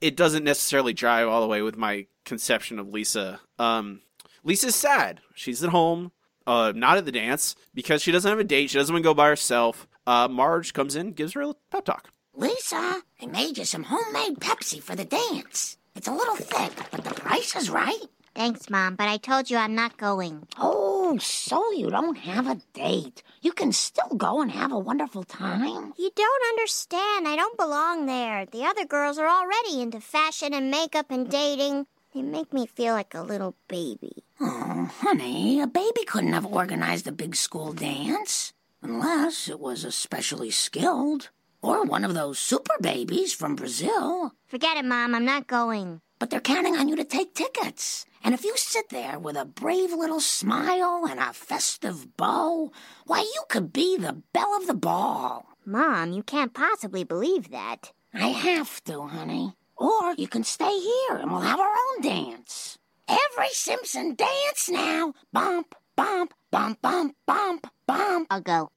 it 0.01 0.15
doesn't 0.17 0.43
necessarily 0.43 0.93
drive 0.93 1.27
all 1.27 1.41
the 1.41 1.47
way 1.47 1.61
with 1.61 1.77
my 1.77 2.07
conception 2.25 2.79
of 2.79 2.87
Lisa. 2.89 3.39
Um, 3.59 4.01
Lisa's 4.43 4.75
sad. 4.75 5.21
She's 5.33 5.63
at 5.63 5.69
home, 5.69 6.11
uh, 6.45 6.73
not 6.75 6.97
at 6.97 7.05
the 7.05 7.11
dance 7.11 7.55
because 7.73 8.01
she 8.01 8.11
doesn't 8.11 8.29
have 8.29 8.39
a 8.39 8.43
date. 8.43 8.69
She 8.69 8.77
doesn't 8.77 8.93
want 8.93 9.03
to 9.03 9.09
go 9.09 9.13
by 9.13 9.27
herself. 9.29 9.87
Uh, 10.05 10.27
Marge 10.27 10.73
comes 10.73 10.95
in, 10.95 11.11
gives 11.13 11.33
her 11.33 11.41
a 11.41 11.53
pep 11.71 11.85
talk. 11.85 12.09
Lisa, 12.35 13.01
I 13.21 13.25
made 13.27 13.57
you 13.57 13.65
some 13.65 13.83
homemade 13.83 14.39
Pepsi 14.39 14.81
for 14.81 14.95
the 14.95 15.05
dance. 15.05 15.77
It's 15.95 16.07
a 16.07 16.13
little 16.13 16.35
thick, 16.35 16.71
but 16.91 17.03
the 17.03 17.13
price 17.13 17.55
is 17.55 17.69
right. 17.69 18.07
Thanks, 18.35 18.67
Mom, 18.67 18.95
but 18.95 19.07
I 19.07 19.17
told 19.17 19.51
you 19.51 19.57
I'm 19.57 19.75
not 19.75 19.97
going. 19.97 20.47
Oh, 20.57 21.19
so 21.19 21.71
you 21.73 21.91
don't 21.91 22.17
have 22.17 22.47
a 22.47 22.59
date. 22.73 23.21
You 23.41 23.53
can 23.53 23.71
still 23.71 24.17
go 24.17 24.41
and 24.41 24.49
have 24.49 24.71
a 24.71 24.79
wonderful 24.79 25.23
time. 25.23 25.93
You 25.97 26.09
don't 26.15 26.49
understand. 26.49 27.27
I 27.27 27.35
don't 27.35 27.57
belong 27.57 28.07
there. 28.07 28.47
The 28.47 28.65
other 28.65 28.85
girls 28.85 29.19
are 29.19 29.27
already 29.27 29.81
into 29.83 30.01
fashion 30.01 30.51
and 30.55 30.71
makeup 30.71 31.11
and 31.11 31.29
dating. 31.29 31.85
They 32.15 32.23
make 32.23 32.51
me 32.51 32.65
feel 32.65 32.95
like 32.95 33.13
a 33.13 33.21
little 33.21 33.55
baby. 33.67 34.23
Oh, 34.39 34.89
honey, 35.01 35.61
a 35.61 35.67
baby 35.67 36.03
couldn't 36.05 36.33
have 36.33 36.45
organized 36.45 37.07
a 37.07 37.11
big 37.11 37.35
school 37.35 37.73
dance. 37.73 38.53
Unless 38.81 39.47
it 39.47 39.59
was 39.59 39.83
especially 39.83 40.51
skilled. 40.51 41.29
Or 41.61 41.83
one 41.85 42.03
of 42.03 42.13
those 42.13 42.39
super 42.39 42.75
babies 42.81 43.31
from 43.33 43.55
Brazil. 43.55 44.33
Forget 44.47 44.75
it, 44.77 44.85
Mom. 44.85 45.15
I'm 45.15 45.25
not 45.25 45.47
going. 45.47 46.01
but 46.19 46.29
they're 46.29 46.39
counting 46.39 46.75
on 46.77 46.87
you 46.87 46.95
to 46.95 47.03
take 47.03 47.33
tickets. 47.33 48.05
And 48.23 48.33
if 48.33 48.45
you 48.45 48.53
sit 48.55 48.87
there 48.89 49.19
with 49.19 49.35
a 49.35 49.43
brave 49.45 49.91
little 49.91 50.21
smile 50.21 51.05
and 51.09 51.19
a 51.19 51.33
festive 51.33 52.15
bow, 52.15 52.71
why, 53.05 53.19
you 53.19 53.43
could 53.49 53.73
be 53.73 53.97
the 53.97 54.21
belle 54.33 54.55
of 54.55 54.67
the 54.67 54.73
ball. 54.73 55.45
Mom, 55.65 56.13
you 56.13 56.23
can't 56.23 56.53
possibly 56.53 57.03
believe 57.03 57.49
that. 57.51 57.91
I 58.13 58.27
have 58.27 58.81
to, 58.85 59.01
honey. 59.07 59.53
Or 59.75 60.13
you 60.17 60.27
can 60.29 60.43
stay 60.45 60.79
here 60.79 61.17
and 61.17 61.29
we'll 61.31 61.41
have 61.41 61.59
our 61.59 61.73
own 61.89 62.01
dance. 62.01 62.77
Every 63.13 63.49
Simpson 63.51 64.15
dance 64.15 64.69
now. 64.69 65.13
Bump, 65.31 65.75
bump, 65.95 66.33
bump, 66.51 66.81
bump, 66.81 67.15
bump, 67.25 67.67
bump. 67.85 68.27
I'll 68.29 68.41
go. 68.41 68.71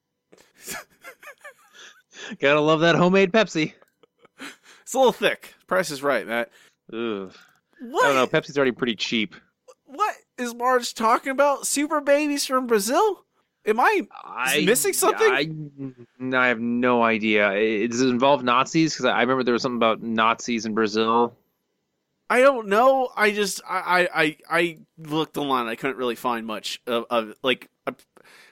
Gotta 2.39 2.59
love 2.61 2.81
that 2.81 2.95
homemade 2.95 3.31
Pepsi. 3.31 3.73
It's 4.81 4.93
a 4.93 4.97
little 4.97 5.11
thick. 5.11 5.53
Price 5.67 5.91
is 5.91 6.03
right, 6.03 6.27
Matt. 6.27 6.49
Ugh. 6.93 7.33
What? 7.81 8.05
I 8.05 8.07
don't 8.07 8.15
know. 8.15 8.27
Pepsi's 8.27 8.57
already 8.57 8.71
pretty 8.71 8.95
cheap. 8.95 9.35
What 9.85 10.15
is 10.37 10.53
Marge 10.53 10.93
talking 10.93 11.31
about? 11.31 11.67
Super 11.67 12.01
babies 12.01 12.45
from 12.45 12.67
Brazil? 12.67 13.23
Am 13.65 13.81
I, 13.81 14.01
missing 14.63 14.93
something? 14.93 15.29
I, 15.29 15.49
I 16.37 16.47
have 16.47 16.59
no 16.61 17.03
idea. 17.03 17.87
Does 17.87 18.01
it 18.01 18.07
involve 18.07 18.41
Nazis? 18.43 18.93
Because 18.93 19.05
I 19.05 19.19
remember 19.19 19.43
there 19.43 19.53
was 19.53 19.61
something 19.61 19.75
about 19.77 20.01
Nazis 20.01 20.65
in 20.65 20.73
Brazil. 20.73 21.35
I 22.29 22.41
don't 22.41 22.67
know. 22.67 23.09
I 23.15 23.31
just 23.31 23.61
I 23.67 24.07
I 24.13 24.37
I, 24.49 24.77
looked 24.97 25.37
online. 25.37 25.67
I 25.67 25.75
couldn't 25.75 25.97
really 25.97 26.15
find 26.15 26.45
much 26.45 26.81
of, 26.87 27.05
of 27.09 27.33
like. 27.41 27.69
I, 27.85 27.93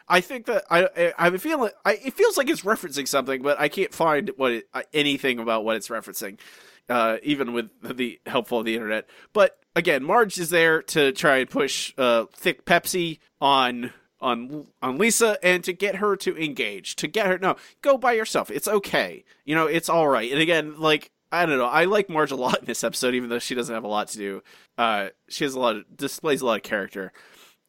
I 0.08 0.22
think 0.22 0.46
that 0.46 0.66
I 0.70 1.14
I, 1.18 1.24
have 1.24 1.34
a 1.34 1.40
feeling 1.40 1.72
I, 1.84 1.94
it 1.94 2.14
feels 2.14 2.38
like 2.38 2.50
it's 2.50 2.62
referencing 2.62 3.08
something, 3.08 3.42
but 3.42 3.60
I 3.60 3.70
can't 3.70 3.94
find 3.94 4.32
what 4.38 4.52
it, 4.52 4.66
anything 4.94 5.40
about 5.40 5.66
what 5.66 5.76
it's 5.76 5.90
referencing, 5.90 6.40
uh, 6.90 7.18
even 7.24 7.54
with 7.54 7.70
the 7.82 8.20
helpful 8.26 8.60
of 8.60 8.66
the 8.66 8.76
internet. 8.76 9.10
But 9.34 9.58
again, 9.76 10.04
Marge 10.04 10.38
is 10.38 10.52
there 10.52 10.82
to 10.84 11.12
try 11.12 11.38
and 11.38 11.50
push 11.50 11.94
uh, 11.98 12.26
thick 12.34 12.66
Pepsi 12.66 13.20
on 13.42 13.92
on 14.22 14.68
on 14.82 14.98
Lisa 14.98 15.38
and 15.44 15.64
to 15.64 15.74
get 15.74 15.96
her 15.96 16.16
to 16.18 16.38
engage, 16.42 16.96
to 16.98 17.08
get 17.08 17.28
her 17.28 17.38
no 17.38 17.56
go 17.82 17.98
by 17.98 18.14
yourself. 18.14 18.50
It's 18.52 18.68
okay, 18.68 19.26
you 19.44 19.56
know, 19.56 19.66
it's 19.66 19.90
all 19.90 20.08
right. 20.08 20.32
And 20.32 20.40
again, 20.40 20.80
like 20.80 21.12
I 21.32 21.46
don't 21.46 21.58
know. 21.58 21.66
I 21.66 21.86
like 21.86 22.10
Marge 22.10 22.32
a 22.32 22.36
lot 22.36 22.60
in 22.60 22.66
this 22.66 22.84
episode, 22.84 23.14
even 23.14 23.30
though 23.30 23.40
she 23.40 23.56
doesn't 23.56 23.74
have 23.74 23.84
a 23.84 23.90
lot 23.90 24.08
to 24.10 24.18
do. 24.18 24.44
Uh, 24.78 25.10
she 25.28 25.44
has 25.44 25.54
a 25.54 25.60
lot 25.60 25.76
of 25.76 25.98
displays 25.98 26.42
a 26.42 26.46
lot 26.46 26.58
of 26.58 26.64
character. 26.64 27.12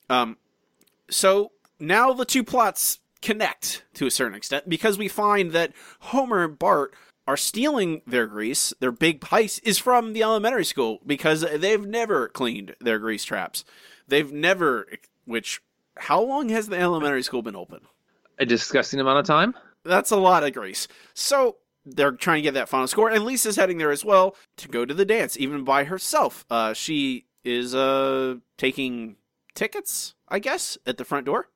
Um, 0.08 0.36
so 1.10 1.52
now 1.80 2.12
the 2.12 2.24
two 2.24 2.44
plots 2.44 3.00
connect 3.22 3.84
to 3.94 4.06
a 4.06 4.10
certain 4.10 4.36
extent 4.36 4.68
because 4.68 4.98
we 4.98 5.08
find 5.08 5.52
that 5.52 5.72
Homer 6.00 6.44
and 6.44 6.58
Bart 6.58 6.94
are 7.26 7.36
stealing 7.36 8.02
their 8.06 8.26
grease. 8.26 8.72
Their 8.78 8.92
big 8.92 9.20
heist 9.20 9.60
is 9.64 9.78
from 9.78 10.12
the 10.12 10.22
elementary 10.22 10.64
school 10.64 11.00
because 11.04 11.40
they've 11.40 11.84
never 11.84 12.28
cleaned 12.28 12.76
their 12.80 12.98
grease 12.98 13.24
traps. 13.24 13.64
They've 14.06 14.32
never. 14.32 14.86
Which 15.24 15.60
how 15.96 16.22
long 16.22 16.50
has 16.50 16.68
the 16.68 16.78
elementary 16.78 17.22
school 17.22 17.42
been 17.42 17.56
open? 17.56 17.80
A 18.38 18.46
disgusting 18.46 19.00
amount 19.00 19.18
of 19.18 19.26
time. 19.26 19.54
That's 19.82 20.10
a 20.10 20.16
lot 20.16 20.44
of 20.44 20.52
grease. 20.52 20.86
So 21.14 21.56
they're 21.86 22.12
trying 22.12 22.38
to 22.38 22.42
get 22.42 22.54
that 22.54 22.68
final 22.68 22.88
score, 22.88 23.08
and 23.08 23.24
Lisa's 23.24 23.56
heading 23.56 23.78
there 23.78 23.92
as 23.92 24.04
well 24.04 24.34
to 24.56 24.68
go 24.68 24.84
to 24.84 24.92
the 24.92 25.04
dance, 25.04 25.38
even 25.38 25.64
by 25.64 25.84
herself. 25.84 26.44
Uh, 26.50 26.72
she 26.74 27.26
is 27.44 27.74
uh 27.74 28.34
taking 28.58 29.16
tickets, 29.54 30.14
I 30.28 30.40
guess, 30.40 30.76
at 30.84 30.98
the 30.98 31.04
front 31.04 31.26
door. 31.26 31.48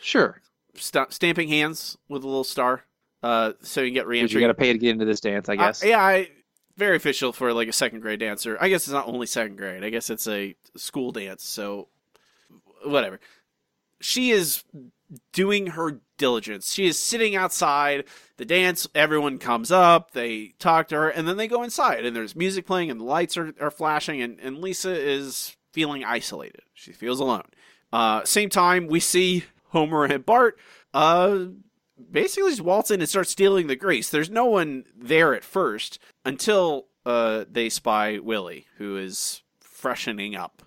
Sure. 0.00 0.42
St- 0.74 1.12
stamping 1.12 1.48
hands 1.48 1.96
with 2.08 2.24
a 2.24 2.26
little 2.26 2.44
star, 2.44 2.84
uh, 3.22 3.52
so 3.62 3.80
you 3.80 3.88
can 3.88 3.94
get 3.94 4.06
reentry. 4.06 4.40
you 4.40 4.46
got 4.46 4.52
to 4.52 4.54
pay 4.54 4.72
to 4.72 4.78
get 4.78 4.90
into 4.90 5.04
this 5.04 5.20
dance, 5.20 5.48
I 5.48 5.56
guess. 5.56 5.82
Uh, 5.82 5.88
yeah, 5.88 6.00
I, 6.00 6.28
very 6.76 6.96
official 6.96 7.32
for 7.32 7.52
like 7.52 7.68
a 7.68 7.72
second 7.72 8.00
grade 8.00 8.20
dancer. 8.20 8.56
I 8.60 8.68
guess 8.68 8.84
it's 8.84 8.92
not 8.92 9.08
only 9.08 9.26
second 9.26 9.56
grade. 9.56 9.84
I 9.84 9.90
guess 9.90 10.10
it's 10.10 10.28
a 10.28 10.54
school 10.76 11.10
dance. 11.10 11.44
So 11.44 11.88
whatever. 12.84 13.18
She 14.00 14.30
is 14.30 14.62
doing 15.32 15.68
her 15.68 16.00
diligence. 16.16 16.72
She 16.72 16.86
is 16.86 16.98
sitting 16.98 17.36
outside 17.36 18.04
the 18.36 18.44
dance. 18.44 18.86
Everyone 18.94 19.38
comes 19.38 19.70
up. 19.70 20.12
They 20.12 20.54
talk 20.58 20.88
to 20.88 20.96
her, 20.96 21.08
and 21.08 21.26
then 21.26 21.36
they 21.36 21.48
go 21.48 21.62
inside. 21.62 22.04
And 22.04 22.14
there's 22.14 22.36
music 22.36 22.66
playing, 22.66 22.90
and 22.90 23.00
the 23.00 23.04
lights 23.04 23.36
are, 23.36 23.54
are 23.60 23.70
flashing. 23.70 24.20
And, 24.20 24.38
and 24.40 24.58
Lisa 24.58 24.90
is 24.90 25.56
feeling 25.72 26.04
isolated. 26.04 26.62
She 26.74 26.92
feels 26.92 27.20
alone. 27.20 27.44
Uh, 27.92 28.24
same 28.24 28.50
time, 28.50 28.86
we 28.86 29.00
see 29.00 29.44
Homer 29.68 30.04
and 30.04 30.26
Bart. 30.26 30.58
Uh, 30.92 31.46
basically 32.10 32.50
just 32.50 32.62
waltz 32.62 32.90
in 32.90 33.00
and 33.00 33.08
start 33.08 33.28
stealing 33.28 33.66
the 33.66 33.76
grease. 33.76 34.10
There's 34.10 34.30
no 34.30 34.46
one 34.46 34.84
there 34.96 35.34
at 35.34 35.44
first 35.44 35.98
until 36.24 36.86
uh, 37.06 37.44
they 37.50 37.68
spy 37.68 38.18
Willie, 38.18 38.66
who 38.76 38.96
is 38.96 39.42
freshening 39.60 40.36
up. 40.36 40.62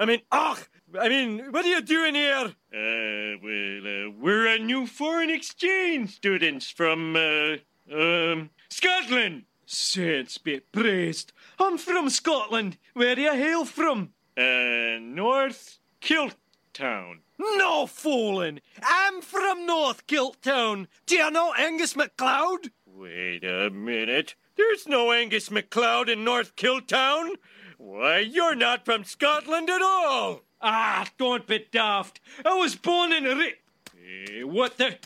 I 0.00 0.06
mean, 0.06 0.22
ugh! 0.32 0.66
I 0.98 1.08
mean, 1.08 1.52
what 1.52 1.64
are 1.64 1.68
you 1.68 1.82
doing 1.82 2.14
here? 2.14 2.54
Uh, 2.72 3.38
well, 3.42 3.86
uh, 3.86 4.10
we're 4.18 4.46
a 4.46 4.58
new 4.58 4.86
foreign 4.86 5.30
exchange 5.30 6.16
students 6.16 6.70
from, 6.70 7.14
uh, 7.14 7.56
um, 7.92 8.50
Scotland. 8.70 9.44
Saints 9.66 10.38
be 10.38 10.60
praised. 10.60 11.32
I'm 11.60 11.78
from 11.78 12.10
Scotland. 12.10 12.76
Where 12.94 13.14
do 13.14 13.22
you 13.22 13.32
hail 13.32 13.64
from? 13.64 14.14
Uh, 14.36 14.98
North 15.00 15.78
Kiltown. 16.00 17.20
No 17.38 17.86
fooling! 17.86 18.60
I'm 18.82 19.22
from 19.22 19.64
North 19.66 20.06
Kilt 20.06 20.42
Town. 20.42 20.88
Do 21.06 21.14
you 21.16 21.30
know 21.30 21.54
Angus 21.56 21.96
MacLeod? 21.96 22.70
Wait 22.84 23.44
a 23.44 23.70
minute. 23.70 24.34
There's 24.56 24.86
no 24.86 25.12
Angus 25.12 25.50
MacLeod 25.50 26.08
in 26.08 26.24
North 26.24 26.54
Kilt 26.56 26.88
Town. 26.88 27.36
Why, 27.78 28.18
you're 28.18 28.54
not 28.56 28.84
from 28.84 29.04
Scotland 29.04 29.70
at 29.70 29.80
all. 29.80 30.42
Ah, 30.62 31.06
don't 31.18 31.46
be 31.46 31.66
daft. 31.70 32.20
I 32.44 32.54
was 32.54 32.76
born 32.76 33.12
in 33.12 33.24
Ri. 33.24 33.54
Eh, 33.94 34.42
what 34.42 34.76
the? 34.76 34.96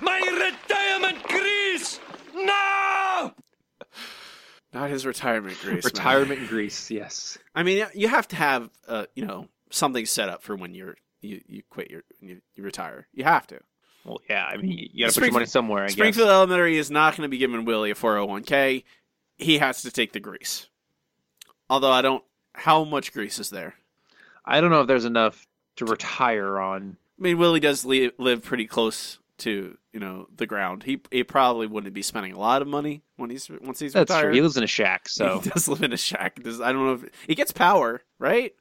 My 0.00 0.18
retirement 0.20 1.22
grease! 1.24 2.00
No! 2.34 3.32
Not 4.72 4.88
his 4.88 5.04
retirement 5.04 5.58
grease. 5.60 5.84
Retirement 5.84 6.40
in 6.40 6.46
Greece, 6.46 6.90
yes. 6.90 7.36
I 7.54 7.62
mean, 7.62 7.86
you 7.94 8.08
have 8.08 8.26
to 8.28 8.36
have, 8.36 8.70
uh, 8.88 9.04
you 9.14 9.26
know, 9.26 9.48
something 9.70 10.06
set 10.06 10.28
up 10.28 10.42
for 10.42 10.56
when 10.56 10.74
you're 10.74 10.96
you, 11.20 11.40
you 11.46 11.62
quit 11.68 11.90
your 11.90 12.02
you, 12.20 12.40
you 12.54 12.64
retire. 12.64 13.06
You 13.12 13.24
have 13.24 13.46
to. 13.48 13.60
Well, 14.04 14.20
yeah. 14.28 14.46
I 14.46 14.56
mean, 14.56 14.88
you 14.92 15.04
got 15.04 15.12
to 15.12 15.20
put 15.20 15.26
your 15.26 15.32
money 15.34 15.46
somewhere. 15.46 15.84
I 15.84 15.86
guess. 15.86 15.94
Springfield 15.94 16.28
Elementary 16.28 16.78
is 16.78 16.90
not 16.90 17.16
going 17.16 17.26
to 17.26 17.28
be 17.28 17.38
giving 17.38 17.64
Willie 17.64 17.90
a 17.90 17.94
401k. 17.94 18.84
He 19.36 19.58
has 19.58 19.82
to 19.82 19.90
take 19.90 20.12
the 20.12 20.20
grease. 20.20 20.68
Although 21.68 21.92
I 21.92 22.02
don't. 22.02 22.24
How 22.54 22.84
much 22.84 23.12
grease 23.12 23.38
is 23.38 23.50
there? 23.50 23.74
I 24.44 24.60
don't 24.60 24.70
know 24.70 24.80
if 24.82 24.86
there's 24.86 25.04
enough 25.04 25.46
to 25.76 25.84
retire 25.84 26.58
on. 26.58 26.96
I 27.18 27.22
mean, 27.22 27.38
Willie 27.38 27.60
does 27.60 27.84
li- 27.84 28.12
live 28.18 28.42
pretty 28.42 28.66
close 28.66 29.18
to 29.38 29.76
you 29.92 30.00
know 30.00 30.28
the 30.36 30.46
ground. 30.46 30.82
He 30.82 31.00
he 31.10 31.24
probably 31.24 31.66
wouldn't 31.66 31.94
be 31.94 32.02
spending 32.02 32.32
a 32.32 32.38
lot 32.38 32.62
of 32.62 32.68
money 32.68 33.02
when 33.16 33.30
he's 33.30 33.48
once 33.48 33.78
he's 33.78 33.92
That's 33.92 34.10
retired. 34.10 34.28
true. 34.28 34.34
He 34.34 34.40
lives 34.40 34.56
in 34.56 34.64
a 34.64 34.68
shack, 34.68 35.08
so 35.08 35.40
he 35.40 35.50
does 35.50 35.68
live 35.68 35.82
in 35.82 35.92
a 35.92 35.96
shack. 35.96 36.42
Does, 36.42 36.60
I 36.60 36.72
don't 36.72 36.84
know 36.84 37.04
if 37.04 37.10
he 37.26 37.34
gets 37.34 37.52
power, 37.52 38.02
right? 38.18 38.52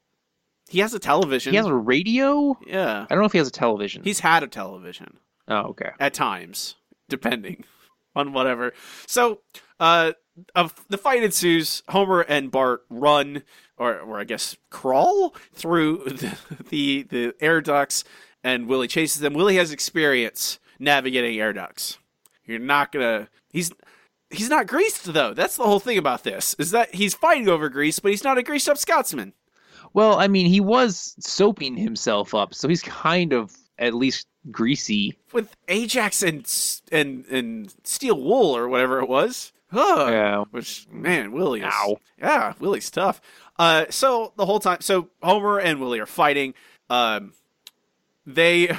He 0.69 0.79
has 0.79 0.93
a 0.93 0.99
television. 0.99 1.51
he 1.51 1.57
has 1.57 1.65
a 1.65 1.73
radio. 1.73 2.57
yeah. 2.65 3.05
I 3.09 3.13
don't 3.13 3.19
know 3.19 3.25
if 3.25 3.33
he 3.33 3.39
has 3.39 3.47
a 3.49 3.51
television. 3.51 4.03
He's 4.03 4.21
had 4.21 4.41
a 4.41 4.47
television 4.47 5.17
oh, 5.49 5.71
okay. 5.71 5.89
at 5.99 6.13
times, 6.13 6.75
depending 7.09 7.65
on 8.15 8.31
whatever. 8.31 8.71
So, 9.05 9.41
uh, 9.81 10.13
of 10.55 10.73
the 10.87 10.97
fight 10.97 11.23
ensues. 11.23 11.83
Homer 11.89 12.21
and 12.21 12.51
Bart 12.51 12.83
run, 12.89 13.43
or 13.81 13.99
or 13.99 14.19
I 14.19 14.23
guess 14.23 14.55
crawl 14.69 15.35
through 15.53 16.03
the 16.05 16.37
the, 16.69 17.03
the 17.09 17.33
air 17.41 17.61
ducts, 17.61 18.03
and 18.43 18.67
Willie 18.67 18.87
chases 18.87 19.21
them. 19.21 19.33
Willie 19.33 19.57
has 19.57 19.71
experience 19.71 20.59
navigating 20.79 21.39
air 21.39 21.51
ducts. 21.53 21.97
You're 22.45 22.59
not 22.59 22.91
gonna. 22.91 23.27
He's 23.49 23.71
he's 24.29 24.49
not 24.49 24.67
greased 24.67 25.11
though. 25.11 25.33
That's 25.33 25.57
the 25.57 25.63
whole 25.63 25.79
thing 25.79 25.97
about 25.97 26.23
this 26.23 26.55
is 26.59 26.71
that 26.71 26.93
he's 26.93 27.13
fighting 27.13 27.49
over 27.49 27.69
grease, 27.69 27.99
but 27.99 28.11
he's 28.11 28.23
not 28.23 28.37
a 28.37 28.43
greased 28.43 28.69
up 28.69 28.77
Scotsman. 28.77 29.33
Well, 29.93 30.19
I 30.19 30.27
mean, 30.27 30.45
he 30.45 30.61
was 30.61 31.15
soaping 31.19 31.75
himself 31.75 32.33
up, 32.33 32.53
so 32.53 32.69
he's 32.69 32.83
kind 32.83 33.33
of 33.33 33.53
at 33.77 33.93
least 33.93 34.27
greasy. 34.51 35.17
with 35.33 35.55
Ajax 35.67 36.21
and 36.23 36.47
and 36.91 37.25
and 37.25 37.73
steel 37.83 38.21
wool 38.21 38.55
or 38.55 38.67
whatever 38.69 38.99
it 38.99 39.09
was. 39.09 39.51
Huh. 39.71 40.07
Yeah. 40.09 40.43
Which 40.51 40.85
man, 40.91 41.31
Willie 41.31 41.63
Ow. 41.63 41.97
yeah, 42.17 42.53
Willie's 42.59 42.91
tough. 42.91 43.21
Uh, 43.61 43.85
so 43.91 44.33
the 44.37 44.45
whole 44.47 44.59
time, 44.59 44.79
so 44.81 45.09
Homer 45.21 45.59
and 45.59 45.79
Willie 45.79 45.99
are 45.99 46.07
fighting. 46.07 46.55
Um, 46.89 47.33
they 48.25 48.75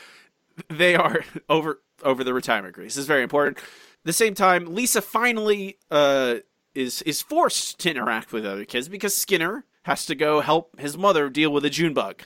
they 0.68 0.94
are 0.94 1.24
over 1.48 1.80
over 2.02 2.22
the 2.22 2.34
retirement 2.34 2.74
grease. 2.74 2.94
This 2.94 3.00
is 3.00 3.06
very 3.06 3.22
important. 3.22 3.56
At 3.56 3.64
the 4.04 4.12
same 4.12 4.34
time, 4.34 4.74
Lisa 4.74 5.00
finally 5.00 5.78
uh 5.90 6.36
is 6.74 7.00
is 7.02 7.22
forced 7.22 7.78
to 7.80 7.90
interact 7.90 8.34
with 8.34 8.44
other 8.44 8.66
kids 8.66 8.90
because 8.90 9.16
Skinner 9.16 9.64
has 9.84 10.04
to 10.04 10.14
go 10.14 10.42
help 10.42 10.78
his 10.78 10.98
mother 10.98 11.30
deal 11.30 11.50
with 11.50 11.64
a 11.64 11.70
June 11.70 11.94
bug. 11.94 12.24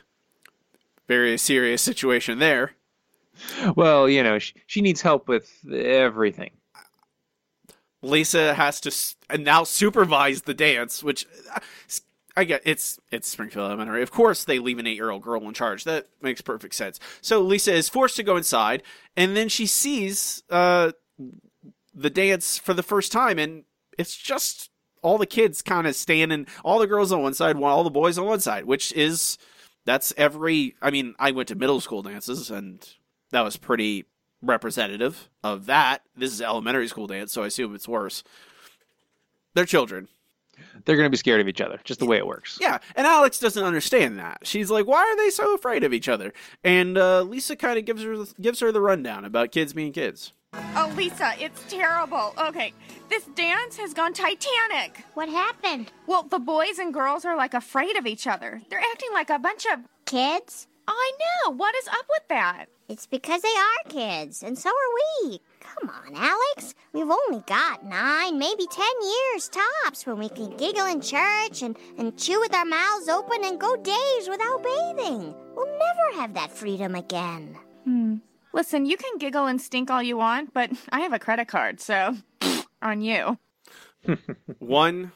Very 1.06 1.38
serious 1.38 1.82
situation 1.82 2.40
there. 2.40 2.72
Well, 3.76 4.08
you 4.08 4.24
know, 4.24 4.40
she, 4.40 4.54
she 4.66 4.80
needs 4.80 5.02
help 5.02 5.28
with 5.28 5.64
everything. 5.72 6.50
Lisa 8.02 8.54
has 8.54 8.80
to 8.80 9.38
now 9.38 9.64
supervise 9.64 10.42
the 10.42 10.54
dance, 10.54 11.02
which 11.02 11.26
uh, 11.54 11.60
I 12.36 12.44
get. 12.44 12.62
It's 12.64 12.98
it's 13.10 13.28
Springfield 13.28 13.66
Elementary. 13.66 14.02
Of 14.02 14.10
course, 14.10 14.44
they 14.44 14.58
leave 14.58 14.78
an 14.78 14.86
eight-year-old 14.86 15.22
girl 15.22 15.46
in 15.46 15.54
charge. 15.54 15.84
That 15.84 16.08
makes 16.22 16.40
perfect 16.40 16.74
sense. 16.74 16.98
So 17.20 17.40
Lisa 17.40 17.72
is 17.72 17.88
forced 17.88 18.16
to 18.16 18.22
go 18.22 18.36
inside, 18.36 18.82
and 19.16 19.36
then 19.36 19.48
she 19.48 19.66
sees 19.66 20.42
uh, 20.48 20.92
the 21.94 22.10
dance 22.10 22.56
for 22.56 22.72
the 22.72 22.82
first 22.82 23.12
time, 23.12 23.38
and 23.38 23.64
it's 23.98 24.16
just 24.16 24.70
all 25.02 25.18
the 25.18 25.26
kids 25.26 25.60
kind 25.60 25.86
of 25.86 25.96
standing, 25.96 26.46
all 26.64 26.78
the 26.78 26.86
girls 26.86 27.12
on 27.12 27.22
one 27.22 27.34
side, 27.34 27.56
while 27.56 27.76
all 27.76 27.84
the 27.84 27.90
boys 27.90 28.16
on 28.16 28.26
one 28.26 28.40
side, 28.40 28.64
which 28.64 28.92
is 28.92 29.36
that's 29.84 30.14
every. 30.16 30.76
I 30.80 30.90
mean, 30.90 31.14
I 31.18 31.32
went 31.32 31.48
to 31.48 31.54
middle 31.54 31.80
school 31.80 32.02
dances, 32.02 32.50
and 32.50 32.88
that 33.30 33.42
was 33.42 33.56
pretty 33.56 34.06
representative 34.42 35.28
of 35.42 35.66
that. 35.66 36.02
This 36.16 36.32
is 36.32 36.40
elementary 36.40 36.88
school 36.88 37.06
dance, 37.06 37.32
so 37.32 37.42
I 37.42 37.46
assume 37.46 37.74
it's 37.74 37.88
worse. 37.88 38.22
They're 39.54 39.66
children. 39.66 40.08
They're 40.84 40.96
going 40.96 41.06
to 41.06 41.10
be 41.10 41.16
scared 41.16 41.40
of 41.40 41.48
each 41.48 41.60
other, 41.60 41.80
just 41.84 42.00
the 42.00 42.06
way 42.06 42.18
it 42.18 42.26
works. 42.26 42.58
Yeah, 42.60 42.78
and 42.94 43.06
Alex 43.06 43.38
doesn't 43.38 43.62
understand 43.62 44.18
that. 44.18 44.40
She's 44.44 44.70
like, 44.70 44.86
"Why 44.86 45.00
are 45.02 45.16
they 45.16 45.30
so 45.30 45.54
afraid 45.54 45.84
of 45.84 45.92
each 45.92 46.08
other?" 46.08 46.32
And 46.62 46.98
uh, 46.98 47.22
Lisa 47.22 47.56
kind 47.56 47.78
of 47.78 47.84
gives 47.84 48.02
her 48.02 48.24
gives 48.40 48.60
her 48.60 48.70
the 48.70 48.80
rundown 48.80 49.24
about 49.24 49.52
kids 49.52 49.72
being 49.72 49.92
kids. 49.92 50.32
Oh, 50.52 50.92
Lisa, 50.96 51.32
it's 51.38 51.62
terrible. 51.68 52.34
Okay, 52.36 52.72
this 53.08 53.24
dance 53.34 53.76
has 53.76 53.94
gone 53.94 54.12
Titanic. 54.12 55.04
What 55.14 55.28
happened? 55.28 55.92
Well, 56.06 56.24
the 56.24 56.38
boys 56.38 56.78
and 56.78 56.92
girls 56.92 57.24
are 57.24 57.36
like 57.36 57.54
afraid 57.54 57.96
of 57.96 58.06
each 58.06 58.26
other. 58.26 58.60
They're 58.68 58.80
acting 58.80 59.10
like 59.12 59.30
a 59.30 59.38
bunch 59.38 59.64
of. 59.72 59.80
Kids? 60.06 60.66
I 60.88 61.12
know. 61.20 61.52
What 61.52 61.74
is 61.76 61.86
up 61.88 62.06
with 62.08 62.28
that? 62.28 62.66
It's 62.90 63.06
because 63.06 63.40
they 63.40 63.48
are 63.48 63.88
kids, 63.88 64.42
and 64.42 64.58
so 64.58 64.68
are 64.68 65.28
we. 65.28 65.40
Come 65.60 65.88
on, 65.90 66.12
Alex. 66.16 66.74
We've 66.92 67.08
only 67.08 67.40
got 67.46 67.84
nine, 67.84 68.36
maybe 68.36 68.66
ten 68.66 68.90
years 69.00 69.48
tops 69.48 70.04
when 70.04 70.18
we 70.18 70.28
can 70.28 70.56
giggle 70.56 70.86
in 70.86 71.00
church 71.00 71.62
and, 71.62 71.76
and 71.96 72.18
chew 72.18 72.40
with 72.40 72.52
our 72.52 72.64
mouths 72.64 73.08
open 73.08 73.44
and 73.44 73.60
go 73.60 73.76
days 73.76 74.28
without 74.28 74.64
bathing. 74.64 75.32
We'll 75.54 75.66
never 75.66 76.20
have 76.20 76.34
that 76.34 76.50
freedom 76.50 76.96
again. 76.96 77.56
Hmm. 77.84 78.16
Listen, 78.52 78.86
you 78.86 78.96
can 78.96 79.18
giggle 79.18 79.46
and 79.46 79.60
stink 79.60 79.88
all 79.88 80.02
you 80.02 80.16
want, 80.16 80.52
but 80.52 80.72
I 80.90 80.98
have 80.98 81.12
a 81.12 81.20
credit 81.20 81.46
card, 81.46 81.80
so 81.80 82.16
on 82.82 83.02
you. 83.02 83.38
one, 84.58 85.12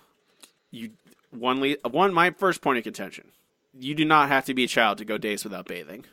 you 0.70 0.92
one 1.32 1.60
le- 1.60 1.90
one. 1.90 2.14
My 2.14 2.30
first 2.30 2.60
point 2.62 2.78
of 2.78 2.84
contention: 2.84 3.32
you 3.76 3.96
do 3.96 4.04
not 4.04 4.28
have 4.28 4.44
to 4.44 4.54
be 4.54 4.62
a 4.62 4.68
child 4.68 4.98
to 4.98 5.04
go 5.04 5.18
days 5.18 5.42
without 5.42 5.66
bathing 5.66 6.04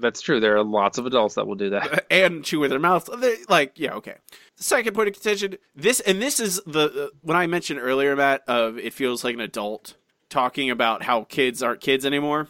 That's 0.00 0.20
true. 0.20 0.40
There 0.40 0.56
are 0.56 0.64
lots 0.64 0.98
of 0.98 1.06
adults 1.06 1.34
that 1.36 1.46
will 1.46 1.54
do 1.54 1.70
that. 1.70 2.06
and 2.10 2.44
chew 2.44 2.60
with 2.60 2.70
their 2.70 2.78
mouths. 2.78 3.08
They- 3.18 3.36
Like, 3.48 3.72
yeah, 3.78 3.94
okay. 3.94 4.16
Second 4.56 4.94
point 4.94 5.08
of 5.08 5.14
contention: 5.14 5.56
this 5.74 6.00
and 6.00 6.20
this 6.20 6.38
is 6.40 6.60
the 6.66 7.06
uh, 7.06 7.16
when 7.22 7.36
I 7.36 7.46
mentioned 7.46 7.80
earlier, 7.80 8.14
Matt, 8.16 8.42
of 8.46 8.78
it 8.78 8.92
feels 8.92 9.24
like 9.24 9.34
an 9.34 9.40
adult 9.40 9.94
talking 10.28 10.70
about 10.70 11.02
how 11.02 11.24
kids 11.24 11.62
aren't 11.62 11.80
kids 11.80 12.04
anymore. 12.04 12.48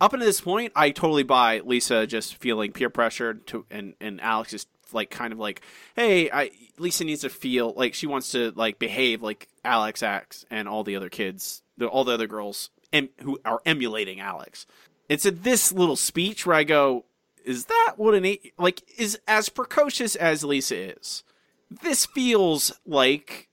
Up 0.00 0.12
until 0.12 0.26
this 0.26 0.40
point, 0.40 0.72
I 0.76 0.90
totally 0.90 1.22
buy 1.22 1.60
Lisa 1.64 2.06
just 2.06 2.36
feeling 2.36 2.72
peer 2.72 2.90
pressure 2.90 3.34
to, 3.34 3.64
and 3.70 3.94
and 4.00 4.20
Alex 4.20 4.52
is 4.52 4.66
like 4.92 5.10
kind 5.10 5.32
of 5.32 5.38
like, 5.38 5.60
hey, 5.96 6.30
I 6.30 6.50
Lisa 6.78 7.04
needs 7.04 7.22
to 7.22 7.30
feel 7.30 7.72
like 7.76 7.94
she 7.94 8.06
wants 8.06 8.30
to 8.32 8.52
like 8.54 8.78
behave 8.78 9.22
like 9.22 9.48
Alex 9.64 10.02
acts 10.02 10.44
and 10.50 10.68
all 10.68 10.84
the 10.84 10.94
other 10.96 11.08
kids, 11.08 11.62
the, 11.78 11.86
all 11.86 12.04
the 12.04 12.12
other 12.12 12.26
girls 12.28 12.70
em, 12.92 13.08
who 13.22 13.38
are 13.44 13.60
emulating 13.66 14.20
Alex. 14.20 14.66
It's 15.08 15.26
at 15.26 15.44
this 15.44 15.72
little 15.72 15.96
speech 15.96 16.46
where 16.46 16.56
I 16.56 16.64
go, 16.64 17.04
is 17.44 17.66
that 17.66 17.94
what 17.96 18.14
an 18.14 18.24
eight 18.24 18.54
like 18.58 18.82
is 18.98 19.18
as 19.28 19.48
precocious 19.48 20.16
as 20.16 20.44
Lisa 20.44 20.96
is? 20.96 21.22
This 21.70 22.06
feels 22.06 22.72
like 22.86 23.48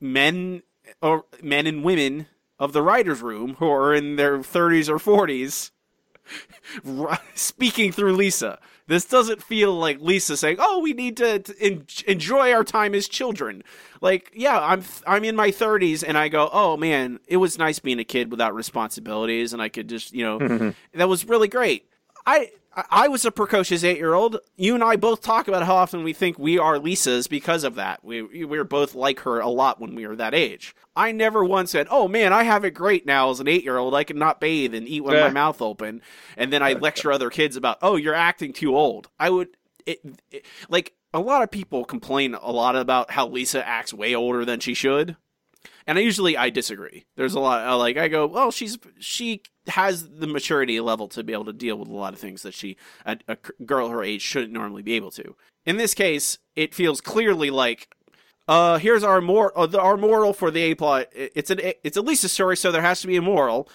men 0.00 0.62
or 1.00 1.24
men 1.42 1.66
and 1.66 1.82
women 1.82 2.26
of 2.58 2.72
the 2.72 2.82
writers' 2.82 3.22
room 3.22 3.56
who 3.58 3.68
are 3.68 3.94
in 3.94 4.16
their 4.16 4.38
30s 4.38 4.88
or 4.88 4.98
40s 4.98 5.70
speaking 7.34 7.92
through 7.92 8.14
Lisa. 8.14 8.58
This 8.86 9.06
doesn't 9.06 9.42
feel 9.42 9.72
like 9.74 9.98
Lisa 10.00 10.36
saying, 10.36 10.56
"Oh, 10.58 10.80
we 10.80 10.92
need 10.92 11.16
to, 11.16 11.38
to 11.38 11.54
en- 11.60 11.86
enjoy 12.06 12.52
our 12.52 12.64
time 12.64 12.94
as 12.94 13.08
children." 13.08 13.64
Like, 14.00 14.30
yeah, 14.34 14.60
I'm 14.60 14.84
I'm 15.06 15.24
in 15.24 15.36
my 15.36 15.50
30s 15.50 16.04
and 16.06 16.18
I 16.18 16.28
go, 16.28 16.50
"Oh 16.52 16.76
man, 16.76 17.20
it 17.26 17.38
was 17.38 17.58
nice 17.58 17.78
being 17.78 17.98
a 17.98 18.04
kid 18.04 18.30
without 18.30 18.54
responsibilities 18.54 19.52
and 19.52 19.62
I 19.62 19.68
could 19.68 19.88
just, 19.88 20.12
you 20.12 20.24
know, 20.24 20.38
mm-hmm. 20.38 20.98
that 20.98 21.08
was 21.08 21.26
really 21.26 21.48
great." 21.48 21.88
I 22.26 22.50
I 22.90 23.08
was 23.08 23.24
a 23.24 23.30
precocious 23.30 23.84
eight 23.84 23.98
year 23.98 24.14
old. 24.14 24.38
You 24.56 24.74
and 24.74 24.82
I 24.82 24.96
both 24.96 25.20
talk 25.20 25.48
about 25.48 25.64
how 25.64 25.76
often 25.76 26.02
we 26.02 26.12
think 26.12 26.38
we 26.38 26.58
are 26.58 26.78
Lisa's 26.78 27.26
because 27.26 27.64
of 27.64 27.74
that. 27.76 28.04
We 28.04 28.22
we 28.22 28.44
were 28.44 28.64
both 28.64 28.94
like 28.94 29.20
her 29.20 29.40
a 29.40 29.48
lot 29.48 29.80
when 29.80 29.94
we 29.94 30.06
were 30.06 30.16
that 30.16 30.34
age. 30.34 30.74
I 30.96 31.12
never 31.12 31.44
once 31.44 31.70
said, 31.70 31.86
"Oh 31.90 32.08
man, 32.08 32.32
I 32.32 32.42
have 32.44 32.64
it 32.64 32.72
great 32.72 33.06
now 33.06 33.30
as 33.30 33.40
an 33.40 33.48
eight 33.48 33.64
year 33.64 33.76
old. 33.76 33.94
I 33.94 34.04
can 34.04 34.18
not 34.18 34.40
bathe 34.40 34.74
and 34.74 34.88
eat 34.88 35.02
with 35.04 35.14
Yeah. 35.14 35.24
my 35.24 35.30
mouth 35.30 35.60
open." 35.62 36.02
And 36.36 36.52
then 36.52 36.62
I 36.62 36.72
lecture 36.80 37.12
other 37.12 37.30
kids 37.30 37.56
about, 37.56 37.78
"Oh, 37.82 37.96
you're 37.96 38.14
acting 38.14 38.52
too 38.52 38.76
old." 38.76 39.08
I 39.18 39.30
would 39.30 39.56
it, 39.86 40.00
it 40.30 40.44
like 40.68 40.94
a 41.12 41.20
lot 41.20 41.42
of 41.42 41.50
people 41.50 41.84
complain 41.84 42.34
a 42.34 42.50
lot 42.50 42.74
about 42.74 43.12
how 43.12 43.28
Lisa 43.28 43.66
acts 43.66 43.94
way 43.94 44.14
older 44.14 44.44
than 44.44 44.60
she 44.60 44.74
should. 44.74 45.16
And 45.86 45.98
I 45.98 46.00
usually 46.00 46.36
I 46.36 46.50
disagree. 46.50 47.04
There's 47.16 47.34
a 47.34 47.40
lot 47.40 47.60
I 47.66 47.74
like 47.74 47.96
I 47.96 48.08
go, 48.08 48.26
well, 48.26 48.50
she's 48.50 48.78
she 48.98 49.42
has 49.66 50.08
the 50.08 50.26
maturity 50.26 50.80
level 50.80 51.08
to 51.08 51.22
be 51.22 51.32
able 51.32 51.44
to 51.46 51.52
deal 51.52 51.76
with 51.76 51.88
a 51.88 51.92
lot 51.94 52.12
of 52.14 52.18
things 52.18 52.42
that 52.42 52.54
she 52.54 52.76
a 53.06 53.18
girl 53.64 53.88
her 53.88 54.02
age 54.02 54.22
shouldn't 54.22 54.52
normally 54.52 54.82
be 54.82 54.94
able 54.94 55.10
to. 55.12 55.36
In 55.66 55.76
this 55.76 55.94
case, 55.94 56.38
it 56.56 56.74
feels 56.74 57.00
clearly 57.00 57.50
like 57.50 57.88
uh 58.48 58.78
here's 58.78 59.02
our 59.02 59.20
mor 59.20 59.52
uh, 59.58 59.66
the, 59.66 59.80
our 59.80 59.96
moral 59.96 60.32
for 60.32 60.50
the 60.50 60.60
A 60.62 60.74
plot. 60.74 61.06
It- 61.12 61.32
It's 61.34 61.50
an 61.50 61.60
it's 61.82 61.96
at 61.96 62.04
least 62.04 62.24
a 62.24 62.28
story, 62.28 62.56
so 62.56 62.70
there 62.72 62.82
has 62.82 63.00
to 63.02 63.06
be 63.06 63.16
a 63.16 63.22
moral. 63.22 63.68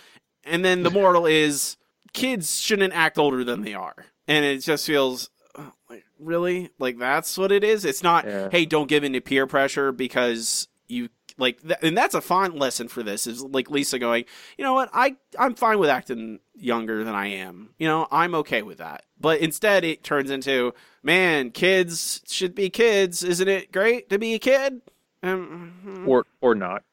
And 0.44 0.64
then 0.66 0.84
the 0.84 0.92
moral 1.02 1.26
is 1.26 1.78
kids 2.14 2.60
shouldn't 2.60 2.94
act 2.94 3.18
older 3.20 3.44
than 3.44 3.62
they 3.62 3.74
are. 3.76 4.06
And 4.28 4.46
it 4.46 4.60
just 4.60 4.86
feels 4.88 5.30
uh, 5.56 5.72
like 5.90 6.06
really 6.20 6.70
like 6.80 6.98
that's 7.00 7.38
what 7.38 7.52
it 7.52 7.64
is. 7.64 7.86
It's 7.86 8.04
not 8.04 8.26
Yeah. 8.26 8.50
hey, 8.52 8.66
don't 8.66 8.88
give 8.88 9.04
in 9.04 9.14
to 9.14 9.22
peer 9.22 9.46
pressure 9.48 9.92
because 9.92 10.68
you 10.88 11.10
like 11.40 11.62
th- 11.62 11.80
and 11.82 11.98
that's 11.98 12.14
a 12.14 12.22
fine 12.22 12.56
lesson 12.58 12.88
for 12.88 13.02
this 13.02 13.26
is 13.26 13.44
like 13.44 13.70
Lisa 13.72 13.98
going, 13.98 14.26
you 14.58 14.64
know 14.64 14.74
what? 14.74 14.90
I 14.94 15.16
I'm 15.38 15.56
fine 15.56 15.80
with 15.80 15.90
acting 15.90 16.40
younger 16.56 17.04
than 17.04 17.16
I 17.16 17.28
am. 17.28 17.70
You 17.80 17.88
know, 17.88 18.08
I'm 18.12 18.36
okay 18.36 18.62
with 18.62 18.78
that. 18.80 19.06
But 19.20 19.40
instead 19.40 19.84
it 19.84 20.04
turns 20.04 20.30
into, 20.30 20.74
man, 21.04 21.52
kids 21.52 22.22
should 22.28 22.54
be 22.56 22.70
kids. 22.70 23.24
Isn't 23.24 23.48
it 23.48 23.72
great 23.72 24.10
to 24.10 24.20
be 24.20 24.34
a 24.36 24.40
kid? 24.40 24.82
Um, 25.24 26.06
or 26.08 26.26
or 26.42 26.56
not. 26.56 26.84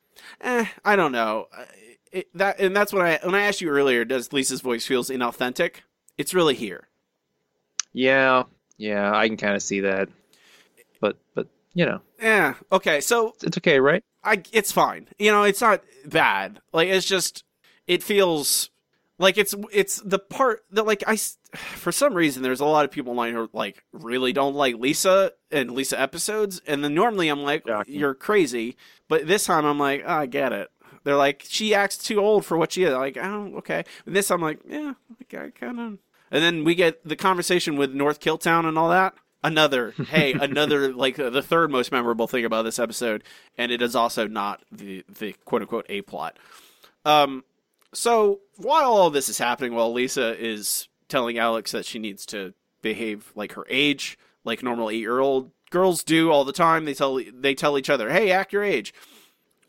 eh, 0.41 0.67
I 0.85 0.97
don't 0.97 1.13
know. 1.13 1.49
Uh, 1.57 1.65
It, 2.13 2.29
that 2.35 2.59
and 2.61 2.75
that's 2.75 2.93
what 2.93 3.03
I 3.03 3.19
when 3.23 3.35
I 3.35 3.43
asked 3.43 3.61
you 3.61 3.69
earlier, 3.69 4.05
does 4.05 4.33
Lisa's 4.33 4.61
voice 4.63 4.87
feels 4.87 5.11
inauthentic? 5.11 5.83
It's 6.17 6.33
really 6.33 6.55
here. 6.55 6.89
Yeah, 7.93 8.45
yeah, 8.79 9.15
I 9.17 9.29
can 9.29 9.37
kind 9.37 9.55
of 9.55 9.63
see 9.63 9.81
that. 9.81 10.09
But 11.01 11.17
but 11.35 11.47
you 11.75 11.85
know, 11.87 12.01
Yeah. 12.21 12.55
Okay. 12.73 13.01
So 13.01 13.35
it's 13.43 13.59
okay, 13.59 13.79
right? 13.81 14.03
I 14.27 14.43
it's 14.53 14.73
fine. 14.73 15.09
You 15.19 15.31
know, 15.31 15.45
it's 15.45 15.61
not 15.61 15.83
bad. 16.05 16.61
Like 16.73 16.89
it's 16.89 17.07
just 17.07 17.45
it 17.87 18.03
feels 18.03 18.71
like 19.19 19.39
it's 19.39 19.55
it's 19.73 20.01
the 20.01 20.19
part 20.19 20.65
that 20.73 20.87
like 20.87 21.05
I 21.07 21.17
for 21.55 21.93
some 21.93 22.15
reason 22.15 22.43
there's 22.43 22.61
a 22.61 22.67
lot 22.67 22.85
of 22.85 22.91
people 22.91 23.13
online 23.13 23.35
who 23.35 23.49
like 23.53 23.85
really 23.93 24.33
don't 24.33 24.55
like 24.55 24.77
Lisa 24.77 25.33
and 25.51 25.71
Lisa 25.71 25.99
episodes, 25.99 26.61
and 26.67 26.83
then 26.85 26.95
normally 26.95 27.29
I'm 27.29 27.43
like 27.43 27.65
you're 27.87 28.15
crazy, 28.15 28.77
but 29.09 29.27
this 29.27 29.47
time 29.47 29.65
I'm 29.65 29.79
like 29.79 30.03
oh, 30.05 30.13
I 30.13 30.27
get 30.27 30.53
it. 30.53 30.71
They're 31.05 31.17
like 31.17 31.45
she 31.49 31.75
acts 31.75 31.97
too 31.97 32.19
old 32.19 32.45
for 32.45 32.59
what 32.59 32.73
she 32.73 32.83
is. 32.83 32.93
Like 32.93 33.17
oh 33.17 33.53
okay. 33.59 33.85
And 34.05 34.15
this 34.15 34.31
I'm 34.31 34.43
like 34.43 34.59
yeah 34.69 34.95
I 35.33 35.51
kind 35.51 35.81
of. 35.81 35.99
And 36.29 36.43
then 36.43 36.65
we 36.65 36.75
get 36.75 37.07
the 37.07 37.15
conversation 37.15 37.77
with 37.77 37.95
North 37.95 38.19
Killtown 38.19 38.67
and 38.67 38.77
all 38.77 38.89
that. 38.89 39.15
Another, 39.47 39.93
hey, 40.09 40.33
another 40.33 40.93
like 40.93 41.19
uh, 41.21 41.31
the 41.31 41.41
third 41.41 41.71
most 41.71 41.93
memorable 41.93 42.27
thing 42.27 42.45
about 42.45 42.63
this 42.63 42.81
episode, 42.81 43.23
and 43.57 43.71
it 43.71 43.81
is 43.81 43.95
also 43.95 44.27
not 44.27 44.61
the 44.73 45.05
the 45.09 45.35
quote 45.45 45.63
unquote 45.63 45.87
a 45.89 46.03
plot. 46.03 46.37
Um, 47.05 47.45
so 47.95 48.41
while 48.57 48.93
all 48.93 49.09
this 49.09 49.29
is 49.29 49.39
happening, 49.39 49.73
while 49.73 49.93
Lisa 49.93 50.37
is 50.37 50.89
telling 51.09 51.39
Alex 51.39 51.71
that 51.71 51.87
she 51.87 52.01
needs 52.01 52.27
to 52.27 52.55
behave 52.83 53.31
like 53.37 53.53
her 53.53 53.65
age, 53.71 54.19
like 54.43 54.65
normal 54.65 54.91
eight 54.91 54.99
year 54.99 55.21
old 55.21 55.53
girls 55.71 56.03
do 56.03 56.33
all 56.33 56.45
the 56.45 56.53
time, 56.53 56.85
they 56.85 56.95
tell 56.95 57.21
they 57.33 57.55
tell 57.55 57.79
each 57.79 57.89
other, 57.89 58.11
"Hey, 58.11 58.33
act 58.33 58.53
your 58.53 58.65
age." 58.65 58.93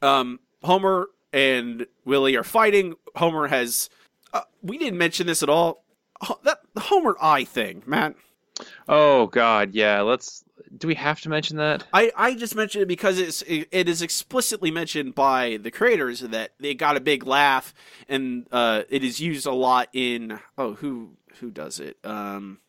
Um, 0.01 0.39
Homer 0.63 1.09
and 1.31 1.85
Willie 2.03 2.35
are 2.35 2.43
fighting. 2.43 2.95
Homer 3.15 3.47
has. 3.47 3.91
Uh, 4.33 4.41
we 4.63 4.79
didn't 4.79 4.97
mention 4.97 5.27
this 5.27 5.43
at 5.43 5.49
all. 5.49 5.83
That 6.43 6.61
the 6.73 6.81
Homer 6.81 7.15
eye 7.21 7.43
thing, 7.43 7.83
Matt. 7.85 8.15
Oh 8.87 9.27
God, 9.27 9.73
yeah. 9.73 10.01
Let's. 10.01 10.43
Do 10.77 10.87
we 10.87 10.95
have 10.95 11.21
to 11.21 11.29
mention 11.29 11.57
that? 11.57 11.85
I, 11.93 12.11
I 12.15 12.35
just 12.35 12.55
mentioned 12.55 12.81
it 12.83 12.87
because 12.87 13.19
it's 13.19 13.41
it, 13.43 13.67
it 13.71 13.87
is 13.87 14.01
explicitly 14.01 14.69
mentioned 14.71 15.15
by 15.15 15.57
the 15.61 15.71
creators 15.71 16.19
that 16.21 16.51
they 16.59 16.73
got 16.73 16.97
a 16.97 16.99
big 16.99 17.25
laugh 17.25 17.73
and 18.09 18.47
uh, 18.51 18.83
it 18.89 19.03
is 19.03 19.19
used 19.21 19.45
a 19.45 19.53
lot 19.53 19.87
in 19.93 20.39
oh 20.57 20.73
who 20.73 21.11
who 21.39 21.51
does 21.51 21.79
it 21.79 21.97
um 22.03 22.59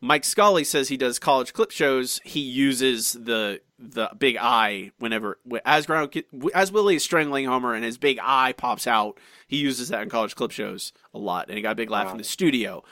Mike 0.00 0.24
Scully 0.24 0.64
says 0.64 0.88
he 0.88 0.96
does 0.96 1.20
college 1.20 1.52
clip 1.52 1.70
shows. 1.70 2.20
He 2.24 2.40
uses 2.40 3.12
the 3.12 3.60
the 3.78 4.10
big 4.18 4.36
eye 4.36 4.90
whenever 4.98 5.38
as 5.64 5.86
Ground 5.86 6.12
as 6.54 6.72
Willie 6.72 6.96
is 6.96 7.04
strangling 7.04 7.44
Homer 7.44 7.74
and 7.74 7.84
his 7.84 7.98
big 7.98 8.18
eye 8.22 8.52
pops 8.56 8.86
out. 8.88 9.18
He 9.46 9.58
uses 9.58 9.90
that 9.90 10.02
in 10.02 10.08
college 10.08 10.34
clip 10.34 10.50
shows 10.50 10.92
a 11.14 11.18
lot, 11.18 11.46
and 11.48 11.56
he 11.56 11.62
got 11.62 11.72
a 11.72 11.76
big 11.76 11.90
laugh 11.90 12.06
Wow. 12.06 12.12
in 12.12 12.18
the 12.18 12.24
studio. 12.24 12.82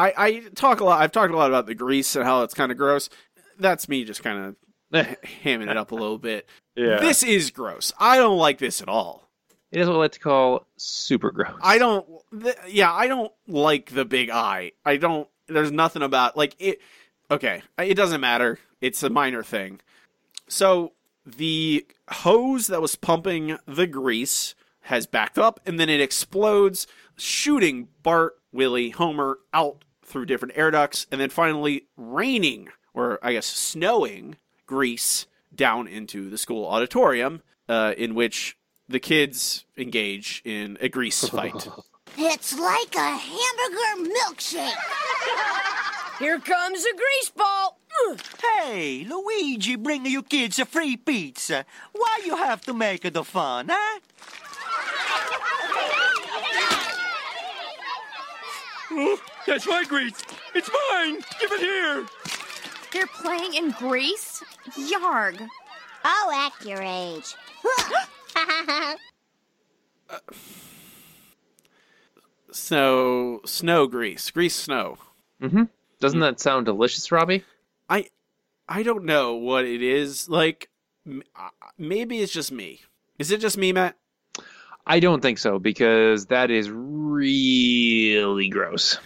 I, 0.00 0.14
I 0.16 0.40
talk 0.54 0.80
a 0.80 0.84
lot. 0.84 1.02
I've 1.02 1.12
talked 1.12 1.32
a 1.32 1.36
lot 1.36 1.50
about 1.50 1.66
the 1.66 1.74
grease 1.74 2.16
and 2.16 2.24
how 2.24 2.42
it's 2.42 2.54
kind 2.54 2.72
of 2.72 2.78
gross. 2.78 3.10
That's 3.58 3.88
me 3.88 4.04
just 4.04 4.22
kind 4.22 4.56
of 4.92 5.06
hamming 5.44 5.70
it 5.70 5.76
up 5.76 5.92
a 5.92 5.94
little 5.94 6.18
bit. 6.18 6.48
Yeah. 6.74 7.00
This 7.00 7.22
is 7.22 7.50
gross. 7.50 7.92
I 7.98 8.16
don't 8.16 8.38
like 8.38 8.58
this 8.58 8.80
at 8.80 8.88
all. 8.88 9.28
It 9.70 9.80
is 9.80 9.86
what 9.86 9.96
I 9.96 9.98
like 9.98 10.12
to 10.12 10.20
call 10.20 10.66
super 10.76 11.30
gross. 11.30 11.54
I 11.62 11.78
don't. 11.78 12.06
Th- 12.42 12.56
yeah, 12.68 12.92
I 12.92 13.06
don't 13.06 13.32
like 13.46 13.90
the 13.90 14.04
big 14.04 14.30
eye. 14.30 14.72
I 14.84 14.96
don't. 14.96 15.28
There's 15.46 15.70
nothing 15.70 16.02
about 16.02 16.36
like 16.36 16.56
it. 16.58 16.80
Okay, 17.30 17.62
it 17.78 17.94
doesn't 17.94 18.20
matter. 18.20 18.58
It's 18.80 19.02
a 19.02 19.10
minor 19.10 19.44
thing. 19.44 19.80
So 20.48 20.92
the 21.24 21.86
hose 22.08 22.66
that 22.66 22.82
was 22.82 22.96
pumping 22.96 23.58
the 23.66 23.86
grease 23.86 24.54
has 24.82 25.06
backed 25.06 25.38
up, 25.38 25.60
and 25.66 25.78
then 25.78 25.88
it 25.88 26.00
explodes, 26.00 26.88
shooting 27.16 27.88
Bart, 28.02 28.34
Willie, 28.52 28.90
Homer 28.90 29.38
out 29.52 29.84
through 30.10 30.26
different 30.26 30.54
air 30.56 30.70
ducts, 30.70 31.06
and 31.10 31.20
then 31.20 31.30
finally 31.30 31.86
raining, 31.96 32.68
or 32.92 33.18
I 33.22 33.32
guess 33.32 33.46
snowing, 33.46 34.36
grease 34.66 35.26
down 35.54 35.86
into 35.88 36.28
the 36.28 36.38
school 36.38 36.66
auditorium, 36.66 37.42
uh, 37.68 37.94
in 37.96 38.14
which 38.14 38.56
the 38.88 39.00
kids 39.00 39.64
engage 39.76 40.42
in 40.44 40.76
a 40.80 40.88
grease 40.88 41.28
fight. 41.28 41.68
It's 42.18 42.58
like 42.58 42.96
a 42.96 43.16
hamburger 43.16 44.10
milkshake. 44.10 44.74
Here 46.18 46.40
comes 46.40 46.84
a 46.84 46.92
grease 46.96 47.30
ball. 47.30 47.78
Hey, 48.42 49.06
Luigi, 49.08 49.76
bring 49.76 50.04
you 50.06 50.22
kids 50.24 50.58
a 50.58 50.64
free 50.64 50.96
pizza. 50.96 51.64
Why 51.92 52.20
you 52.24 52.36
have 52.36 52.62
to 52.62 52.74
make 52.74 53.04
it 53.04 53.16
a 53.16 53.22
fun, 53.22 53.70
huh? 53.70 54.00
That's 59.46 59.66
my 59.66 59.84
grease. 59.84 60.22
It's 60.54 60.70
mine. 60.92 61.20
Give 61.40 61.52
it 61.52 61.60
here. 61.60 62.06
They're 62.92 63.06
playing 63.06 63.54
in 63.54 63.70
Grease? 63.72 64.42
Yarg. 64.72 65.48
Oh, 66.04 66.32
act 66.34 66.64
your 66.64 66.82
age. 66.82 67.34
Snow, 72.52 73.40
snow 73.44 73.86
grease, 73.86 74.28
grease 74.30 74.56
snow. 74.56 74.98
Mm-hmm. 75.40 75.64
Doesn't 76.00 76.18
that 76.20 76.40
sound 76.40 76.66
delicious, 76.66 77.12
Robbie? 77.12 77.44
I, 77.88 78.06
I 78.68 78.82
don't 78.82 79.04
know 79.04 79.34
what 79.34 79.64
it 79.64 79.82
is. 79.82 80.28
Like, 80.28 80.68
uh, 81.08 81.48
maybe 81.78 82.18
it's 82.18 82.32
just 82.32 82.50
me. 82.50 82.80
Is 83.18 83.30
it 83.30 83.40
just 83.40 83.56
me, 83.56 83.72
Matt? 83.72 83.96
I 84.86 84.98
don't 84.98 85.20
think 85.20 85.38
so 85.38 85.58
because 85.60 86.26
that 86.26 86.50
is 86.50 86.70
really 86.70 88.48
gross. 88.48 88.98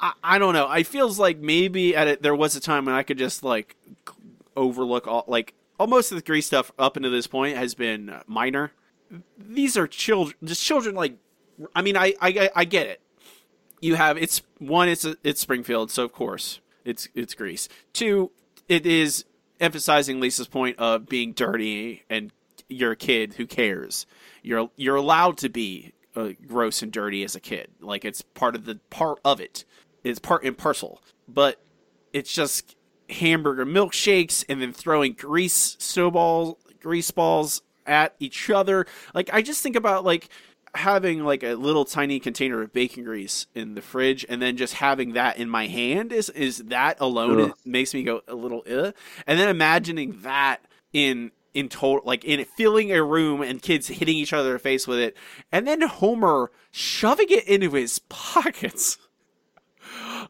I, 0.00 0.12
I 0.22 0.38
don't 0.38 0.54
know. 0.54 0.66
I 0.68 0.82
feels 0.82 1.18
like 1.18 1.38
maybe 1.38 1.94
at 1.96 2.08
it 2.08 2.22
there 2.22 2.34
was 2.34 2.56
a 2.56 2.60
time 2.60 2.84
when 2.84 2.94
I 2.94 3.02
could 3.02 3.18
just 3.18 3.42
like 3.42 3.76
overlook 4.56 5.06
all 5.06 5.24
like 5.26 5.54
almost 5.78 6.12
of 6.12 6.16
the 6.16 6.22
grease 6.22 6.46
stuff 6.46 6.72
up 6.78 6.96
until 6.96 7.10
this 7.10 7.26
point 7.26 7.56
has 7.56 7.74
been 7.74 8.14
minor. 8.26 8.72
These 9.38 9.76
are 9.76 9.86
children, 9.86 10.36
just 10.42 10.62
children. 10.62 10.94
Like, 10.94 11.16
I 11.74 11.82
mean, 11.82 11.96
I 11.96 12.14
I 12.20 12.50
I 12.54 12.64
get 12.64 12.86
it. 12.86 13.00
You 13.80 13.96
have 13.96 14.16
it's 14.16 14.42
one. 14.58 14.88
It's 14.88 15.04
a, 15.04 15.16
it's 15.22 15.40
Springfield, 15.40 15.90
so 15.90 16.04
of 16.04 16.12
course 16.12 16.60
it's 16.84 17.08
it's 17.14 17.34
Grease. 17.34 17.68
Two, 17.92 18.30
it 18.68 18.86
is 18.86 19.24
emphasizing 19.60 20.20
Lisa's 20.20 20.48
point 20.48 20.78
of 20.78 21.06
being 21.06 21.32
dirty 21.32 22.02
and 22.10 22.32
you're 22.68 22.92
a 22.92 22.96
kid 22.96 23.34
who 23.34 23.46
cares. 23.46 24.06
You're 24.42 24.70
you're 24.76 24.96
allowed 24.96 25.38
to 25.38 25.48
be 25.48 25.92
uh, 26.16 26.30
gross 26.46 26.82
and 26.82 26.92
dirty 26.92 27.22
as 27.24 27.34
a 27.34 27.40
kid. 27.40 27.68
Like 27.80 28.04
it's 28.04 28.22
part 28.22 28.54
of 28.54 28.64
the 28.64 28.76
part 28.90 29.18
of 29.24 29.40
it. 29.40 29.64
It's 30.04 30.18
part 30.18 30.44
and 30.44 30.56
parcel. 30.56 31.02
But 31.26 31.60
it's 32.12 32.32
just 32.32 32.76
hamburger 33.10 33.66
milkshakes 33.66 34.44
and 34.48 34.62
then 34.62 34.72
throwing 34.72 35.14
grease 35.14 35.76
snowballs, 35.78 36.56
grease 36.80 37.10
balls 37.10 37.62
at 37.86 38.14
each 38.18 38.48
other. 38.50 38.86
Like 39.14 39.30
I 39.32 39.42
just 39.42 39.62
think 39.62 39.76
about 39.76 40.04
like 40.04 40.28
having 40.74 41.24
like 41.24 41.42
a 41.42 41.54
little 41.54 41.84
tiny 41.84 42.18
container 42.18 42.62
of 42.62 42.72
bacon 42.72 43.04
grease 43.04 43.46
in 43.54 43.74
the 43.74 43.82
fridge 43.82 44.26
and 44.28 44.42
then 44.42 44.56
just 44.56 44.74
having 44.74 45.12
that 45.12 45.36
in 45.36 45.48
my 45.48 45.66
hand 45.68 46.12
is 46.12 46.28
is 46.30 46.58
that 46.58 47.00
alone 47.00 47.40
Ugh. 47.40 47.50
it 47.50 47.54
makes 47.68 47.94
me 47.94 48.02
go 48.02 48.22
a 48.26 48.34
little 48.34 48.64
uh 48.68 48.90
and 49.26 49.38
then 49.38 49.48
imagining 49.48 50.20
that 50.22 50.64
in 50.92 51.30
in 51.52 51.68
total 51.68 52.04
like 52.04 52.24
in 52.24 52.44
filling 52.44 52.90
a 52.90 53.04
room 53.04 53.40
and 53.40 53.62
kids 53.62 53.86
hitting 53.86 54.16
each 54.16 54.32
other 54.32 54.48
in 54.48 54.52
the 54.54 54.58
face 54.58 54.88
with 54.88 54.98
it 54.98 55.16
and 55.52 55.66
then 55.66 55.80
homer 55.82 56.50
shoving 56.72 57.28
it 57.30 57.46
into 57.46 57.70
his 57.70 57.98
pockets 58.08 58.98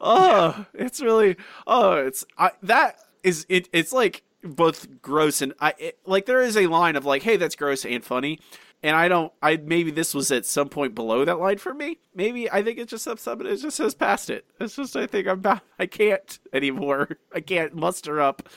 oh 0.01 0.67
it's 0.75 1.01
really 1.01 1.37
oh 1.67 1.95
it's 1.95 2.25
I, 2.39 2.53
that 2.63 2.99
is 3.23 3.47
it 3.49 3.69
it's 3.73 3.93
like 3.93 4.23
both 4.43 5.01
gross 5.01 5.41
and 5.41 5.55
i 5.61 5.75
it, 5.79 5.99
like 6.05 6.27
there 6.27 6.43
is 6.43 6.57
a 6.57 6.67
line 6.67 6.97
of 6.97 7.05
like 7.05 7.23
hey 7.23 7.37
that's 7.37 7.57
gross 7.57 7.85
and 7.85 8.05
funny. 8.05 8.39
And 8.83 8.95
i 8.95 9.09
don't 9.09 9.33
i 9.43 9.57
maybe 9.57 9.91
this 9.91 10.15
was 10.15 10.31
at 10.31 10.45
some 10.45 10.69
point 10.69 10.95
below 10.95 11.25
that 11.25 11.39
line 11.39 11.59
for 11.59 11.73
me. 11.73 11.99
Maybe 12.15 12.51
i 12.51 12.63
think 12.63 12.79
it 12.79 12.89
just 12.89 13.09
up 13.09 13.19
something 13.19 13.47
it 13.47 13.57
just 13.57 13.77
says 13.77 13.95
past 13.95 14.29
it. 14.31 14.45
It's 14.61 14.77
just 14.77 14.97
i 14.97 15.07
think 15.07 15.27
i'm 15.27 15.39
about 15.39 15.63
i 15.79 15.87
can't 15.87 16.39
anymore. 16.53 17.19
I 17.33 17.41
can't 17.41 17.75
muster 17.75 18.21
up 18.21 18.49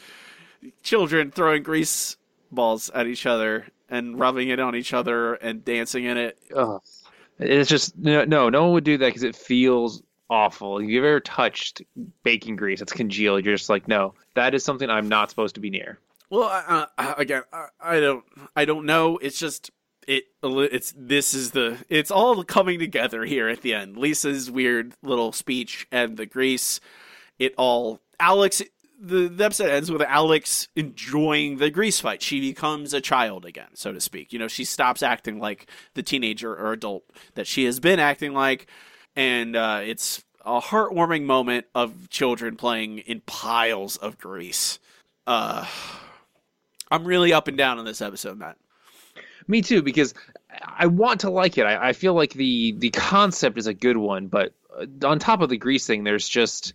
children 0.84 1.32
throwing 1.32 1.64
grease 1.64 2.18
balls 2.52 2.90
at 2.94 3.08
each 3.08 3.26
other 3.26 3.68
and 3.90 4.20
rubbing 4.20 4.50
it 4.50 4.60
on 4.60 4.76
each 4.76 4.94
other 4.94 5.36
and 5.36 5.64
dancing 5.64 6.06
in 6.06 6.18
it. 6.18 6.38
Ugh. 6.56 6.82
It's 7.40 7.70
just 7.70 7.98
no, 7.98 8.26
no, 8.26 8.50
no 8.50 8.64
one 8.64 8.74
would 8.74 8.84
do 8.84 8.98
that 8.98 9.08
because 9.08 9.24
it 9.24 9.36
feels 9.36 10.02
awful. 10.30 10.80
If 10.80 10.90
you've 10.90 11.04
ever 11.04 11.20
touched 11.20 11.82
baking 12.24 12.56
grease, 12.56 12.82
it's 12.82 12.94
congealed. 12.94 13.46
You're 13.46 13.56
just 13.56 13.70
like, 13.70 13.88
no, 13.88 14.14
that 14.36 14.54
is 14.54 14.64
something 14.64 14.90
I'm 14.90 15.10
not 15.10 15.30
supposed 15.30 15.56
to 15.56 15.62
be 15.62 15.70
near. 15.70 16.00
Well, 16.30 16.50
uh, 16.98 17.14
again, 17.18 17.44
I, 17.54 17.68
I 17.80 18.00
don't, 18.00 18.26
I 18.56 18.66
don't 18.66 18.86
know. 18.86 19.18
It's 19.18 19.40
just 19.40 19.72
it. 20.08 20.26
It's 20.44 20.94
this 20.98 21.34
is 21.34 21.52
the. 21.52 21.78
It's 21.90 22.12
all 22.12 22.44
coming 22.44 22.80
together 22.80 23.24
here 23.24 23.48
at 23.48 23.62
the 23.62 23.74
end. 23.74 23.98
Lisa's 23.98 24.52
weird 24.52 24.94
little 25.02 25.32
speech 25.32 25.88
and 25.92 26.18
the 26.18 26.26
grease. 26.26 26.80
It 27.40 27.54
all. 27.58 28.02
Alex. 28.20 28.62
The, 29.00 29.28
the 29.28 29.46
episode 29.46 29.70
ends 29.70 29.92
with 29.92 30.02
Alex 30.02 30.70
enjoying 30.76 31.58
the 31.58 31.70
grease 31.70 32.00
fight. 32.00 32.24
She 32.24 32.40
becomes 32.40 32.96
a 32.96 33.00
child 33.00 33.46
again, 33.46 33.68
so 33.76 33.94
to 33.94 34.02
speak. 34.02 34.34
You 34.34 34.40
know, 34.40 34.48
she 34.48 34.66
stops 34.66 35.04
acting 35.04 35.38
like 35.38 35.70
the 35.94 36.02
teenager 36.02 36.52
or 36.52 36.72
adult 36.72 37.04
that 37.36 37.46
she 37.46 37.66
has 37.66 37.80
been 37.80 38.00
acting 38.00 38.34
like, 38.34 38.66
and 39.18 39.56
uh, 39.56 39.82
it's 39.84 40.24
a 40.46 40.62
heartwarming 40.62 41.24
moment 41.24 41.66
of 41.76 42.10
children 42.10 42.56
playing 42.56 43.00
in 43.00 43.20
piles 43.22 43.98
of 43.98 44.18
grease. 44.20 44.80
Uh, 45.26 45.66
I'm 46.90 47.04
really 47.04 47.34
up 47.34 47.50
and 47.50 47.58
down 47.58 47.80
on 47.80 47.86
this 47.86 48.00
episode, 48.00 48.38
Matt. 48.38 48.58
Me 49.48 49.62
too, 49.62 49.82
because 49.82 50.14
I 50.64 50.86
want 50.86 51.22
to 51.22 51.32
like 51.32 51.58
it. 51.58 51.64
I, 51.64 51.90
I 51.90 51.94
feel 51.94 52.14
like 52.14 52.34
the 52.34 52.74
the 52.78 52.92
concept 52.92 53.58
is 53.58 53.68
a 53.68 53.74
good 53.74 53.98
one, 53.98 54.28
but 54.28 54.54
uh, 54.78 54.86
on 55.06 55.20
top 55.20 55.42
of 55.42 55.50
the 55.50 55.58
grease 55.58 55.88
thing, 55.88 56.04
there's 56.04 56.30
just 56.30 56.74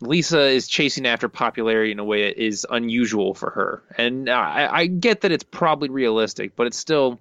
Lisa 0.00 0.48
is 0.48 0.68
chasing 0.68 1.06
after 1.06 1.28
popularity 1.28 1.92
in 1.92 1.98
a 1.98 2.04
way 2.04 2.24
that 2.24 2.42
is 2.42 2.66
unusual 2.68 3.32
for 3.32 3.50
her, 3.50 3.82
and 3.96 4.28
I, 4.28 4.68
I 4.70 4.86
get 4.86 5.22
that 5.22 5.32
it's 5.32 5.44
probably 5.44 5.88
realistic, 5.88 6.56
but 6.56 6.66
it's 6.66 6.76
still 6.76 7.18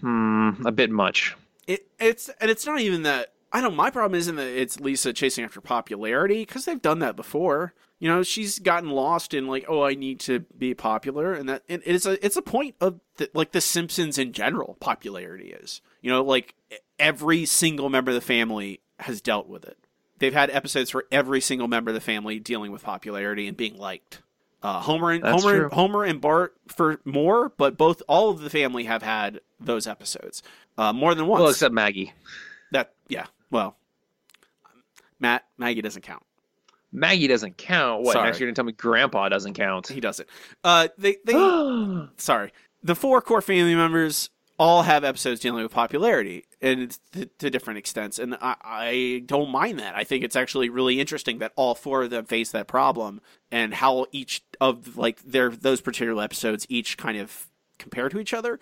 hmm, 0.00 0.50
a 0.66 0.72
bit 0.72 0.90
much. 0.90 1.34
It 1.68 1.86
it's 2.00 2.30
and 2.40 2.50
it's 2.50 2.66
not 2.66 2.80
even 2.80 3.02
that. 3.02 3.34
I 3.52 3.60
don't. 3.60 3.76
My 3.76 3.90
problem 3.90 4.18
isn't 4.18 4.36
that 4.36 4.48
it's 4.48 4.80
Lisa 4.80 5.12
chasing 5.12 5.44
after 5.44 5.60
popularity 5.60 6.44
because 6.44 6.64
they've 6.64 6.82
done 6.82 6.98
that 7.00 7.14
before. 7.14 7.74
You 7.98 8.08
know, 8.08 8.22
she's 8.22 8.58
gotten 8.58 8.90
lost 8.90 9.34
in 9.34 9.46
like, 9.46 9.66
oh, 9.68 9.82
I 9.82 9.94
need 9.94 10.18
to 10.20 10.40
be 10.56 10.72
popular, 10.74 11.34
and 11.34 11.48
that 11.48 11.62
and 11.68 11.82
it's 11.84 12.06
a 12.06 12.24
it's 12.24 12.36
a 12.36 12.42
point 12.42 12.74
of 12.80 13.00
the, 13.18 13.30
like 13.34 13.52
the 13.52 13.60
Simpsons 13.60 14.18
in 14.18 14.32
general. 14.32 14.76
Popularity 14.80 15.50
is, 15.50 15.82
you 16.00 16.10
know, 16.10 16.22
like 16.22 16.54
every 16.98 17.44
single 17.44 17.90
member 17.90 18.10
of 18.10 18.14
the 18.14 18.20
family 18.22 18.80
has 19.00 19.20
dealt 19.20 19.46
with 19.46 19.64
it. 19.64 19.78
They've 20.18 20.32
had 20.32 20.50
episodes 20.50 20.90
for 20.90 21.04
every 21.12 21.40
single 21.40 21.68
member 21.68 21.90
of 21.90 21.94
the 21.94 22.00
family 22.00 22.38
dealing 22.40 22.72
with 22.72 22.82
popularity 22.82 23.46
and 23.46 23.56
being 23.56 23.76
liked. 23.76 24.22
Uh, 24.62 24.80
Homer 24.80 25.12
and 25.12 25.22
That's 25.22 25.42
Homer, 25.42 25.58
true. 25.58 25.68
Homer 25.70 26.04
and 26.04 26.20
Bart 26.20 26.56
for 26.66 27.00
more, 27.04 27.50
but 27.56 27.76
both 27.76 28.02
all 28.08 28.30
of 28.30 28.40
the 28.40 28.50
family 28.50 28.84
have 28.84 29.02
had 29.02 29.40
those 29.60 29.86
episodes 29.86 30.42
uh, 30.76 30.92
more 30.92 31.14
than 31.14 31.26
once. 31.26 31.40
Well, 31.40 31.50
except 31.50 31.72
Maggie. 31.74 32.12
That 32.72 32.92
yeah. 33.08 33.26
Well, 33.50 33.76
Matt 35.20 35.44
Maggie 35.58 35.82
doesn't 35.82 36.02
count. 36.02 36.24
Maggie 36.92 37.28
doesn't 37.28 37.56
count. 37.56 38.02
What? 38.02 38.14
Sorry. 38.14 38.26
Next 38.26 38.40
you're 38.40 38.48
gonna 38.48 38.54
tell 38.56 38.64
me 38.64 38.72
Grandpa 38.72 39.28
doesn't 39.28 39.54
count? 39.54 39.88
He 39.88 40.00
doesn't. 40.00 40.28
Uh, 40.64 40.88
they 40.98 41.16
they 41.24 41.34
sorry. 42.16 42.52
The 42.82 42.94
four 42.94 43.20
core 43.20 43.42
family 43.42 43.74
members 43.74 44.30
all 44.58 44.82
have 44.82 45.04
episodes 45.04 45.40
dealing 45.40 45.62
with 45.62 45.72
popularity 45.72 46.44
and 46.60 46.98
to, 47.12 47.50
different 47.50 47.78
extents. 47.78 48.18
And 48.18 48.34
I, 48.40 48.56
I 48.64 49.22
don't 49.26 49.50
mind 49.50 49.78
that. 49.78 49.94
I 49.94 50.04
think 50.04 50.24
it's 50.24 50.36
actually 50.36 50.68
really 50.68 51.00
interesting 51.00 51.38
that 51.38 51.52
all 51.54 51.74
four 51.74 52.02
of 52.02 52.10
them 52.10 52.24
face 52.24 52.50
that 52.50 52.66
problem 52.66 53.20
and 53.52 53.72
how 53.74 54.06
each 54.10 54.42
of 54.60 54.96
like 54.96 55.22
their 55.22 55.50
those 55.50 55.80
particular 55.80 56.22
episodes 56.22 56.66
each 56.68 56.96
kind 56.96 57.18
of 57.18 57.46
compare 57.78 58.08
to 58.08 58.18
each 58.18 58.34
other 58.34 58.58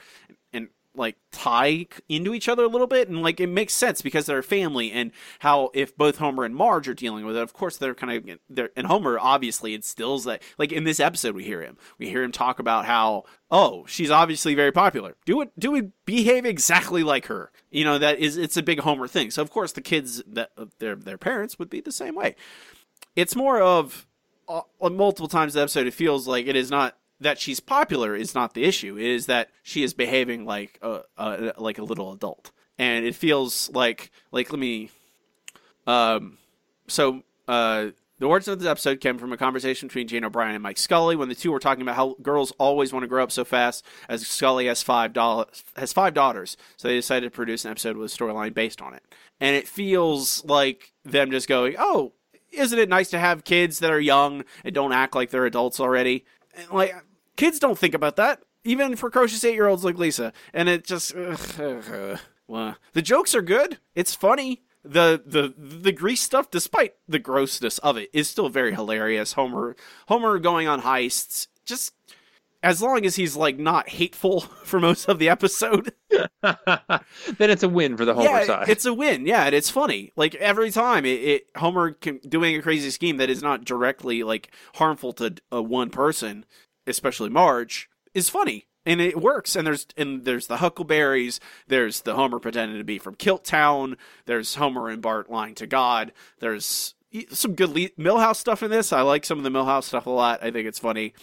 like 0.97 1.17
tie 1.33 1.87
into 2.09 2.35
each 2.35 2.49
other 2.49 2.65
a 2.65 2.69
little 2.69 2.87
bit 2.87 3.09
and 3.09 3.23
like 3.23 3.41
it 3.41 3.49
makes 3.49 3.75
sense 3.75 4.03
because 4.03 4.27
they're 4.27 4.39
a 4.39 4.43
family 4.43 4.91
and 4.91 5.13
how 5.41 5.71
if 5.75 5.97
both 5.97 6.19
Homer 6.19 6.45
and 6.45 6.55
Marge 6.55 6.89
are 6.89 6.95
dealing 6.95 7.25
with 7.27 7.37
it 7.37 7.43
of 7.43 7.53
course 7.53 7.77
they're 7.77 7.95
kind 7.95 8.29
of 8.29 8.39
they're 8.49 8.71
and 8.77 8.87
Homer 8.87 9.19
obviously 9.19 9.75
instills 9.75 10.25
that 10.25 10.43
like 10.59 10.73
in 10.73 10.85
this 10.85 11.01
episode 11.01 11.35
we 11.35 11.45
hear 11.45 11.63
him. 11.63 11.77
We 11.99 12.09
hear 12.09 12.23
him 12.23 12.33
talk 12.33 12.59
about 12.59 12.87
how 12.87 13.25
oh 13.51 13.85
she's 13.87 14.11
obviously 14.11 14.55
very 14.55 14.73
popular. 14.73 15.17
Do 15.25 15.41
it 15.43 15.51
do 15.59 15.71
we 15.71 15.91
behave 16.05 16.45
exactly 16.45 17.03
like 17.03 17.27
her. 17.27 17.51
You 17.71 17.85
know 17.85 17.99
that 17.99 18.19
is 18.19 18.37
it's 18.37 18.57
a 18.57 18.63
big 18.63 18.81
Homer 18.81 19.09
thing. 19.09 19.31
So 19.31 19.43
of 19.43 19.51
course 19.51 19.73
the 19.73 19.83
kids 19.83 20.23
that 20.27 20.51
their 20.79 20.97
their 20.97 21.19
parents 21.19 21.59
would 21.59 21.71
be 21.71 21.81
the 21.81 21.93
same 21.93 22.15
way. 22.15 22.37
It's 23.15 23.37
more 23.37 23.61
of 23.61 24.07
uh, 24.49 24.63
multiple 24.81 25.29
times 25.29 25.55
the 25.55 25.61
episode 25.61 25.87
it 25.87 25.95
feels 25.95 26.29
like 26.29 26.47
it 26.47 26.57
is 26.57 26.71
not 26.71 26.97
that 27.21 27.39
she's 27.39 27.61
popular 27.61 28.15
is 28.15 28.35
not 28.35 28.55
the 28.55 28.65
issue. 28.65 28.97
It 28.97 29.07
is 29.07 29.27
that 29.27 29.51
she 29.63 29.83
is 29.83 29.95
behaving 29.95 30.45
like 30.45 30.79
a, 30.83 31.01
a 31.17 31.55
like 31.59 31.79
a 31.79 31.85
little 31.85 32.13
adult, 32.13 32.51
and 32.79 33.05
it 33.05 33.15
feels 33.15 33.71
like 33.71 34.11
like 34.33 34.51
let 34.51 34.59
me. 34.59 34.91
Um, 35.87 36.39
so 36.89 37.23
uh, 37.47 37.89
the 38.19 38.27
origin 38.27 38.53
of 38.53 38.59
this 38.59 38.69
episode 38.69 39.01
came 39.01 39.19
from 39.19 39.33
a 39.33 39.37
conversation 39.37 39.89
between 39.89 40.09
Jane 40.09 40.25
O'Brien 40.25 40.55
and 40.55 40.63
Mike 40.63 40.79
Scully 40.79 41.17
when 41.17 41.29
the 41.29 41.35
two 41.35 41.53
were 41.53 41.59
talking 41.59 41.83
about 41.83 41.97
how 41.97 42.17
girls 42.23 42.53
always 42.59 42.93
want 42.93 43.03
to 43.05 43.09
grow 43.09 43.23
up 43.23 43.31
so 43.31 43.45
fast, 43.45 43.85
as 44.09 44.27
Scully 44.27 44.67
has 44.67 44.83
five 44.83 45.13
dollars 45.13 45.65
has 45.77 45.93
five 45.93 46.15
daughters, 46.15 46.57
so 46.77 46.89
they 46.89 46.95
decided 46.95 47.27
to 47.27 47.37
produce 47.37 47.65
an 47.65 47.71
episode 47.71 47.97
with 47.97 48.13
a 48.13 48.17
storyline 48.17 48.55
based 48.55 48.81
on 48.81 48.95
it. 48.95 49.03
And 49.41 49.55
it 49.55 49.69
feels 49.69 50.45
like 50.45 50.93
them 51.05 51.31
just 51.31 51.49
going, 51.49 51.77
"Oh, 51.79 52.13
isn't 52.53 52.79
it 52.79 52.89
nice 52.89 53.11
to 53.11 53.19
have 53.19 53.45
kids 53.45 53.81
that 53.81 53.91
are 53.91 54.01
young 54.01 54.45
and 54.65 54.75
don't 54.75 54.93
act 54.93 55.15
like 55.15 55.31
they're 55.31 55.47
adults 55.47 55.79
already?" 55.79 56.25
Like 56.73 56.95
kids 57.37 57.59
don't 57.59 57.79
think 57.79 57.95
about 57.95 58.17
that, 58.17 58.43
even 58.65 58.97
precocious 58.97 59.45
eight 59.45 59.55
year 59.55 59.67
olds 59.67 59.85
like 59.85 59.99
Lisa. 59.99 60.33
And 60.53 60.69
it 60.69 60.85
just 60.85 61.15
ugh, 61.15 62.19
well, 62.49 62.77
the 62.93 63.03
jokes 63.03 63.35
are 63.35 63.43
good. 63.43 63.79
It's 63.95 64.15
funny. 64.15 64.63
The 64.85 65.21
the 65.25 65.55
the 65.57 65.93
grease 65.93 66.23
stuff, 66.23 66.51
despite 66.51 66.95
the 67.09 67.19
grossness 67.19 67.79
of 67.79 67.97
it, 67.97 68.09
is 68.13 68.29
still 68.29 68.49
very 68.49 68.73
hilarious. 68.73 69.33
Homer 69.33 69.75
Homer 70.07 70.39
going 70.39 70.69
on 70.69 70.83
heists, 70.83 71.49
just 71.65 71.93
as 72.63 72.83
long 72.83 73.05
as 73.05 73.17
he's 73.17 73.37
like 73.37 73.59
not 73.59 73.89
hateful 73.89 74.41
for 74.65 74.81
most 74.81 75.09
of 75.09 75.19
the 75.19 75.29
episode. 75.29 75.93
then 76.11 77.51
it's 77.51 77.63
a 77.63 77.69
win 77.69 77.97
for 77.97 78.05
the 78.05 78.15
Homer 78.15 78.29
yeah, 78.29 78.45
side. 78.45 78.69
It's 78.69 78.85
a 78.85 78.95
win, 78.95 79.27
yeah, 79.27 79.45
and 79.45 79.55
it's 79.55 79.71
funny. 79.71 80.13
Like 80.17 80.35
every 80.37 80.71
time, 80.71 81.05
it, 81.05 81.21
it 81.23 81.51
Homer 81.57 81.93
can, 81.93 82.19
doing 82.19 82.57
a 82.57 82.63
crazy 82.63 82.91
scheme 82.91 83.17
that 83.19 83.31
is 83.31 83.43
not 83.43 83.65
directly 83.65 84.23
like 84.23 84.53
harmful 84.75 85.13
to 85.15 85.35
uh, 85.53 85.63
one 85.63 85.91
person, 85.91 86.45
especially 86.87 87.31
Marge, 87.31 87.89
is 88.15 88.29
funny 88.29 88.67
and 88.87 89.01
it 89.01 89.21
works. 89.21 89.57
And 89.57 89.67
there's 89.67 89.87
and 89.97 90.25
there's 90.25 90.47
the 90.47 90.59
Huckleberries. 90.59 91.41
There's 91.67 92.03
the 92.03 92.15
Homer 92.15 92.39
pretending 92.39 92.79
to 92.79 92.85
be 92.85 92.99
from 92.99 93.17
Kilt 93.17 93.45
Town. 93.45 93.99
There's 94.25 94.55
Homer 94.55 94.89
and 94.89 95.03
Bart 95.03 95.29
lying 95.29 95.57
to 95.57 95.67
God. 95.67 96.13
There's 96.39 96.95
some 97.31 97.55
good 97.55 97.71
Le- 97.71 97.89
Milhouse 97.99 98.37
stuff 98.37 98.63
in 98.63 98.71
this. 98.71 98.93
I 98.93 99.03
like 99.03 99.25
some 99.27 99.39
of 99.39 99.45
the 99.45 99.51
Milhouse 99.51 99.85
stuff 99.85 100.07
a 100.07 100.11
lot. 100.11 100.43
I 100.43 100.51
think 100.51 100.69
it's 100.69 100.79
funny. 100.79 101.15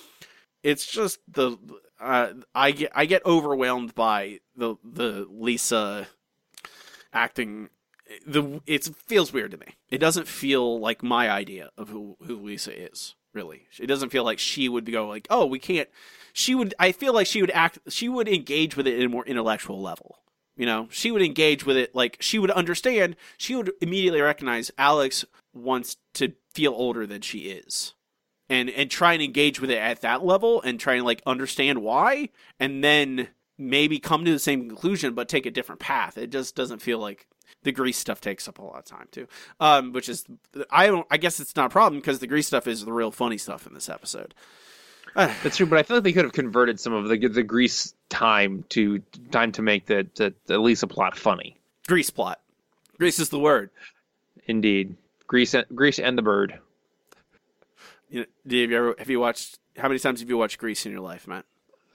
It's 0.62 0.86
just 0.86 1.20
the 1.28 1.58
uh, 2.00 2.34
I 2.54 2.72
get 2.72 2.92
I 2.94 3.06
get 3.06 3.26
overwhelmed 3.26 3.96
by 3.96 4.42
the 4.56 4.76
the 4.84 5.26
Lisa 5.30 6.08
acting. 7.14 7.70
The 8.28 8.62
it 8.68 8.84
feels 9.06 9.32
weird 9.32 9.52
to 9.52 9.58
me. 9.58 9.78
It 9.90 10.00
doesn't 10.00 10.28
feel 10.28 10.80
like 10.80 11.02
my 11.02 11.32
idea 11.32 11.72
of 11.78 11.90
who 11.90 12.18
who 12.26 12.36
Lisa 12.36 12.78
is 12.78 13.16
really. 13.34 13.68
It 13.80 13.88
doesn't 13.88 14.10
feel 14.10 14.24
like 14.24 14.40
she 14.40 14.70
would 14.70 14.92
go 14.92 15.08
like, 15.08 15.28
"Oh, 15.30 15.46
we 15.46 15.60
can't." 15.60 15.90
She 16.34 16.56
would. 16.56 16.74
I 16.80 16.92
feel 16.92 17.14
like 17.14 17.28
she 17.28 17.42
would 17.42 17.52
act. 17.52 17.80
She 17.90 18.10
would 18.10 18.28
engage 18.28 18.76
with 18.76 18.88
it 18.88 18.98
in 18.98 19.06
a 19.06 19.10
more 19.10 19.26
intellectual 19.26 19.82
level. 19.82 20.20
You 20.56 20.66
know, 20.66 20.88
she 20.92 21.12
would 21.12 21.22
engage 21.22 21.66
with 21.66 21.78
it 21.78 21.96
like 21.96 22.18
she 22.20 22.38
would 22.40 22.52
understand. 22.52 23.16
She 23.38 23.56
would 23.56 23.72
immediately 23.82 24.22
recognize 24.22 24.72
Alex 24.78 25.26
wants 25.54 25.98
to 26.16 26.34
feel 26.54 26.74
older 26.74 27.08
than 27.08 27.22
she 27.22 27.50
is, 27.50 27.94
and 28.50 28.70
and 28.70 28.90
try 28.90 29.14
and 29.14 29.22
engage 29.22 29.60
with 29.60 29.72
it 29.72 29.78
at 29.80 30.02
that 30.02 30.24
level 30.24 30.62
and 30.62 30.80
try 30.80 30.96
and 30.96 31.06
like 31.06 31.22
understand 31.26 31.82
why, 31.82 32.30
and 32.60 32.84
then 32.84 33.30
maybe 33.58 34.00
come 34.00 34.26
to 34.26 34.32
the 34.32 34.40
same 34.40 34.68
conclusion 34.68 35.14
but 35.14 35.30
take 35.30 35.46
a 35.46 35.52
different 35.52 35.82
path. 35.82 36.18
It 36.18 36.32
just 36.32 36.56
doesn't 36.56 36.82
feel 36.82 37.00
like 37.00 37.28
the 37.64 37.72
grease 37.72 37.98
stuff 37.98 38.22
takes 38.22 38.48
up 38.48 38.60
a 38.60 38.64
lot 38.64 38.80
of 38.80 38.86
time 38.86 39.08
too. 39.12 39.28
Um, 39.60 39.94
which 39.94 40.10
is 40.10 40.26
I 40.70 40.88
don't 40.88 41.08
I 41.10 41.18
guess 41.18 41.40
it's 41.40 41.56
not 41.56 41.68
a 41.68 41.70
problem 41.70 42.02
because 42.02 42.20
the 42.20 42.28
grease 42.28 42.48
stuff 42.48 42.68
is 42.68 42.84
the 42.86 42.94
real 42.94 43.12
funny 43.12 43.38
stuff 43.38 43.68
in 43.68 43.74
this 43.74 43.90
episode. 43.90 44.34
That's 45.16 45.58
true, 45.58 45.68
but 45.68 45.78
I 45.78 45.84
feel 45.84 45.98
like 45.98 46.04
they 46.04 46.14
could 46.14 46.26
have 46.26 46.34
converted 46.34 46.80
some 46.80 46.94
of 46.94 47.08
the 47.08 47.28
the 47.28 47.44
grease 47.44 47.94
time 48.10 48.66
to 48.70 49.02
time 49.32 49.52
to 49.54 49.62
make 49.62 49.86
the, 49.86 50.08
the, 50.16 50.34
the 50.48 50.58
Lisa 50.58 50.88
plot 50.88 51.18
funny. 51.18 51.56
Grease 51.88 52.10
plot. 52.10 52.40
Grease 52.98 53.20
is 53.20 53.30
the 53.30 53.40
word. 53.40 53.70
Indeed, 54.48 54.96
grease 55.28 55.56
grease 55.74 56.00
and 56.00 56.18
the 56.18 56.22
bird. 56.22 56.60
You 58.10 58.22
know, 58.22 58.26
have 58.46 58.72
you 58.72 58.78
ever 58.78 58.96
have 58.98 59.10
you 59.10 59.20
watched? 59.20 59.60
How 59.78 59.88
many 59.88 60.00
times 60.00 60.20
have 60.20 60.30
you 60.30 60.38
watched 60.38 60.60
Grease 60.60 60.86
in 60.86 60.92
your 60.92 61.02
life, 61.02 61.28
Matt? 61.28 61.46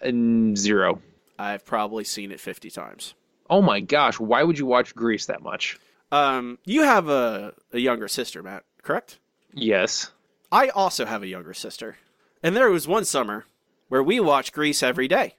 And 0.00 0.59
zero. 0.59 1.00
I've 1.38 1.64
probably 1.64 2.04
seen 2.04 2.32
it 2.32 2.40
fifty 2.40 2.70
times. 2.70 3.14
Oh 3.51 3.62
my 3.62 3.80
gosh! 3.80 4.18
Why 4.20 4.42
would 4.42 4.59
you 4.59 4.66
watch 4.66 4.94
Grease 4.94 5.26
that 5.26 5.42
much? 5.42 5.78
Um, 6.11 6.59
you 6.64 6.82
have 6.82 7.09
a, 7.09 7.55
a 7.72 7.78
younger 7.78 8.09
sister, 8.09 8.42
Matt, 8.42 8.64
correct? 8.82 9.18
Yes. 9.53 10.11
I 10.51 10.68
also 10.68 11.05
have 11.05 11.22
a 11.22 11.26
younger 11.26 11.55
sister. 11.55 11.99
And 12.42 12.57
there 12.57 12.70
was 12.70 12.88
one 12.88 13.05
summer 13.05 13.44
where 13.88 14.03
we 14.03 14.20
watched 14.20 14.53
Grease 14.53 14.82
every 14.82 15.09
day. 15.09 15.34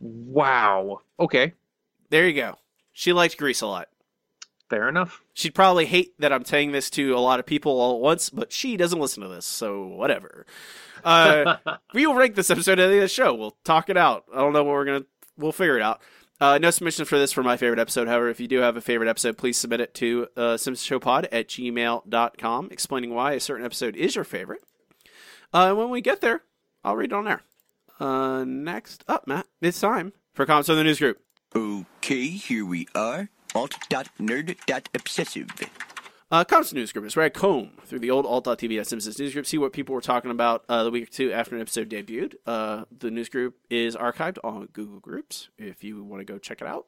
Wow. 0.00 1.00
Okay. 1.18 1.54
There 2.10 2.28
you 2.28 2.34
go. 2.34 2.56
She 2.92 3.12
liked 3.12 3.38
Grease 3.38 3.62
a 3.62 3.66
lot. 3.66 3.88
Fair 4.68 4.88
enough. 4.88 5.22
She'd 5.32 5.54
probably 5.54 5.86
hate 5.86 6.18
that 6.18 6.32
I'm 6.32 6.44
saying 6.44 6.72
this 6.72 6.90
to 6.90 7.16
a 7.16 7.20
lot 7.20 7.38
of 7.38 7.46
people 7.46 7.80
all 7.80 7.94
at 7.96 8.00
once, 8.00 8.30
but 8.30 8.52
she 8.52 8.76
doesn't 8.76 8.98
listen 8.98 9.22
to 9.22 9.28
this, 9.28 9.46
so 9.46 9.86
whatever. 9.86 10.44
Uh, 11.04 11.56
we 11.94 12.06
will 12.06 12.14
rank 12.14 12.34
this 12.34 12.50
episode 12.50 12.80
at 12.80 12.88
the 12.88 12.94
end 12.94 12.94
of 12.94 13.00
the 13.02 13.08
show. 13.08 13.32
We'll 13.32 13.56
talk 13.64 13.88
it 13.88 13.96
out. 13.96 14.24
I 14.34 14.38
don't 14.38 14.52
know 14.52 14.64
what 14.64 14.72
we're 14.72 14.84
gonna. 14.84 15.04
We'll 15.38 15.52
figure 15.52 15.76
it 15.76 15.82
out. 15.82 16.00
Uh, 16.40 16.58
no 16.58 16.70
submissions 16.70 17.08
for 17.08 17.18
this 17.18 17.32
for 17.32 17.42
my 17.42 17.56
favorite 17.56 17.78
episode. 17.78 18.08
However, 18.08 18.28
if 18.28 18.40
you 18.40 18.46
do 18.48 18.58
have 18.58 18.76
a 18.76 18.80
favorite 18.82 19.08
episode, 19.08 19.38
please 19.38 19.56
submit 19.56 19.80
it 19.80 19.94
to 19.94 20.28
uh, 20.36 20.40
simpsonshowpod 20.56 21.28
at 21.32 21.48
gmail.com 21.48 22.68
explaining 22.70 23.14
why 23.14 23.32
a 23.32 23.40
certain 23.40 23.64
episode 23.64 23.96
is 23.96 24.14
your 24.14 24.24
favorite. 24.24 24.62
Uh, 25.52 25.72
when 25.74 25.88
we 25.90 26.00
get 26.00 26.20
there, 26.20 26.42
I'll 26.84 26.96
read 26.96 27.12
it 27.12 27.14
on 27.14 27.26
air. 27.26 27.42
Uh, 27.98 28.44
next 28.44 29.02
up, 29.08 29.26
Matt, 29.26 29.46
it's 29.62 29.80
time 29.80 30.12
for 30.34 30.44
comments 30.44 30.68
on 30.68 30.76
the 30.76 30.84
news 30.84 30.98
group. 30.98 31.18
Okay, 31.54 32.28
here 32.28 32.66
we 32.66 32.86
are. 32.94 33.30
Alt.nerd.obsessive. 33.54 35.48
Uh, 36.28 36.42
Comments 36.44 36.72
News 36.72 36.92
Group 36.92 37.04
is 37.06 37.14
where 37.14 37.24
I 37.24 37.28
comb 37.28 37.70
through 37.84 38.00
the 38.00 38.10
old 38.10 38.26
alt.tv 38.26 38.84
Simpsons 38.84 39.18
news 39.18 39.32
group, 39.32 39.46
see 39.46 39.58
what 39.58 39.72
people 39.72 39.94
were 39.94 40.00
talking 40.00 40.32
about 40.32 40.64
uh, 40.68 40.82
the 40.82 40.90
week 40.90 41.04
or 41.04 41.10
two 41.12 41.32
after 41.32 41.54
an 41.54 41.60
episode 41.60 41.88
debuted. 41.88 42.34
Uh, 42.44 42.84
the 42.96 43.12
news 43.12 43.28
group 43.28 43.56
is 43.70 43.94
archived 43.94 44.38
on 44.42 44.68
Google 44.72 44.98
Groups 44.98 45.50
if 45.56 45.84
you 45.84 46.02
want 46.02 46.20
to 46.20 46.24
go 46.24 46.38
check 46.38 46.60
it 46.60 46.66
out. 46.66 46.86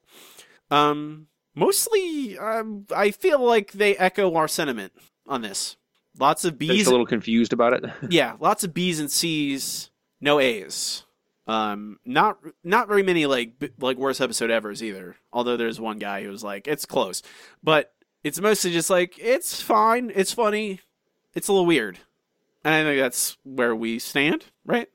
Um, 0.72 1.28
mostly, 1.55 2.36
um, 2.36 2.86
I 2.95 3.12
feel 3.12 3.41
like 3.41 3.72
they 3.72 3.97
echo 3.97 4.34
our 4.34 4.49
sentiment 4.49 4.93
on 5.24 5.43
this. 5.43 5.76
Lots 6.18 6.45
of 6.45 6.59
B's. 6.59 6.70
Just 6.70 6.89
a 6.89 6.91
little 6.91 7.07
confused 7.07 7.53
about 7.53 7.74
it. 7.74 7.84
yeah, 8.11 8.34
lots 8.41 8.64
of 8.64 8.74
B's 8.74 8.99
and 8.99 9.11
C's, 9.11 9.91
no 10.20 10.41
A's. 10.41 11.05
Um, 11.47 11.99
not 12.05 12.39
not 12.64 12.89
very 12.89 13.03
many 13.05 13.24
like 13.26 13.59
b- 13.59 13.70
like 13.78 13.97
worst 13.97 14.20
episode 14.20 14.51
ever's 14.51 14.82
either. 14.82 15.16
Although 15.32 15.57
there's 15.57 15.80
one 15.80 15.99
guy 15.99 16.24
who 16.24 16.28
was 16.28 16.43
like, 16.43 16.66
it's 16.66 16.84
close, 16.84 17.22
but 17.62 17.93
it's 18.25 18.41
mostly 18.41 18.73
just 18.73 18.91
like 18.91 19.19
it's 19.19 19.61
fine, 19.61 20.12
it's 20.14 20.33
funny, 20.33 20.81
it's 21.35 21.49
a 21.49 21.53
little 21.53 21.66
weird, 21.66 21.99
and 22.64 22.75
I 22.75 22.83
think 22.85 23.01
that's 23.01 23.37
where 23.45 23.75
we 23.75 23.99
stand, 23.99 24.45
right? 24.64 24.89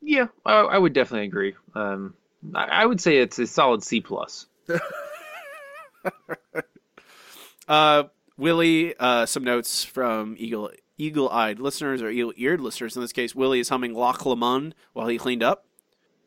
Yeah, 0.00 0.26
I, 0.44 0.52
I 0.54 0.78
would 0.78 0.92
definitely 0.92 1.26
agree. 1.26 1.54
Um, 1.74 2.14
I, 2.54 2.64
I 2.64 2.86
would 2.86 3.00
say 3.00 3.18
it's 3.18 3.38
a 3.38 3.46
solid 3.46 3.82
C 3.82 4.00
plus. 4.00 4.46
Uh, 7.68 8.04
Willie, 8.36 8.94
uh, 8.98 9.26
some 9.26 9.44
notes 9.44 9.84
from 9.84 10.34
eagle 10.38 10.70
eagle 10.98 11.28
eyed 11.30 11.58
listeners 11.58 12.02
or 12.02 12.10
eagle 12.10 12.32
eared 12.36 12.60
listeners. 12.60 12.96
In 12.96 13.02
this 13.02 13.12
case, 13.12 13.34
Willie 13.34 13.60
is 13.60 13.68
humming 13.68 13.94
Loch 13.94 14.26
Lomond 14.26 14.74
while 14.92 15.08
he 15.08 15.18
cleaned 15.18 15.42
up. 15.42 15.64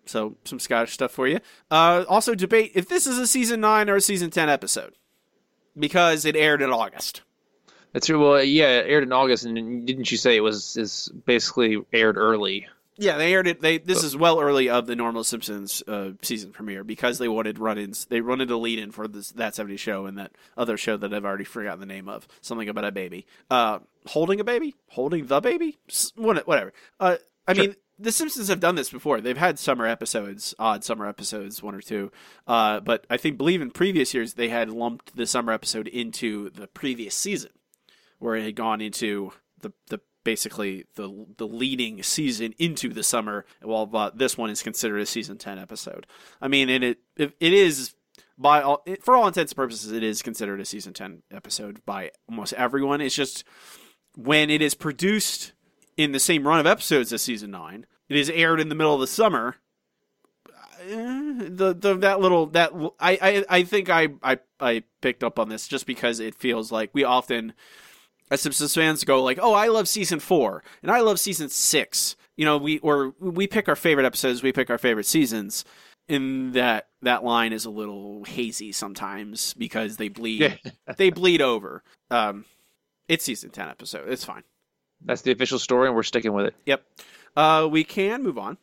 So 0.05 0.37
some 0.45 0.59
Scottish 0.59 0.93
stuff 0.93 1.11
for 1.11 1.27
you. 1.27 1.39
Uh, 1.69 2.05
also 2.07 2.35
debate 2.35 2.71
if 2.75 2.87
this 2.87 3.07
is 3.07 3.17
a 3.17 3.27
season 3.27 3.61
nine 3.61 3.89
or 3.89 3.95
a 3.95 4.01
season 4.01 4.29
ten 4.29 4.49
episode 4.49 4.93
because 5.77 6.25
it 6.25 6.35
aired 6.35 6.61
in 6.61 6.71
August. 6.71 7.21
That's 7.93 8.07
true. 8.07 8.19
Well, 8.19 8.43
yeah, 8.43 8.79
it 8.79 8.89
aired 8.89 9.03
in 9.03 9.13
August, 9.13 9.45
and 9.45 9.87
didn't 9.87 10.11
you 10.11 10.17
say 10.17 10.35
it 10.35 10.41
was 10.41 10.75
is 10.75 11.09
basically 11.25 11.77
aired 11.93 12.17
early? 12.17 12.67
Yeah, 12.97 13.17
they 13.17 13.33
aired 13.33 13.47
it. 13.47 13.61
They 13.61 13.77
this 13.77 14.03
is 14.03 14.15
well 14.15 14.39
early 14.39 14.69
of 14.69 14.85
the 14.87 14.95
normal 14.95 15.23
Simpsons 15.23 15.83
uh, 15.87 16.11
season 16.21 16.51
premiere 16.51 16.83
because 16.83 17.17
they 17.17 17.27
wanted 17.27 17.59
run-ins. 17.59 18.05
They 18.05 18.21
wanted 18.21 18.51
a 18.51 18.57
lead-in 18.57 18.91
for 18.91 19.07
this 19.07 19.31
that 19.31 19.53
'70s 19.53 19.79
show 19.79 20.05
and 20.05 20.17
that 20.17 20.31
other 20.57 20.77
show 20.77 20.95
that 20.97 21.13
I've 21.13 21.25
already 21.25 21.43
forgotten 21.43 21.79
the 21.79 21.85
name 21.85 22.07
of. 22.07 22.27
Something 22.41 22.69
about 22.69 22.85
a 22.85 22.91
baby, 22.91 23.25
uh, 23.49 23.79
holding 24.07 24.39
a 24.39 24.45
baby, 24.45 24.75
holding 24.87 25.27
the 25.27 25.41
baby, 25.41 25.77
whatever. 26.15 26.73
Uh, 26.99 27.17
I 27.47 27.53
mean, 27.53 27.75
the 27.97 28.11
Simpsons 28.11 28.49
have 28.49 28.59
done 28.59 28.75
this 28.75 28.89
before. 28.89 29.21
They've 29.21 29.37
had 29.37 29.57
summer 29.57 29.85
episodes, 29.85 30.53
odd 30.59 30.83
summer 30.83 31.07
episodes, 31.07 31.63
one 31.63 31.75
or 31.75 31.81
two. 31.81 32.11
Uh, 32.45 32.79
but 32.79 33.05
I 33.09 33.17
think, 33.17 33.37
believe 33.37 33.61
in 33.61 33.71
previous 33.71 34.13
years, 34.13 34.33
they 34.33 34.49
had 34.49 34.69
lumped 34.69 35.15
the 35.15 35.25
summer 35.25 35.53
episode 35.53 35.87
into 35.87 36.49
the 36.49 36.67
previous 36.67 37.15
season, 37.15 37.51
where 38.19 38.35
it 38.35 38.43
had 38.43 38.55
gone 38.55 38.81
into 38.81 39.31
the 39.61 39.71
the 39.87 39.99
basically 40.23 40.85
the 40.95 41.25
the 41.37 41.47
leading 41.47 42.03
season 42.03 42.53
into 42.57 42.89
the 42.89 43.03
summer. 43.03 43.45
While 43.61 43.89
uh, 43.93 44.11
this 44.13 44.37
one 44.37 44.49
is 44.49 44.61
considered 44.61 44.99
a 44.99 45.05
season 45.05 45.37
ten 45.37 45.57
episode. 45.57 46.05
I 46.41 46.47
mean, 46.47 46.69
and 46.69 46.83
it 46.83 46.99
it, 47.15 47.33
it 47.39 47.53
is 47.53 47.95
by 48.37 48.61
all 48.61 48.81
it, 48.85 49.03
for 49.03 49.15
all 49.15 49.27
intents 49.27 49.53
and 49.53 49.57
purposes, 49.57 49.91
it 49.91 50.03
is 50.03 50.21
considered 50.21 50.59
a 50.59 50.65
season 50.65 50.93
ten 50.93 51.23
episode 51.31 51.85
by 51.85 52.11
almost 52.27 52.53
everyone. 52.53 52.99
It's 52.99 53.15
just 53.15 53.45
when 54.15 54.49
it 54.49 54.61
is 54.61 54.75
produced 54.75 55.53
in 55.97 56.11
the 56.11 56.19
same 56.19 56.47
run 56.47 56.59
of 56.59 56.65
episodes 56.65 57.11
as 57.13 57.21
season 57.21 57.51
nine, 57.51 57.85
it 58.09 58.17
is 58.17 58.29
aired 58.29 58.59
in 58.59 58.69
the 58.69 58.75
middle 58.75 58.93
of 58.93 59.01
the 59.01 59.07
summer. 59.07 59.55
eh, 60.81 61.47
The, 61.49 61.73
the 61.73 61.95
that 61.97 62.19
little 62.19 62.47
that 62.47 62.71
I, 62.99 63.17
I 63.21 63.45
I 63.49 63.63
think 63.63 63.89
I, 63.89 64.09
I 64.23 64.39
I 64.59 64.83
picked 65.01 65.23
up 65.23 65.39
on 65.39 65.49
this 65.49 65.67
just 65.67 65.85
because 65.85 66.19
it 66.19 66.35
feels 66.35 66.71
like 66.71 66.89
we 66.93 67.03
often 67.03 67.53
as 68.31 68.41
Simpsons 68.41 68.73
fans 68.73 69.03
go 69.03 69.21
like, 69.23 69.37
oh, 69.41 69.53
I 69.53 69.67
love 69.67 69.87
season 69.87 70.19
four 70.19 70.63
and 70.81 70.91
I 70.91 71.01
love 71.01 71.19
season 71.19 71.49
six. 71.49 72.15
You 72.37 72.45
know, 72.45 72.57
we 72.57 72.79
or 72.79 73.13
we 73.19 73.47
pick 73.47 73.69
our 73.69 73.75
favorite 73.75 74.05
episodes, 74.05 74.43
we 74.43 74.51
pick 74.51 74.69
our 74.69 74.77
favorite 74.77 75.05
seasons. 75.05 75.63
In 76.07 76.51
that 76.51 76.89
that 77.01 77.23
line 77.23 77.51
is 77.51 77.65
a 77.65 77.71
little 77.71 78.23
hazy 78.25 78.71
sometimes 78.71 79.55
because 79.55 79.97
they 79.97 80.07
bleed 80.07 80.59
they 80.97 81.09
bleed 81.09 81.41
over. 81.41 81.81
Um, 82.11 82.45
it's 83.07 83.25
season 83.25 83.49
ten 83.49 83.69
episode. 83.69 84.07
It's 84.07 84.23
fine. 84.23 84.43
That's 85.05 85.21
the 85.21 85.31
official 85.31 85.59
story, 85.59 85.87
and 85.87 85.95
we're 85.95 86.03
sticking 86.03 86.33
with 86.33 86.47
it. 86.47 86.55
Yep. 86.65 86.83
Uh, 87.35 87.67
we 87.69 87.83
can 87.83 88.23
move 88.23 88.37
on 88.37 88.57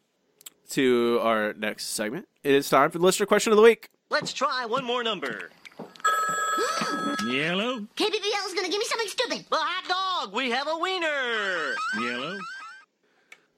to 0.70 1.18
our 1.22 1.53
next 1.55 1.86
segment. 1.86 2.26
It 2.43 2.53
is 2.53 2.68
time 2.68 2.90
for 2.90 2.99
the 2.99 3.05
listener 3.05 3.26
question 3.26 3.53
of 3.53 3.57
the 3.57 3.62
week. 3.62 3.88
Let's 4.11 4.32
try 4.32 4.66
one 4.66 4.84
more 4.84 5.03
number. 5.03 5.51
Yellow. 7.26 7.80
KBBL's 7.97 8.55
gonna 8.55 8.68
give 8.68 8.78
me 8.78 8.84
something 8.84 9.09
stupid. 9.09 9.45
Well, 9.51 9.61
hot 9.62 10.24
dog. 10.24 10.34
We 10.34 10.51
have 10.51 10.66
a 10.68 10.76
wiener. 10.76 11.74
Yellow. 12.01 12.38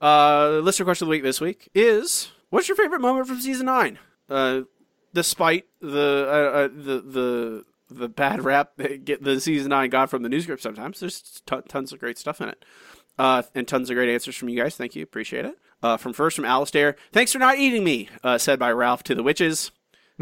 Uh, 0.01 0.61
listener 0.63 0.85
question 0.85 1.07
of 1.07 1.09
the 1.09 1.11
week 1.13 1.23
this 1.23 1.41
week 1.41 1.71
is: 1.75 2.31
What's 2.51 2.69
your 2.69 2.77
favorite 2.77 3.01
moment 3.01 3.27
from 3.27 3.41
season 3.41 3.67
nine? 3.67 3.99
Uh, 4.29 4.63
despite 5.13 5.65
the 5.81 6.27
uh, 6.29 6.59
uh, 6.59 6.69
the 6.69 7.01
the 7.01 7.65
the 7.95 8.09
bad 8.09 8.45
rap 8.45 8.73
that 8.77 9.05
get 9.05 9.23
the 9.23 9.41
season 9.41 9.71
nine 9.71 9.91
got 9.91 10.11
from 10.11 10.23
the 10.23 10.29
news 10.29 10.47
group, 10.47 10.61
sometimes 10.61 11.01
there's 11.01 11.43
t- 11.47 11.57
tons 11.69 11.93
of 11.93 12.01
great 12.01 12.19
stuff 12.19 12.41
in 12.41 12.49
it, 12.49 12.65
uh, 13.19 13.43
and 13.55 13.67
tons 13.67 13.91
of 13.91 13.97
great 13.97 14.09
answers 14.13 14.37
from 14.37 14.49
you 14.49 14.61
guys. 14.61 14.77
Thank 14.77 14.95
you, 14.95 15.03
appreciate 15.03 15.45
it. 15.45 15.57
Uh, 15.83 15.97
from 15.97 16.13
first 16.13 16.37
from 16.37 16.45
Alistair, 16.45 16.97
thanks 17.13 17.33
for 17.33 17.39
not 17.39 17.59
eating 17.59 17.85
me, 17.85 18.09
uh, 18.23 18.39
said 18.39 18.59
by 18.59 18.73
Ralph 18.73 19.03
to 19.05 19.15
the 19.15 19.23
witches. 19.23 19.71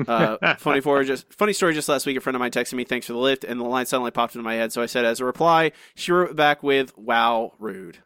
Uh, 0.07 0.55
funny 0.59 0.81
for 0.81 1.05
just 1.05 1.33
funny 1.33 1.53
story. 1.53 1.75
Just 1.75 1.89
last 1.89 2.07
week, 2.07 2.17
a 2.17 2.21
friend 2.21 2.35
of 2.37 2.41
mine 2.41 2.51
texted 2.51 2.75
me, 2.75 2.85
"Thanks 2.85 3.07
for 3.07 3.13
the 3.13 3.19
lift," 3.19 3.45
and 3.45 3.61
the 3.61 3.65
line 3.65 3.87
suddenly 3.87 4.11
popped 4.11 4.35
into 4.35 4.45
my 4.45 4.55
head. 4.55 4.73
So 4.73 4.83
I 4.83 4.87
said, 4.87 5.05
as 5.05 5.21
a 5.21 5.25
reply, 5.25 5.73
she 5.95 6.13
wrote 6.13 6.35
back 6.35 6.63
with, 6.63 6.97
"Wow, 6.97 7.53
rude." 7.59 7.99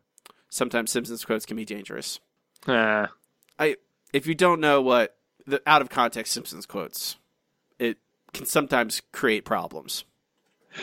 Sometimes 0.49 0.91
Simpsons 0.91 1.25
quotes 1.25 1.47
can 1.47 1.57
be 1.57 1.65
dangerous. 1.65 2.19
Ah. 2.67 3.11
I 3.59 3.77
if 4.13 4.27
you 4.27 4.35
don't 4.35 4.61
know 4.61 4.83
what 4.83 5.17
the 5.47 5.63
out 5.67 5.83
of 5.83 5.89
context 5.89 6.33
Simpsons 6.33 6.67
quotes, 6.67 7.17
can 8.33 8.47
sometimes 8.47 9.03
create 9.13 9.45
problems. 9.45 10.05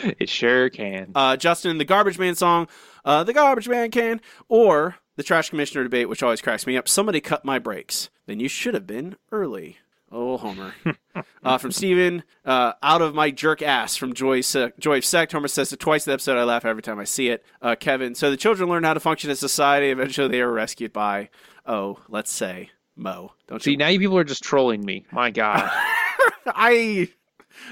It 0.02 0.28
sure 0.28 0.70
can. 0.70 1.12
Uh, 1.14 1.36
Justin, 1.36 1.78
the 1.78 1.84
Garbage 1.84 2.18
Man 2.18 2.34
song, 2.34 2.68
uh, 3.04 3.22
the 3.24 3.32
Garbage 3.32 3.68
Man 3.68 3.90
can, 3.90 4.20
or 4.48 4.96
the 5.16 5.22
Trash 5.22 5.50
Commissioner 5.50 5.84
debate, 5.84 6.08
which 6.08 6.22
always 6.22 6.40
cracks 6.42 6.66
me 6.66 6.76
up. 6.76 6.88
Somebody 6.88 7.20
cut 7.20 7.44
my 7.44 7.58
brakes. 7.58 8.10
Then 8.26 8.40
you 8.40 8.48
should 8.48 8.74
have 8.74 8.86
been 8.86 9.16
early. 9.30 9.78
Oh, 10.10 10.36
Homer. 10.36 10.74
uh, 11.44 11.58
from 11.58 11.72
Steven, 11.72 12.22
uh, 12.44 12.72
out 12.82 13.02
of 13.02 13.14
my 13.14 13.30
jerk 13.30 13.62
ass 13.62 13.96
from 13.96 14.14
Joy, 14.14 14.42
Se- 14.42 14.72
Joy 14.78 14.98
of 14.98 15.04
Sect. 15.04 15.32
Homer 15.32 15.48
says 15.48 15.72
it 15.72 15.80
twice 15.80 16.06
in 16.06 16.10
the 16.10 16.14
episode. 16.14 16.38
I 16.38 16.44
laugh 16.44 16.64
every 16.64 16.82
time 16.82 17.00
I 17.00 17.04
see 17.04 17.30
it. 17.30 17.44
Uh, 17.60 17.74
Kevin, 17.74 18.14
so 18.14 18.30
the 18.30 18.36
children 18.36 18.68
learn 18.68 18.84
how 18.84 18.94
to 18.94 19.00
function 19.00 19.30
in 19.30 19.36
society. 19.36 19.90
Eventually 19.90 20.28
they 20.28 20.40
are 20.40 20.52
rescued 20.52 20.92
by, 20.92 21.30
oh, 21.66 21.98
let's 22.08 22.32
say, 22.32 22.70
Moe. 22.96 23.32
Don't 23.48 23.62
See, 23.62 23.76
now 23.76 23.88
you 23.88 23.98
people 23.98 24.16
are 24.18 24.24
just 24.24 24.44
trolling 24.44 24.84
me. 24.84 25.04
My 25.10 25.30
God. 25.30 25.68
I 26.46 27.08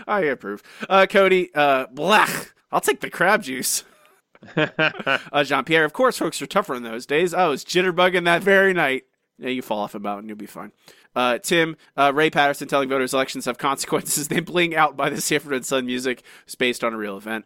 I 0.07 0.21
approve. 0.23 0.63
Uh, 0.89 1.07
Cody, 1.09 1.55
uh, 1.55 1.87
blech. 1.87 2.51
I'll 2.71 2.81
take 2.81 3.01
the 3.01 3.11
crab 3.11 3.43
juice. 3.43 3.85
uh, 4.57 5.45
Jean 5.45 5.65
Pierre, 5.65 5.85
of 5.85 5.93
course, 5.93 6.19
folks 6.19 6.43
are 6.43 6.47
tougher 6.47 6.75
in 6.75 6.83
those 6.83 7.07
days. 7.07 7.33
I 7.33 7.47
was 7.47 7.65
jitterbugging 7.65 8.25
that 8.25 8.43
very 8.43 8.73
night. 8.73 9.05
Yeah, 9.39 9.51
you 9.51 9.63
fall 9.63 9.81
off 9.81 9.95
a 9.95 9.99
mountain, 9.99 10.29
you'll 10.29 10.39
be 10.39 10.47
fine. 10.47 10.73
Uh, 11.15 11.39
Tim, 11.39 11.77
uh, 11.97 12.13
Ray 12.15 12.31
Patterson 12.31 12.69
telling 12.69 12.89
voters 12.89 13.13
elections 13.13 13.45
have 13.45 13.59
consequences. 13.59 14.29
They 14.33 14.41
bling 14.41 14.75
out 14.75 14.97
by 14.97 15.11
the 15.11 15.21
Sanford 15.21 15.53
and 15.53 15.67
Son 15.67 15.85
music 15.85 16.23
is 16.47 16.55
based 16.55 16.83
on 16.83 16.95
a 16.95 16.97
real 16.97 17.17
event. 17.17 17.45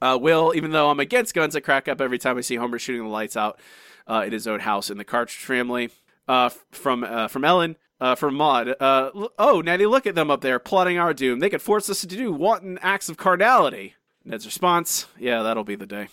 Uh, 0.00 0.18
Will, 0.20 0.52
even 0.54 0.72
though 0.72 0.90
I'm 0.90 1.00
against 1.00 1.34
guns, 1.34 1.54
I 1.54 1.60
crack 1.60 1.88
up 1.88 2.00
every 2.00 2.18
time 2.18 2.36
I 2.36 2.40
see 2.40 2.56
Homer 2.56 2.78
shooting 2.78 3.02
the 3.02 3.08
lights 3.08 3.36
out 3.36 3.60
uh, 4.08 4.24
in 4.26 4.32
his 4.32 4.46
own 4.46 4.60
house 4.60 4.90
in 4.90 4.98
the 4.98 5.04
Cartridge 5.04 5.36
family. 5.38 5.90
Uh, 6.26 6.48
from 6.70 7.04
uh, 7.04 7.28
from 7.28 7.44
Ellen, 7.44 7.76
uh, 8.04 8.14
from 8.14 8.34
Maud. 8.34 8.76
Uh, 8.78 9.10
oh, 9.38 9.62
Neddy, 9.62 9.86
look 9.86 10.06
at 10.06 10.14
them 10.14 10.30
up 10.30 10.42
there 10.42 10.58
plotting 10.58 10.98
our 10.98 11.14
doom. 11.14 11.38
They 11.38 11.48
could 11.48 11.62
force 11.62 11.88
us 11.88 12.02
to 12.02 12.06
do 12.06 12.32
wanton 12.32 12.78
acts 12.82 13.08
of 13.08 13.16
carnality. 13.16 13.94
Ned's 14.26 14.44
response: 14.44 15.06
Yeah, 15.18 15.42
that'll 15.42 15.64
be 15.64 15.74
the 15.74 15.86
day. 15.86 16.08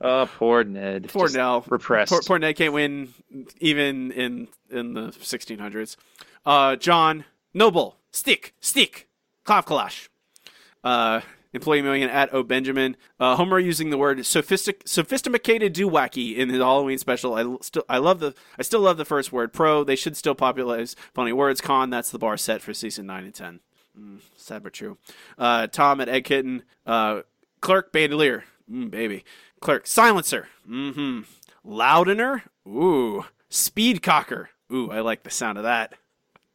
oh, 0.02 0.28
poor 0.36 0.64
Ned. 0.64 1.08
Poor 1.08 1.28
Just 1.28 1.36
Nell. 1.36 1.64
Repressed. 1.66 2.10
Poor, 2.12 2.20
poor 2.20 2.38
Ned 2.38 2.56
can't 2.56 2.74
win 2.74 3.14
even 3.58 4.12
in 4.12 4.48
in 4.70 4.92
the 4.92 5.12
1600s. 5.12 5.96
Uh, 6.44 6.76
John 6.76 7.24
Noble 7.54 7.96
stick 8.10 8.54
stick 8.60 9.08
Kalash. 9.46 10.08
Uh, 10.84 11.22
employee 11.52 11.82
million 11.82 12.08
at 12.08 12.32
O 12.32 12.42
Benjamin. 12.42 12.96
Uh, 13.20 13.36
Homer 13.36 13.58
using 13.58 13.90
the 13.90 13.98
word 13.98 14.24
sophistic 14.24 14.82
sophisticated 14.86 15.72
do 15.72 15.88
wacky 15.88 16.36
in 16.36 16.48
his 16.48 16.58
Halloween 16.58 16.98
special. 16.98 17.34
I 17.34 17.56
still 17.62 17.84
I 17.88 17.98
love 17.98 18.20
the 18.20 18.34
I 18.58 18.62
still 18.62 18.80
love 18.80 18.96
the 18.96 19.04
first 19.04 19.32
word. 19.32 19.52
Pro 19.52 19.84
they 19.84 19.96
should 19.96 20.16
still 20.16 20.34
popularize 20.34 20.96
funny 21.14 21.32
words. 21.32 21.60
Con 21.60 21.90
that's 21.90 22.10
the 22.10 22.18
bar 22.18 22.36
set 22.36 22.62
for 22.62 22.74
season 22.74 23.06
nine 23.06 23.24
and 23.24 23.34
ten. 23.34 23.60
Mm, 23.98 24.20
sad 24.36 24.62
but 24.62 24.72
true. 24.72 24.98
Uh, 25.38 25.66
Tom 25.66 26.00
at 26.00 26.08
Egg 26.08 26.24
Kitten. 26.24 26.62
Uh, 26.86 27.22
Clerk 27.60 27.92
Bandolier. 27.92 28.44
Mm, 28.70 28.90
baby. 28.90 29.24
Clerk 29.60 29.86
Silencer. 29.86 30.48
Mm-hmm. 30.68 31.20
Loudener. 31.64 32.42
Ooh. 32.66 33.26
Speed 33.48 34.02
Cocker. 34.02 34.50
Ooh, 34.72 34.90
I 34.90 35.00
like 35.00 35.22
the 35.22 35.30
sound 35.30 35.58
of 35.58 35.64
that. 35.64 35.94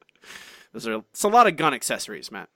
Those 0.74 0.88
are 0.88 1.04
it's 1.12 1.24
a 1.24 1.28
lot 1.28 1.48
of 1.48 1.56
gun 1.56 1.74
accessories, 1.74 2.32
Matt. 2.32 2.50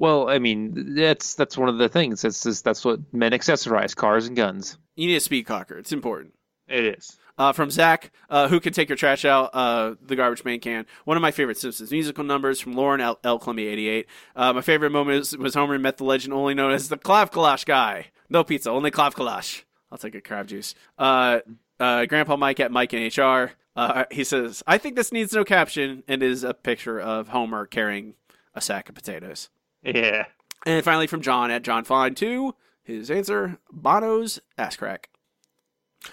Well, 0.00 0.30
I 0.30 0.38
mean, 0.38 0.94
that's 0.94 1.34
that's 1.34 1.58
one 1.58 1.68
of 1.68 1.76
the 1.76 1.90
things. 1.90 2.22
That's 2.22 2.42
just, 2.42 2.64
that's 2.64 2.86
what 2.86 3.00
men 3.12 3.32
accessorize: 3.32 3.94
cars 3.94 4.26
and 4.26 4.34
guns. 4.34 4.78
You 4.96 5.06
need 5.06 5.16
a 5.16 5.20
speed 5.20 5.44
cocker. 5.44 5.76
It's 5.76 5.92
important. 5.92 6.32
It 6.68 6.84
is. 6.98 7.18
Uh, 7.36 7.52
from 7.52 7.70
Zach, 7.70 8.10
uh, 8.30 8.48
who 8.48 8.60
can 8.60 8.72
take 8.72 8.88
your 8.88 8.96
trash 8.96 9.26
out? 9.26 9.50
Uh, 9.52 9.96
the 10.00 10.16
garbage 10.16 10.42
man 10.42 10.58
can. 10.58 10.86
One 11.04 11.18
of 11.18 11.20
my 11.20 11.30
favorite 11.30 11.58
Simpsons 11.58 11.90
musical 11.90 12.24
numbers 12.24 12.60
from 12.60 12.72
Lauren 12.72 13.02
L. 13.02 13.18
L. 13.24 13.38
Columbia 13.38 13.70
88. 13.72 14.06
Uh, 14.34 14.52
my 14.54 14.62
favorite 14.62 14.90
moment 14.90 15.18
was, 15.18 15.36
was 15.36 15.54
Homer 15.54 15.78
met 15.78 15.98
the 15.98 16.04
legend 16.04 16.32
only 16.32 16.54
known 16.54 16.72
as 16.72 16.88
the 16.88 16.96
Khlav 16.96 17.30
Kalash 17.30 17.66
guy. 17.66 18.06
No 18.30 18.42
pizza, 18.42 18.70
only 18.70 18.90
Khlav 18.90 19.12
Kalash. 19.12 19.64
I'll 19.92 19.98
take 19.98 20.14
a 20.14 20.22
crab 20.22 20.48
juice. 20.48 20.74
Uh, 20.98 21.40
uh, 21.78 22.06
Grandpa 22.06 22.36
Mike 22.36 22.60
at 22.60 22.72
Mike 22.72 22.94
in 22.94 23.06
HR. 23.06 23.52
Uh, 23.76 24.04
he 24.10 24.24
says, 24.24 24.62
I 24.66 24.78
think 24.78 24.96
this 24.96 25.12
needs 25.12 25.34
no 25.34 25.44
caption 25.44 26.04
and 26.08 26.22
is 26.22 26.42
a 26.42 26.54
picture 26.54 26.98
of 26.98 27.28
Homer 27.28 27.66
carrying 27.66 28.14
a 28.54 28.62
sack 28.62 28.88
of 28.88 28.94
potatoes. 28.94 29.50
Yeah. 29.82 30.26
And 30.66 30.84
finally 30.84 31.06
from 31.06 31.22
John 31.22 31.50
at 31.50 31.62
John 31.62 31.84
Fine 31.84 32.14
2, 32.16 32.54
his 32.82 33.10
answer, 33.10 33.58
Bono's 33.72 34.40
ass 34.58 34.76
crack. 34.76 35.08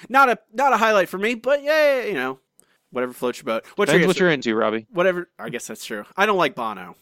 Not 0.10 0.30
a 0.30 0.40
not 0.54 0.74
a 0.74 0.78
highlight 0.78 1.10
for 1.10 1.18
me, 1.18 1.36
but 1.36 1.64
yeah, 1.64 2.04
you 2.04 2.14
know, 2.14 2.40
whatever 2.92 3.14
floats 3.14 3.40
your 3.40 3.46
boat. 3.46 3.66
What's 3.76 3.90
Depends 3.90 4.02
your 4.04 4.08
what 4.08 4.20
you're 4.20 4.30
into, 4.30 4.56
Robbie. 4.56 4.86
Whatever. 4.92 5.30
I 5.40 5.50
guess 5.50 5.66
that's 5.68 5.86
true. 5.86 6.04
I 6.16 6.26
don't 6.26 6.38
like 6.38 6.56
Bono. 6.56 6.96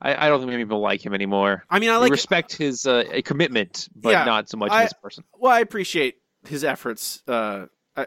I, 0.00 0.26
I 0.26 0.28
don't 0.28 0.40
think 0.40 0.50
many 0.50 0.64
people 0.64 0.80
like 0.80 1.04
him 1.04 1.14
anymore. 1.14 1.64
I 1.70 1.78
mean, 1.78 1.90
I 1.90 1.96
We 1.96 2.02
like- 2.04 2.12
respect 2.12 2.54
his 2.56 2.86
uh, 2.86 3.04
commitment, 3.24 3.88
but 3.94 4.10
Yeah, 4.10 4.24
not 4.24 4.48
so 4.48 4.56
much 4.56 4.72
I- 4.72 4.84
as 4.84 4.92
person. 4.94 5.24
Well, 5.38 5.52
I 5.52 5.60
appreciate 5.60 6.16
his 6.48 6.64
efforts. 6.64 7.22
Uh, 7.28 7.66
I, 7.96 8.06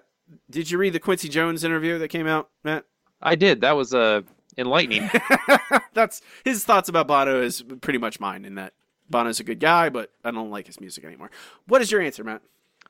did 0.49 0.69
you 0.69 0.77
read 0.77 0.93
the 0.93 0.99
Quincy 0.99 1.29
Jones 1.29 1.63
interview 1.63 1.97
that 1.99 2.09
came 2.09 2.27
out, 2.27 2.49
Matt? 2.63 2.83
I 3.21 3.35
did. 3.35 3.61
That 3.61 3.77
was 3.77 3.93
uh, 3.93 4.21
enlightening. 4.57 5.09
That's 5.93 6.21
his 6.43 6.63
thoughts 6.63 6.89
about 6.89 7.07
Bono 7.07 7.41
is 7.41 7.63
pretty 7.81 7.99
much 7.99 8.19
mine. 8.19 8.45
In 8.45 8.55
that 8.55 8.73
Bono's 9.09 9.39
a 9.39 9.43
good 9.43 9.59
guy, 9.59 9.89
but 9.89 10.11
I 10.23 10.31
don't 10.31 10.51
like 10.51 10.67
his 10.67 10.79
music 10.79 11.05
anymore. 11.05 11.31
What 11.67 11.81
is 11.81 11.91
your 11.91 12.01
answer, 12.01 12.23
Matt? 12.23 12.41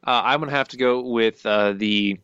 Uh, 0.05 0.21
I'm 0.23 0.39
gonna 0.39 0.51
have 0.51 0.67
to 0.69 0.77
go 0.77 1.01
with 1.01 1.45
uh, 1.45 1.73
the 1.73 2.19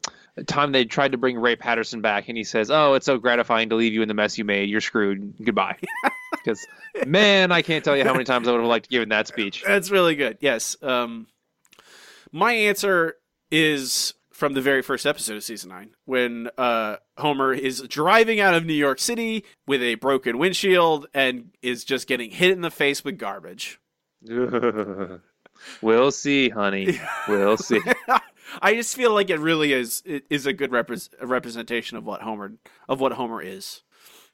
time 0.46 0.72
they 0.72 0.86
tried 0.86 1.14
to 1.14 1.18
bring 1.18 1.38
Ray 1.38 1.56
Patterson 1.56 2.02
back, 2.02 2.30
and 2.30 2.38
he 2.38 2.44
says, 2.44 2.70
"Oh, 2.70 2.94
it's 2.94 3.06
so 3.06 3.18
gratifying 3.18 3.70
to 3.70 3.76
leave 3.76 3.94
you 3.94 4.02
in 4.02 4.08
the 4.08 4.14
mess 4.14 4.38
you 4.38 4.46
made. 4.46 4.70
You're 4.70 4.82
screwed. 4.82 5.34
Goodbye." 5.44 5.78
Because 6.44 6.66
man, 7.06 7.52
I 7.52 7.62
can't 7.62 7.86
tell 7.86 7.96
you 7.96 8.04
how 8.04 8.14
many 8.14 8.24
times 8.24 8.48
I 8.48 8.52
would 8.52 8.62
have 8.62 8.68
liked 8.68 8.90
giving 8.90 9.10
that 9.10 9.28
speech. 9.28 9.64
That's 9.64 9.92
really 9.92 10.16
good. 10.16 10.38
Yes. 10.40 10.76
Um, 10.82 11.28
my 12.32 12.52
answer 12.54 13.18
is 13.52 14.16
from 14.42 14.54
the 14.54 14.62
very 14.62 14.82
first 14.82 15.06
episode 15.06 15.38
of 15.38 15.44
season 15.44 15.70
nine 15.70 15.92
when 16.06 16.50
uh, 16.58 16.96
Homer 17.16 17.54
is 17.54 17.80
driving 17.82 18.40
out 18.40 18.56
of 18.56 18.66
New 18.66 18.74
York 18.74 18.98
City 18.98 19.46
with 19.68 19.84
a 19.84 19.94
broken 19.94 20.40
windshield 20.40 21.06
and 21.14 21.52
is 21.62 21.86
just 21.86 22.08
getting 22.08 22.32
hit 22.32 22.50
in 22.50 22.62
the 22.62 22.72
face 22.72 23.06
with 23.06 23.20
garbage. 23.20 23.80
we'll 25.84 26.10
see, 26.10 26.50
honey. 26.50 27.00
We'll 27.28 27.56
see. 27.56 27.82
I 28.64 28.74
just 28.74 28.96
feel 28.96 29.14
like 29.14 29.30
it 29.30 29.40
really 29.40 29.74
is 29.74 30.02
it 30.08 30.24
is 30.32 30.48
a 30.48 30.54
good 30.54 30.72
repre- 30.72 31.14
a 31.20 31.28
representation 31.28 31.98
of 31.98 32.04
what 32.04 32.24
Homer 32.24 32.54
of 32.90 33.00
what 33.00 33.12
Homer 33.12 33.44
is, 33.44 33.84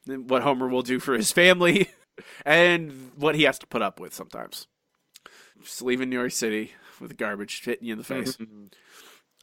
what 0.06 0.40
Homer 0.40 0.68
will 0.68 0.80
do 0.80 1.00
for 1.00 1.18
his 1.18 1.32
family, 1.32 1.90
and 2.46 3.10
what 3.16 3.34
he 3.34 3.42
has 3.42 3.58
to 3.58 3.66
put 3.66 3.82
up 3.82 4.00
with 4.00 4.14
sometimes. 4.14 4.68
Just 5.60 5.82
leaving 5.82 6.08
New 6.08 6.18
York 6.18 6.32
City 6.32 6.72
with 6.98 7.18
garbage 7.18 7.62
hitting 7.62 7.88
you 7.88 7.92
in 7.92 7.98
the 7.98 8.04
face. 8.04 8.38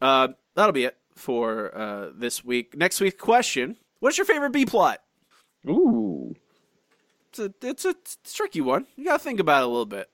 uh, 0.01 0.30
that'll 0.56 0.72
be 0.72 0.86
it 0.86 0.97
for 1.16 1.76
uh, 1.76 2.10
this 2.14 2.43
week. 2.43 2.76
Next 2.76 2.99
week's 2.99 3.22
question: 3.22 3.78
What's 3.99 4.18
your 4.18 4.26
favorite 4.26 4.51
B 4.51 4.66
plot? 4.66 5.01
Ooh, 5.68 6.36
it's 7.30 7.39
a 7.39 7.53
it's 7.62 7.86
a, 7.86 7.89
it's 7.89 8.18
a 8.26 8.36
tricky 8.36 8.62
one. 8.62 8.88
You 8.95 9.06
got 9.06 9.18
to 9.18 9.24
think 9.24 9.39
about 9.39 9.62
it 9.62 9.66
a 9.66 9.70
little 9.70 9.86
bit. 9.86 10.10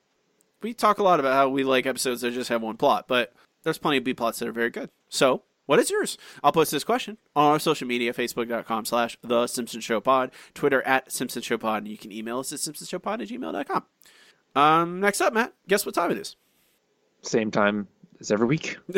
We 0.61 0.73
talk 0.73 0.99
a 0.99 1.03
lot 1.03 1.19
about 1.19 1.33
how 1.33 1.49
we 1.49 1.63
like 1.63 1.85
episodes 1.85 2.21
that 2.21 2.31
just 2.31 2.49
have 2.49 2.61
one 2.61 2.77
plot, 2.77 3.07
but 3.07 3.33
there's 3.63 3.77
plenty 3.77 3.97
of 3.97 4.03
B 4.03 4.13
plots 4.13 4.39
that 4.39 4.47
are 4.47 4.53
very 4.53 4.69
good. 4.69 4.89
So, 5.09 5.43
what 5.65 5.79
is 5.79 5.89
yours? 5.89 6.17
I'll 6.43 6.51
post 6.51 6.71
this 6.71 6.83
question 6.83 7.17
on 7.35 7.51
our 7.51 7.59
social 7.59 7.87
media, 7.87 8.13
facebook.com 8.13 8.85
slash 8.85 9.17
The 9.23 9.47
Simpson 9.47 9.81
Show 9.81 9.99
Pod, 9.99 10.31
Twitter 10.53 10.81
at 10.83 11.11
Simpson 11.11 11.41
Show 11.41 11.57
Pod, 11.57 11.83
and 11.83 11.87
you 11.91 11.97
can 11.97 12.11
email 12.11 12.39
us 12.39 12.51
at 12.53 12.59
simpsonshowpod 12.59 13.21
at 13.21 13.27
gmail.com. 13.27 13.83
Um, 14.53 14.99
next 14.99 15.21
up, 15.21 15.33
Matt, 15.33 15.53
guess 15.67 15.85
what 15.85 15.95
time 15.95 16.11
it 16.11 16.17
is? 16.17 16.35
Same 17.21 17.51
time 17.51 17.87
as 18.19 18.31
every 18.31 18.47
week. 18.47 18.77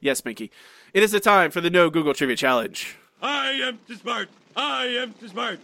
yes, 0.00 0.20
Pinky. 0.20 0.50
It 0.92 1.02
is 1.02 1.12
the 1.12 1.20
time 1.20 1.50
for 1.50 1.60
the 1.60 1.70
No 1.70 1.90
Google 1.90 2.14
Trivia 2.14 2.36
Challenge. 2.36 2.96
I 3.22 3.50
am 3.52 3.78
too 3.86 3.96
smart. 3.96 4.28
I 4.56 4.86
am 4.86 5.12
too 5.14 5.28
smart. 5.28 5.60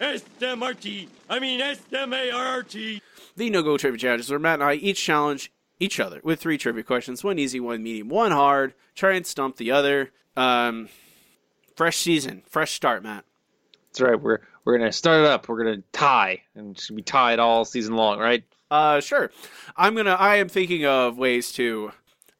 S-M-R-T. 0.00 1.08
I 1.30 1.38
mean 1.38 1.60
S-M-A-R-R-T. 1.60 3.02
The 3.36 3.50
No 3.50 3.62
Google 3.62 3.78
Trivia 3.78 3.98
Challenge 3.98 4.20
is 4.20 4.30
where 4.30 4.38
Matt 4.38 4.54
and 4.54 4.64
I 4.64 4.74
each 4.74 5.02
challenge 5.02 5.52
each 5.80 6.00
other 6.00 6.20
with 6.22 6.40
three 6.40 6.58
trivia 6.58 6.82
questions 6.82 7.24
one 7.24 7.38
easy, 7.38 7.60
one 7.60 7.82
medium, 7.82 8.08
one 8.08 8.32
hard. 8.32 8.74
Try 8.94 9.14
and 9.14 9.26
stump 9.26 9.56
the 9.56 9.70
other. 9.70 10.10
Um, 10.36 10.88
fresh 11.76 11.98
season, 11.98 12.42
fresh 12.48 12.72
start, 12.72 13.02
Matt. 13.02 13.24
That's 13.88 14.00
right. 14.00 14.20
We're 14.20 14.40
we're 14.64 14.78
gonna 14.78 14.92
start 14.92 15.20
it 15.20 15.26
up. 15.26 15.48
We're 15.48 15.62
gonna 15.64 15.82
tie, 15.92 16.42
and 16.54 16.78
should 16.78 16.96
be 16.96 17.02
tied 17.02 17.38
all 17.38 17.64
season 17.64 17.94
long, 17.94 18.18
right? 18.18 18.44
Uh, 18.70 19.00
sure. 19.00 19.30
I'm 19.76 19.94
gonna. 19.94 20.14
I 20.14 20.36
am 20.36 20.48
thinking 20.48 20.86
of 20.86 21.18
ways 21.18 21.52
to. 21.52 21.92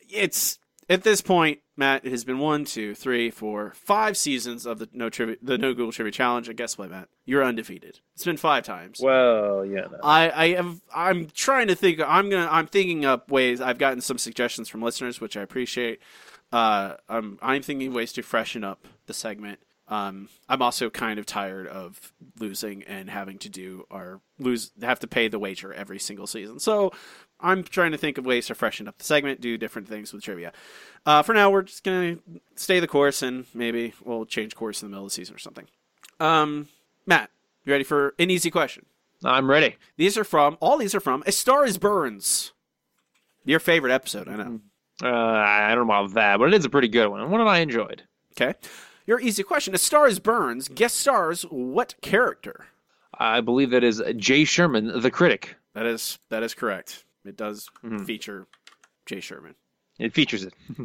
It's 0.09 0.59
at 0.89 1.03
this 1.03 1.21
point, 1.21 1.61
Matt. 1.77 2.05
It 2.05 2.11
has 2.11 2.25
been 2.25 2.39
one, 2.39 2.65
two, 2.65 2.95
three, 2.95 3.31
four, 3.31 3.73
five 3.75 4.17
seasons 4.17 4.67
of 4.67 4.79
the 4.79 4.89
no 4.93 5.09
trivia, 5.11 5.37
the 5.43 5.59
no 5.59 5.73
Google 5.73 5.93
Trivia 5.93 6.13
Challenge. 6.13 6.49
And 6.49 6.57
guess 6.57 6.77
what, 6.77 6.91
Matt? 6.91 7.09
You're 7.25 7.45
undefeated. 7.45 8.01
It's 8.15 8.25
been 8.25 8.37
five 8.37 8.65
times. 8.65 9.01
Well, 9.03 9.65
yeah. 9.65 9.87
No. 9.91 9.99
I, 10.03 10.45
I 10.45 10.55
have. 10.55 10.81
I'm 10.95 11.27
trying 11.27 11.69
to 11.69 11.75
think. 11.75 12.01
I'm 12.01 12.31
gonna. 12.31 12.49
I'm 12.51 12.67
thinking 12.67 13.05
up 13.05 13.31
ways. 13.31 13.61
I've 13.61 13.79
gotten 13.79 14.01
some 14.01 14.19
suggestions 14.19 14.69
from 14.69 14.83
listeners, 14.83 15.21
which 15.21 15.37
I 15.37 15.43
appreciate. 15.43 16.01
Uh, 16.53 16.95
I'm. 17.09 17.39
I'm 17.43 17.63
thinking 17.63 17.93
ways 17.93 18.13
to 18.15 18.23
freshen 18.23 18.65
up 18.65 18.87
the 19.07 19.15
segment. 19.15 19.61
Um, 19.87 20.29
I'm 20.49 20.63
also 20.63 20.89
kind 20.89 21.19
of 21.19 21.27
tired 21.27 21.67
of 21.67 22.13
losing 22.39 22.85
and 22.85 23.11
having 23.11 23.39
to 23.39 23.51
do 23.51 23.85
our 23.91 24.21
lose 24.39 24.73
have 24.81 25.01
to 25.01 25.07
pay 25.07 25.29
the 25.29 25.39
wager 25.39 25.75
every 25.75 25.99
single 25.99 26.27
season. 26.27 26.59
So 26.59 26.93
I'm 27.45 27.63
trying 27.63 27.93
to 27.93 27.99
think 27.99 28.19
of 28.19 28.27
ways 28.27 28.47
to 28.47 28.55
freshen 28.55 28.89
up 28.89 28.99
the 28.99 29.05
segment, 29.05 29.41
do 29.41 29.57
different 29.59 29.87
things 29.87 30.13
with 30.13 30.23
trivia. 30.25 30.53
Uh, 31.07 31.23
for 31.23 31.35
now, 31.35 31.51
we're 31.51 31.63
just 31.63 31.85
gonna 31.85 32.17
stay 32.57 32.81
the 32.81 32.89
course, 32.89 33.23
and 33.23 33.45
maybe 33.55 33.93
we'll 34.03 34.25
change 34.25 34.57
course 34.57 34.83
in 34.83 34.89
the 34.89 34.91
middle 34.91 35.05
of 35.05 35.11
the 35.11 35.15
season 35.15 35.35
or 35.35 35.39
something. 35.39 35.67
Um, 36.19 36.69
Matt, 37.07 37.31
you 37.65 37.73
ready 37.73 37.85
for 37.85 38.15
an 38.19 38.31
easy 38.31 38.51
question? 38.51 38.87
I'm 39.23 39.49
ready. 39.49 39.77
These 39.97 40.19
are 40.19 40.25
from 40.25 40.57
all 40.61 40.79
these 40.79 40.95
are 40.95 41.01
from 41.01 41.23
A 41.27 41.33
Star 41.33 41.65
Is 41.65 41.79
Burns. 41.79 42.53
Your 43.45 43.61
favorite 43.61 43.93
episode, 43.93 44.29
I 44.29 44.37
know. 44.37 44.61
Uh, 45.03 45.09
I 45.09 45.75
don't 45.75 45.87
know 45.87 45.93
about 45.95 46.15
that, 46.15 46.39
but 46.39 46.49
it 46.49 46.55
is 46.55 46.65
a 46.65 46.71
pretty 46.71 46.89
good 46.89 47.09
one, 47.09 47.31
one 47.31 47.41
that 47.41 47.51
I 47.51 47.59
enjoyed. 47.59 48.03
Okay. 48.33 48.55
Your 49.07 49.21
easy 49.21 49.43
question. 49.43 49.75
A 49.75 49.79
Star 49.79 50.07
Is 50.07 50.19
Burns 50.19 50.69
guest 50.69 50.97
stars 50.97 51.43
what 51.43 51.95
character? 52.01 52.67
I 53.19 53.41
believe 53.41 53.71
that 53.71 53.85
is 53.85 54.03
Jay 54.17 54.45
Sherman, 54.45 55.01
the 55.01 55.11
critic. 55.11 55.57
That 55.75 55.87
is 55.87 56.19
that 56.31 56.43
is 56.43 56.55
correct. 56.55 57.04
It 57.25 57.37
does 57.37 57.69
feature 58.05 58.47
Jay 59.07 59.21
Sherman. 59.21 59.55
It 59.99 60.13
features 60.13 60.45
it. 60.45 60.55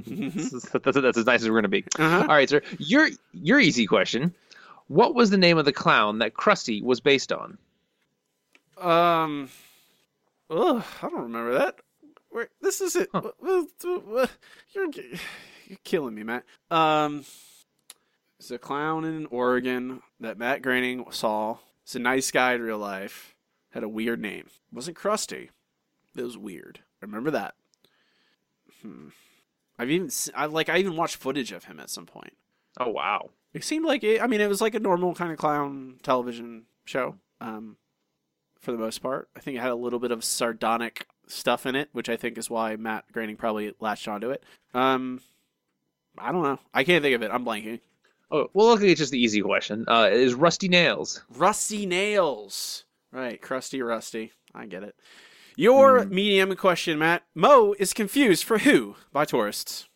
that's, 0.84 0.98
that's 0.98 1.18
as 1.18 1.26
nice 1.26 1.42
as 1.42 1.50
we're 1.50 1.62
going 1.62 1.64
to 1.64 1.70
be. 1.70 1.84
Uh-huh. 1.98 2.22
All 2.22 2.28
right, 2.36 2.48
sir. 2.50 2.62
Your 2.78 3.10
your 3.34 3.60
easy 3.60 3.88
question. 3.88 4.34
What 4.88 5.16
was 5.16 5.30
the 5.30 5.38
name 5.38 5.58
of 5.58 5.66
the 5.66 5.74
clown 5.74 6.20
that 6.20 6.34
Krusty 6.34 6.84
was 6.84 7.00
based 7.00 7.32
on? 7.32 7.58
Um, 8.80 9.50
ugh, 10.50 10.84
I 11.02 11.10
don't 11.10 11.24
remember 11.24 11.54
that. 11.54 11.76
Where 12.30 12.50
this 12.62 12.82
is 12.82 12.96
it. 12.96 13.10
You're 13.14 14.30
you're 14.74 15.80
killing 15.84 16.16
me, 16.16 16.24
Matt. 16.24 16.44
Um, 16.70 17.26
it's 18.40 18.52
a 18.52 18.58
clown 18.58 19.06
in 19.06 19.26
Oregon 19.28 20.02
that 20.20 20.38
Matt 20.38 20.62
Groening 20.62 21.06
saw. 21.12 21.58
It's 21.84 21.96
a 21.96 22.00
nice 22.00 22.32
guy 22.32 22.54
in 22.54 22.62
real 22.62 22.78
life. 22.78 23.36
Had 23.72 23.84
a 23.84 23.90
weird 23.90 24.22
name. 24.22 24.48
wasn't 24.72 24.98
Krusty. 24.98 25.50
It 26.16 26.24
was 26.24 26.38
weird. 26.38 26.82
Remember 27.02 27.32
that. 27.32 27.56
Hmm. 28.82 29.10
I've 29.78 29.90
even 29.90 30.10
I 30.36 30.46
like 30.46 30.70
I 30.70 30.78
even 30.78 30.96
watched 30.96 31.16
footage 31.16 31.52
of 31.52 31.66
him 31.66 31.80
at 31.80 31.90
some 31.90 32.06
point. 32.06 32.34
Oh 32.80 32.90
wow. 32.90 33.30
It 33.54 33.64
seemed 33.64 33.86
like 33.86 34.04
it, 34.04 34.22
I 34.22 34.28
mean, 34.28 34.42
it 34.42 34.50
was 34.50 34.62
like 34.62 34.76
a 34.76 34.80
normal 34.80 35.16
kind 35.16 35.32
of 35.32 35.38
clown 35.38 35.96
television 36.04 36.66
show, 36.86 37.16
um, 37.42 37.78
for 38.60 38.72
the 38.72 38.78
most 38.78 39.00
part. 39.00 39.28
I 39.36 39.40
think 39.40 39.58
it 39.58 39.62
had 39.62 39.72
a 39.72 39.76
little 39.76 39.98
bit 40.00 40.12
of 40.12 40.24
sardonic 40.24 41.08
stuff 41.26 41.66
in 41.66 41.76
it, 41.76 41.90
which 41.92 42.10
I 42.10 42.16
think 42.16 42.38
is 42.38 42.50
why 42.50 42.76
Matt 42.76 43.12
Groening 43.12 43.38
probably 43.38 43.74
latched 43.80 44.08
onto 44.08 44.30
it. 44.30 44.44
Um, 44.74 45.22
I 46.18 46.32
don't 46.32 46.44
know. 46.44 46.60
I 46.74 46.84
can't 46.84 47.02
think 47.02 47.16
of 47.16 47.24
it. 47.24 47.32
I'm 47.32 47.44
blanking. 47.46 47.80
Oh, 48.30 48.50
well, 48.54 48.68
look, 48.68 48.84
it's 48.84 49.00
just 49.00 49.12
the 49.12 49.22
easy 49.22 49.42
question. 49.42 49.86
Uh, 49.88 50.10
is 50.12 50.36
Rusty 50.36 50.68
Nails? 50.68 51.24
Rusty 51.36 51.88
Nails. 51.88 52.86
Right, 53.12 53.42
crusty 53.42 53.82
rusty. 53.82 54.32
I 54.54 54.68
get 54.68 54.84
it. 54.84 54.96
Your 55.60 56.06
medium 56.06 56.56
question, 56.56 56.98
Matt. 57.00 57.24
Moe 57.36 57.76
is 57.78 57.92
confused 57.92 58.46
for 58.46 58.60
who 58.60 58.96
by 59.12 59.26
tourists. 59.26 59.90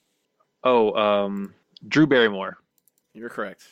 Oh, 0.62 0.94
um, 0.94 1.54
Drew 1.88 2.06
Barrymore. 2.06 2.58
You're 3.14 3.30
correct. 3.30 3.64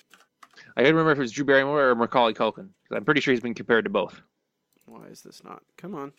I 0.78 0.84
can't 0.84 0.96
remember 0.96 1.12
if 1.12 1.18
it 1.18 1.22
was 1.22 1.34
Drew 1.34 1.44
Barrymore 1.44 1.90
or 1.90 1.96
Macaulay 1.96 2.34
Culkin. 2.34 2.70
I'm 2.94 3.04
pretty 3.04 3.20
sure 3.20 3.34
he's 3.34 3.42
been 3.42 3.54
compared 3.54 3.84
to 3.84 3.90
both. 3.90 4.22
Why 4.86 5.08
is 5.08 5.22
this 5.22 5.44
not? 5.44 5.64
Come 5.76 5.94
on. 5.94 6.14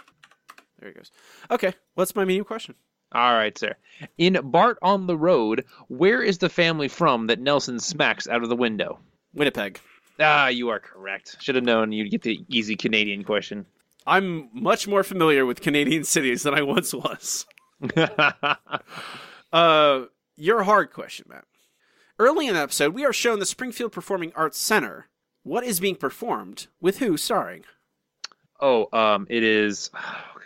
There 0.79 0.91
he 0.91 0.95
goes. 0.95 1.11
Okay, 1.51 1.73
what's 1.95 2.15
my 2.15 2.27
medium 2.27 2.45
question? 2.45 2.75
All 3.13 3.33
right, 3.33 3.57
sir. 3.57 3.75
In 4.19 4.39
Bart 4.43 4.77
on 4.83 5.07
the 5.07 5.17
Road, 5.17 5.65
where 5.89 6.23
is 6.23 6.37
the 6.37 6.51
family 6.51 6.89
from 6.89 7.29
that 7.29 7.41
Nelson 7.41 7.81
smacks 7.81 8.29
out 8.29 8.43
of 8.43 8.51
the 8.51 8.57
window? 8.57 8.99
Winnipeg. 9.33 9.81
Ah, 10.21 10.49
you 10.49 10.69
are 10.69 10.81
correct. 10.81 11.39
Should 11.41 11.55
have 11.55 11.65
known 11.65 11.93
you'd 11.93 12.11
get 12.11 12.21
the 12.21 12.45
easy 12.51 12.77
Canadian 12.77 13.25
question. 13.25 13.65
I'm 14.07 14.49
much 14.53 14.89
more 14.89 15.03
familiar 15.03 15.47
with 15.47 15.61
Canadian 15.61 16.05
cities 16.05 16.43
than 16.43 16.55
I 16.55 16.63
once 16.63 16.93
was. 16.93 17.47
uh, 19.53 20.05
your 20.37 20.63
hard 20.63 20.93
question, 20.93 21.27
Matt. 21.29 21.45
Early 22.19 22.47
in 22.47 22.55
the 22.55 22.61
episode, 22.61 22.95
we 22.95 23.05
are 23.05 23.13
shown 23.13 23.39
the 23.39 23.47
Springfield 23.47 23.93
Performing 23.93 24.33
Arts 24.35 24.59
Center. 24.59 25.09
What 25.43 25.65
is 25.65 25.81
being 25.81 25.97
performed? 25.97 26.69
With 26.81 26.99
who 26.99 27.17
starring? 27.17 27.65
Oh, 28.61 28.89
um, 28.93 29.27
it 29.29 29.43
is. 29.43 29.91
Oh 29.95 29.99
God, 29.99 30.43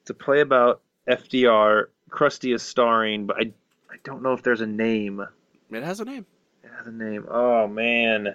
it's 0.00 0.10
a 0.10 0.14
play 0.14 0.40
about 0.40 0.80
FDR. 1.08 1.86
Krusty 2.08 2.54
is 2.54 2.62
starring, 2.62 3.26
but 3.26 3.36
I, 3.36 3.52
I 3.90 3.96
don't 4.04 4.22
know 4.22 4.32
if 4.32 4.42
there's 4.42 4.62
a 4.62 4.66
name. 4.66 5.24
It 5.70 5.82
has 5.82 6.00
a 6.00 6.04
name. 6.04 6.24
It 6.64 6.70
has 6.76 6.86
a 6.86 6.92
name. 6.92 7.26
Oh 7.28 7.66
man, 7.66 8.34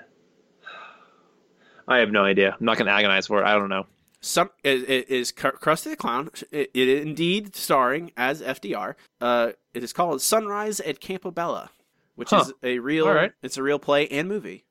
I 1.88 1.98
have 1.98 2.12
no 2.12 2.24
idea. 2.24 2.56
I'm 2.60 2.66
not 2.66 2.78
going 2.78 2.88
to 2.88 2.94
agonize 2.94 3.28
for 3.28 3.42
it. 3.42 3.46
I 3.46 3.54
don't 3.56 3.70
know. 3.70 3.88
Some 4.26 4.50
it, 4.64 4.90
it 4.90 5.10
is 5.10 5.32
Kr- 5.32 5.50
Krusty 5.50 5.92
the 5.92 5.96
Clown. 5.96 6.30
It, 6.52 6.72
it 6.74 6.90
indeed 6.90 7.56
starring 7.56 8.12
as 8.18 8.42
FDR. 8.42 8.96
Uh, 9.22 9.52
it 9.74 9.84
is 9.84 9.94
called 9.94 10.20
Sunrise 10.22 10.80
at 10.80 11.00
Campobello, 11.00 11.70
which 12.16 12.32
Huh. 12.32 12.46
is 12.48 12.54
a 12.64 12.80
real. 12.80 13.08
All 13.08 13.14
right. 13.14 13.32
It's 13.44 13.58
a 13.58 13.64
real 13.64 13.78
play 13.78 14.08
and 14.08 14.28
movie 14.28 14.66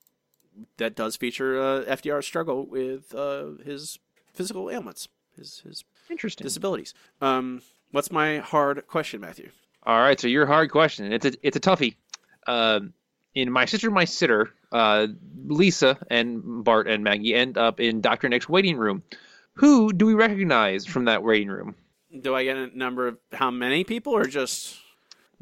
that 0.79 0.97
does 0.97 1.17
feature 1.17 1.61
uh, 1.61 1.85
FDR's 1.85 2.27
struggle 2.27 2.67
with 2.67 3.15
uh, 3.15 3.53
his 3.65 3.99
physical 4.33 4.71
ailments, 4.71 5.09
his 5.37 5.61
his 5.61 5.85
Interesting. 6.11 6.45
disabilities. 6.45 6.93
Um, 7.21 7.63
what's 7.93 8.11
my 8.11 8.39
hard 8.39 8.85
question, 8.89 9.21
Matthew? 9.21 9.51
All 9.85 10.01
right, 10.01 10.19
so 10.19 10.27
your 10.27 10.47
hard 10.47 10.71
question. 10.73 11.13
It's 11.13 11.27
a 11.27 11.33
it's 11.43 11.57
a 11.57 11.61
toughie. 11.61 11.95
Um, 12.49 12.93
in 13.37 13.53
my 13.53 13.67
sister, 13.67 13.91
my 13.91 14.05
sitter, 14.05 14.51
uh, 14.73 15.07
Lisa 15.47 15.99
and 16.11 16.65
Bart 16.65 16.89
and 16.89 17.05
Maggie 17.05 17.35
end 17.35 17.57
up 17.57 17.79
in 17.81 18.01
Doctor 18.01 18.29
Nick's 18.29 18.49
waiting 18.49 18.77
room. 18.77 19.03
Who 19.55 19.93
do 19.93 20.07
we 20.07 20.15
recognize 20.15 20.85
from 20.87 21.05
that 21.07 21.23
waiting 21.23 21.49
room? 21.49 21.75
Do 22.21 22.35
I 22.35 22.45
get 22.45 22.57
a 22.57 22.77
number 22.77 23.09
of 23.09 23.19
how 23.33 23.51
many 23.51 23.85
people 23.85 24.13
or 24.13 24.25
just? 24.27 24.77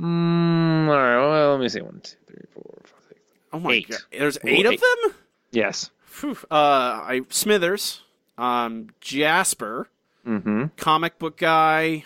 Mm, 0.00 0.88
all 0.88 0.94
right, 0.96 1.16
well, 1.18 1.50
let 1.52 1.60
me 1.60 1.68
see. 1.68 1.80
One, 1.80 2.00
two, 2.02 2.16
three, 2.26 2.44
four, 2.52 2.80
five, 2.84 3.02
six. 3.08 3.20
Oh 3.52 3.60
my 3.60 3.72
Eight. 3.74 3.88
god! 3.88 4.00
There's 4.10 4.36
Ooh, 4.38 4.48
eight 4.48 4.66
of 4.66 4.80
them. 4.80 5.14
Yes. 5.50 5.90
Phew. 6.06 6.36
Uh, 6.50 6.54
I 6.54 7.20
Smithers, 7.28 8.00
um, 8.38 8.88
Jasper, 9.00 9.88
Mm-hmm. 10.26 10.66
comic 10.76 11.18
book 11.18 11.36
guy. 11.36 12.04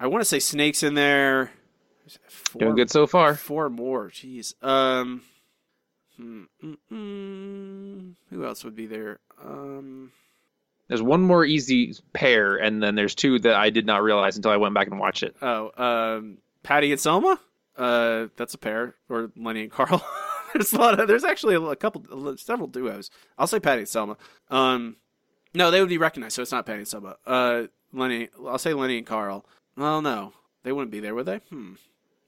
I 0.00 0.06
want 0.06 0.22
to 0.22 0.24
say 0.24 0.38
Snake's 0.38 0.82
in 0.82 0.94
there. 0.94 1.50
Four, 2.26 2.60
Doing 2.60 2.74
good 2.74 2.90
so 2.90 3.06
far. 3.06 3.34
Four 3.36 3.68
more. 3.70 4.08
Jeez. 4.10 4.54
Um. 4.64 5.22
hmm, 6.16 6.44
mm, 6.64 6.76
mm, 6.90 8.14
who 8.30 8.44
else 8.44 8.64
would 8.64 8.74
be 8.74 8.86
there? 8.86 9.18
Um. 9.44 10.10
There's 10.90 11.00
one 11.00 11.22
more 11.22 11.44
easy 11.44 11.94
pair, 12.12 12.56
and 12.56 12.82
then 12.82 12.96
there's 12.96 13.14
two 13.14 13.38
that 13.38 13.54
I 13.54 13.70
did 13.70 13.86
not 13.86 14.02
realize 14.02 14.34
until 14.34 14.50
I 14.50 14.56
went 14.56 14.74
back 14.74 14.88
and 14.88 14.98
watched 14.98 15.22
it. 15.22 15.36
Oh. 15.40 15.70
Um. 15.76 16.38
Patty 16.64 16.90
and 16.90 17.00
Selma. 17.00 17.38
Uh. 17.76 18.26
That's 18.36 18.54
a 18.54 18.58
pair. 18.58 18.96
Or 19.08 19.30
Lenny 19.36 19.62
and 19.62 19.70
Carl. 19.70 20.04
there's 20.52 20.72
a 20.72 20.78
lot 20.78 20.98
of. 20.98 21.06
There's 21.06 21.22
actually 21.22 21.54
a 21.54 21.76
couple, 21.76 22.36
several 22.38 22.66
duos. 22.66 23.08
I'll 23.38 23.46
say 23.46 23.60
Patty 23.60 23.82
and 23.82 23.88
Selma. 23.88 24.16
Um. 24.50 24.96
No, 25.54 25.70
they 25.70 25.78
would 25.78 25.88
be 25.88 25.96
recognized, 25.96 26.34
so 26.34 26.42
it's 26.42 26.50
not 26.50 26.66
Patty 26.66 26.80
and 26.80 26.88
Selma. 26.88 27.18
Uh. 27.24 27.62
Lenny. 27.92 28.28
I'll 28.44 28.58
say 28.58 28.74
Lenny 28.74 28.98
and 28.98 29.06
Carl. 29.06 29.46
Well, 29.76 30.02
no, 30.02 30.32
they 30.64 30.72
wouldn't 30.72 30.90
be 30.90 30.98
there, 30.98 31.14
would 31.14 31.26
they? 31.26 31.40
Hmm. 31.50 31.74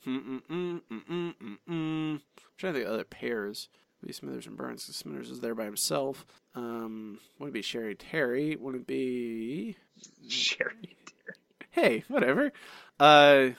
Mm-mm-mm-mm-mm-mm. 0.07 1.59
I'm 1.69 2.21
trying 2.57 2.75
to 2.75 2.79
think 2.79 2.87
of 2.87 2.95
other 2.95 3.05
pairs. 3.05 3.69
Maybe 4.03 4.13
Smithers 4.13 4.47
and 4.47 4.57
Burns. 4.57 4.85
'cause 4.87 4.97
Smithers 4.97 5.31
is 5.31 5.41
there 5.41 5.55
by 5.55 5.65
himself. 5.65 6.27
Um, 6.55 7.21
wouldn't 7.39 7.55
it 7.55 7.59
be 7.59 7.63
Sherri 7.63 7.95
Terri? 7.95 8.59
Wouldn't 8.59 8.83
it 8.83 8.87
be 8.87 9.77
Sherri 10.29 10.97
Terri? 11.07 11.35
Hey, 11.71 12.05
whatever. 12.09 12.53
Uh, 13.01 13.51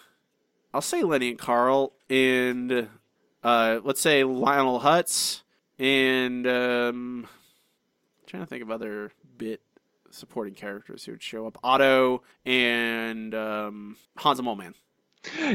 I'll 0.71 0.81
say 0.81 1.01
Lenny 1.01 1.29
and 1.29 1.39
Carl, 1.39 1.93
and 2.11 2.87
uh, 3.43 3.79
let's 3.83 4.01
say 4.01 4.23
Lionel 4.23 4.81
Hutz, 4.81 5.41
and 5.79 6.45
um, 6.45 7.27
trying 8.27 8.43
to 8.43 8.47
think 8.47 8.61
of 8.61 8.69
other 8.69 9.13
bit 9.35 9.61
supporting 10.11 10.53
characters 10.53 11.05
who 11.05 11.13
would 11.13 11.23
show 11.23 11.47
up. 11.47 11.57
Otto 11.63 12.21
and 12.45 13.33
um, 13.33 13.97
Hans 14.17 14.37
the 14.37 14.43
Moleman. 14.43 14.75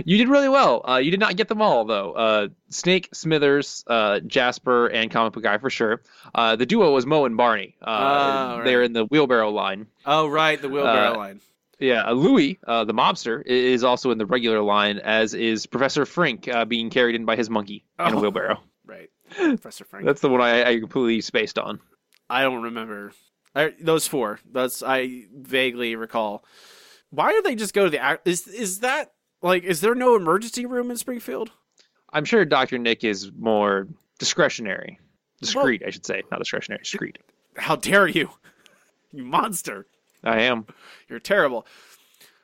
You 0.05 0.16
did 0.19 0.29
really 0.29 0.49
well. 0.49 0.83
Uh, 0.89 0.97
you 0.97 1.11
did 1.11 1.21
not 1.21 1.37
get 1.37 1.49
them 1.49 1.61
all 1.61 1.85
though. 1.85 2.12
Uh, 2.12 2.49
Snake, 2.71 3.09
Smithers, 3.12 3.85
uh, 3.87 4.21
Jasper, 4.21 4.87
and 4.87 5.11
Comic 5.11 5.35
Book 5.35 5.43
Guy 5.43 5.59
for 5.59 5.69
sure. 5.71 6.03
Uh, 6.35 6.57
the 6.57 6.66
duo 6.66 6.93
was 6.93 7.05
Moe 7.07 7.25
and 7.27 7.37
Barney. 7.37 7.77
Uh, 7.83 8.57
Oh, 8.61 8.64
They're 8.64 8.83
in 8.83 8.93
the 8.95 9.05
wheelbarrow 9.05 9.51
line. 9.51 9.87
Oh, 10.07 10.27
right, 10.29 10.61
the 10.61 10.69
wheelbarrow 10.69 11.14
Uh, 11.14 11.16
line. 11.19 11.41
Yeah, 11.81 12.09
uh, 12.09 12.12
Louis, 12.12 12.59
uh, 12.66 12.85
the 12.85 12.95
mobster, 12.95 13.41
is 13.47 13.85
also 13.85 14.11
in 14.11 14.19
the 14.19 14.27
regular 14.27 14.61
line, 14.62 14.99
as 14.99 15.33
is 15.35 15.66
Professor 15.66 16.05
Frink, 16.07 16.49
uh, 16.49 16.64
being 16.64 16.91
carried 16.91 17.14
in 17.14 17.25
by 17.25 17.37
his 17.37 17.49
monkey 17.51 17.85
in 17.99 18.07
a 18.14 18.16
Oh. 18.16 18.21
wheelbarrow. 18.21 18.61
Right, 18.87 19.11
Professor 19.31 19.85
Frank. 19.85 20.07
That's 20.07 20.23
the 20.23 20.31
one 20.31 20.41
I, 20.41 20.64
I 20.66 20.81
completely 20.81 21.21
spaced 21.21 21.59
on. 21.59 21.79
I 22.31 22.43
don't 22.43 22.62
remember. 22.62 23.12
I, 23.55 23.75
those 23.79 24.09
four. 24.09 24.41
That's 24.51 24.83
I 24.83 25.25
vaguely 25.37 25.95
recall. 25.95 26.43
Why 27.11 27.33
do 27.33 27.43
they 27.43 27.55
just 27.55 27.75
go 27.75 27.85
to 27.85 27.91
the? 27.91 28.19
Is 28.25 28.47
is 28.49 28.81
that 28.81 29.12
like? 29.43 29.64
Is 29.64 29.80
there 29.80 29.95
no 29.95 30.16
emergency 30.16 30.66
room 30.66 30.91
in 30.91 30.97
Springfield? 30.97 31.51
I'm 32.12 32.24
sure 32.24 32.45
Doctor 32.45 32.78
Nick 32.78 33.05
is 33.05 33.30
more 33.36 33.86
discretionary, 34.18 34.99
discreet, 35.41 35.82
I 35.86 35.91
should 35.91 36.07
say, 36.07 36.22
not 36.30 36.39
discretionary, 36.39 36.82
discreet. 36.82 37.18
How 37.57 37.76
dare 37.76 38.07
you, 38.07 38.30
you 39.12 39.24
monster! 39.24 39.86
I 40.24 40.43
am. 40.43 40.66
You're 41.09 41.20
terrible. 41.20 41.66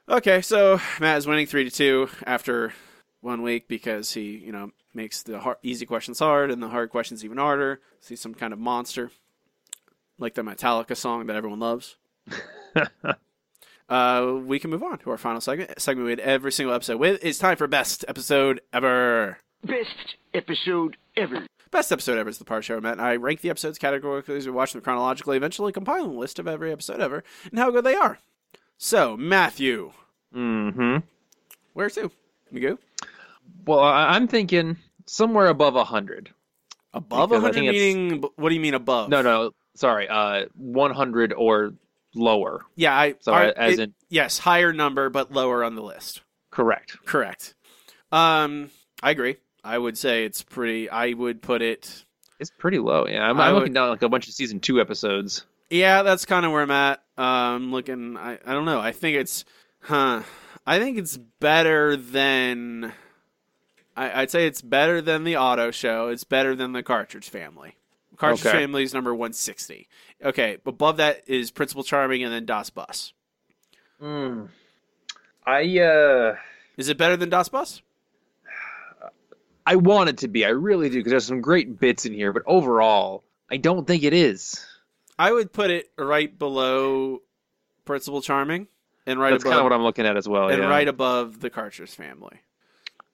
Okay, 0.08 0.42
so 0.42 0.80
Matt 1.00 1.18
is 1.18 1.26
winning 1.26 1.46
three 1.46 1.64
to 1.64 1.70
two 1.70 2.08
after 2.26 2.72
one 3.20 3.42
week 3.42 3.68
because 3.68 4.12
he, 4.12 4.36
you 4.36 4.52
know, 4.52 4.70
makes 4.92 5.22
the 5.22 5.40
hard, 5.40 5.56
easy 5.62 5.86
questions 5.86 6.18
hard 6.18 6.50
and 6.50 6.62
the 6.62 6.68
hard 6.68 6.90
questions 6.90 7.24
even 7.24 7.38
harder. 7.38 7.80
See 8.00 8.16
some 8.16 8.34
kind 8.34 8.52
of 8.52 8.58
monster, 8.58 9.10
like 10.18 10.34
the 10.34 10.42
Metallica 10.42 10.96
song 10.96 11.26
that 11.26 11.36
everyone 11.36 11.60
loves. 11.60 11.96
uh, 13.88 14.38
we 14.44 14.58
can 14.58 14.70
move 14.70 14.82
on 14.82 14.98
to 14.98 15.10
our 15.10 15.18
final 15.18 15.40
segment. 15.40 15.80
Segment 15.80 16.04
we 16.06 16.10
had 16.12 16.20
every 16.20 16.52
single 16.52 16.74
episode 16.74 16.98
with. 16.98 17.24
It's 17.24 17.38
time 17.38 17.56
for 17.56 17.66
best 17.66 18.04
episode 18.08 18.60
ever. 18.72 19.38
Best 19.64 20.16
episode 20.32 20.96
ever. 21.16 21.46
Best 21.70 21.90
episode 21.92 22.18
ever 22.18 22.28
is 22.30 22.38
the 22.38 22.44
part 22.44 22.64
show, 22.64 22.80
Matt. 22.80 22.92
And 22.92 23.00
I 23.02 23.16
rank 23.16 23.40
the 23.40 23.50
episodes 23.50 23.78
categorically 23.78 24.36
as 24.36 24.46
we 24.46 24.52
watch 24.52 24.72
them 24.72 24.82
chronologically, 24.82 25.36
eventually 25.36 25.72
compiling 25.72 26.10
a 26.10 26.18
list 26.18 26.38
of 26.38 26.46
every 26.46 26.70
episode 26.70 27.00
ever 27.00 27.24
and 27.50 27.58
how 27.58 27.70
good 27.70 27.84
they 27.84 27.94
are. 27.94 28.18
So, 28.78 29.16
Matthew, 29.16 29.92
Mm-hmm. 30.34 30.98
where 31.74 31.90
to? 31.90 32.10
You 32.50 32.60
go? 32.60 32.78
Well, 33.66 33.80
I, 33.80 34.14
I'm 34.14 34.28
thinking 34.28 34.76
somewhere 35.06 35.46
above 35.46 35.74
hundred. 35.86 36.30
Above 36.92 37.30
Because 37.30 37.42
100 37.42 37.54
think 37.54 37.68
it's- 37.74 37.94
meaning, 37.94 38.24
what 38.36 38.48
do 38.48 38.54
you 38.54 38.60
mean 38.60 38.74
above? 38.74 39.08
No, 39.08 39.22
no, 39.22 39.50
sorry. 39.74 40.08
Uh, 40.08 40.46
100 40.56 41.32
or 41.32 41.74
lower. 42.14 42.64
Yeah, 42.76 42.94
I. 42.96 43.14
Sorry, 43.20 43.48
I- 43.48 43.66
as 43.66 43.78
it- 43.78 43.82
in- 43.82 43.94
yes, 44.08 44.38
higher 44.38 44.72
number 44.72 45.10
but 45.10 45.32
lower 45.32 45.64
on 45.64 45.74
the 45.74 45.82
list. 45.82 46.22
Correct. 46.50 46.96
Correct. 47.04 47.54
Um, 48.12 48.70
I 49.02 49.10
agree. 49.10 49.36
I 49.64 49.76
would 49.78 49.98
say 49.98 50.24
it's 50.24 50.42
pretty. 50.42 50.88
I 50.90 51.12
would 51.14 51.42
put 51.42 51.62
it. 51.62 52.04
It's 52.40 52.50
pretty 52.58 52.78
low. 52.78 53.06
Yeah, 53.06 53.22
I'm, 53.28 53.40
I'm 53.40 53.52
would- 53.54 53.60
looking 53.60 53.72
down 53.74 53.88
like 53.90 54.02
a 54.02 54.08
bunch 54.08 54.28
of 54.28 54.34
season 54.34 54.60
two 54.60 54.80
episodes. 54.80 55.44
Yeah, 55.70 56.02
that's 56.02 56.26
kind 56.26 56.44
of 56.46 56.52
where 56.52 56.62
I'm 56.62 56.70
at. 56.70 57.02
Um, 57.16 57.72
looking. 57.72 58.16
I. 58.16 58.38
I 58.44 58.52
don't 58.52 58.64
know. 58.66 58.80
I 58.80 58.92
think 58.92 59.16
it's. 59.16 59.44
Huh. 59.80 60.22
I 60.66 60.78
think 60.78 60.98
it's 60.98 61.16
better 61.16 61.96
than. 61.96 62.92
I, 63.96 64.22
I'd 64.22 64.30
say 64.30 64.46
it's 64.46 64.62
better 64.62 65.00
than 65.00 65.24
the 65.24 65.36
Auto 65.36 65.70
Show. 65.70 66.08
It's 66.08 66.24
better 66.24 66.54
than 66.56 66.72
the 66.72 66.82
Cartridge 66.82 67.28
Family. 67.28 67.76
Cartridge 68.16 68.46
Okay. 68.46 68.58
Family 68.58 68.82
is 68.82 68.94
number 68.94 69.14
160. 69.14 69.88
Okay, 70.22 70.58
above 70.64 70.98
that 70.98 71.22
is 71.26 71.50
Principal 71.50 71.82
Charming 71.82 72.22
and 72.22 72.32
then 72.32 72.46
Das 72.46 72.70
Bus. 72.70 73.12
Mm. 74.00 74.48
I 75.46 75.78
uh, 75.78 76.36
Is 76.76 76.88
it 76.88 76.96
better 76.96 77.16
than 77.16 77.28
Das 77.28 77.48
Bus? 77.48 77.82
I 79.66 79.76
want 79.76 80.10
it 80.10 80.18
to 80.18 80.28
be. 80.28 80.44
I 80.44 80.50
really 80.50 80.88
do 80.88 80.98
because 80.98 81.10
there's 81.10 81.26
some 81.26 81.40
great 81.40 81.78
bits 81.78 82.06
in 82.06 82.12
here, 82.12 82.32
but 82.32 82.42
overall, 82.46 83.24
I 83.50 83.56
don't 83.56 83.86
think 83.86 84.02
it 84.02 84.12
is. 84.12 84.64
I 85.18 85.32
would 85.32 85.52
put 85.52 85.70
it 85.70 85.90
right 85.96 86.36
below 86.36 87.22
Principal 87.84 88.20
Charming, 88.20 88.68
and 89.06 89.20
right 89.20 89.30
That's 89.30 89.44
above 89.44 89.52
kind 89.52 89.60
of 89.60 89.64
what 89.64 89.72
I'm 89.72 89.82
looking 89.82 90.06
at 90.06 90.16
as 90.16 90.28
well. 90.28 90.48
and 90.48 90.62
yeah. 90.62 90.68
right 90.68 90.88
above 90.88 91.40
the 91.40 91.50
Cartridge 91.50 91.90
Family. 91.90 92.40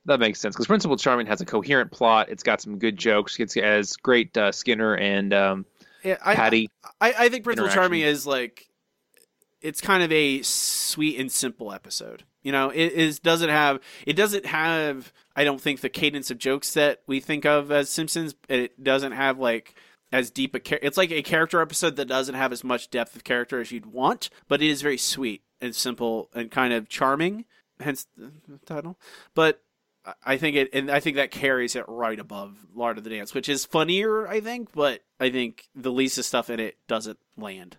That 0.06 0.20
makes 0.20 0.40
sense 0.40 0.54
because 0.54 0.66
Principal 0.66 0.96
Charming 0.96 1.26
has 1.26 1.40
a 1.40 1.46
coherent 1.46 1.90
plot. 1.90 2.28
It's 2.30 2.42
got 2.42 2.60
some 2.60 2.78
good 2.78 2.96
jokes. 2.96 3.38
It's 3.38 3.54
has 3.54 3.96
great 3.96 4.36
uh, 4.36 4.50
Skinner 4.50 4.94
and 4.94 5.32
um, 5.34 5.66
Yeah, 6.02 6.16
I, 6.24 6.34
Patty. 6.34 6.70
I, 7.00 7.14
I 7.18 7.28
think 7.28 7.44
Principal. 7.44 7.70
Charming 7.70 8.00
is 8.00 8.26
like 8.26 8.68
it's 9.60 9.80
kind 9.80 10.02
of 10.02 10.10
a 10.10 10.42
sweet 10.42 11.20
and 11.20 11.30
simple 11.30 11.72
episode. 11.72 12.24
You 12.42 12.52
know, 12.52 12.70
it 12.70 12.92
is 12.92 13.18
doesn't 13.18 13.50
have 13.50 13.80
it 14.06 14.14
doesn't 14.14 14.46
have 14.46 15.12
I 15.36 15.44
don't 15.44 15.60
think 15.60 15.80
the 15.80 15.90
cadence 15.90 16.30
of 16.30 16.38
jokes 16.38 16.72
that 16.74 17.02
we 17.06 17.20
think 17.20 17.44
of 17.44 17.70
as 17.70 17.90
Simpsons. 17.90 18.34
It 18.48 18.82
doesn't 18.82 19.12
have 19.12 19.38
like 19.38 19.74
as 20.12 20.30
deep 20.30 20.54
a 20.54 20.60
char- 20.60 20.78
it's 20.82 20.96
like 20.96 21.10
a 21.10 21.22
character 21.22 21.60
episode 21.60 21.96
that 21.96 22.06
doesn't 22.06 22.34
have 22.34 22.52
as 22.52 22.64
much 22.64 22.90
depth 22.90 23.14
of 23.14 23.24
character 23.24 23.60
as 23.60 23.70
you'd 23.70 23.86
want, 23.86 24.30
but 24.48 24.62
it 24.62 24.68
is 24.68 24.82
very 24.82 24.98
sweet 24.98 25.42
and 25.60 25.74
simple 25.74 26.30
and 26.34 26.50
kind 26.50 26.72
of 26.72 26.88
charming, 26.88 27.44
hence 27.78 28.06
the 28.16 28.58
title. 28.64 28.98
But 29.34 29.62
I- 30.24 30.36
think 30.36 30.56
it, 30.56 30.70
and 30.72 30.90
I 30.90 31.00
think 31.00 31.16
that 31.16 31.30
carries 31.30 31.76
it 31.76 31.84
right 31.86 32.18
above 32.18 32.56
Lard 32.74 32.98
of 32.98 33.04
the 33.04 33.10
Dance, 33.10 33.34
which 33.34 33.48
is 33.48 33.64
funnier, 33.64 34.26
I 34.26 34.40
think, 34.40 34.72
but 34.72 35.02
I 35.18 35.30
think 35.30 35.68
the 35.74 35.92
Lisa 35.92 36.22
stuff 36.22 36.48
in 36.50 36.58
it 36.60 36.76
doesn't 36.88 37.18
land 37.36 37.76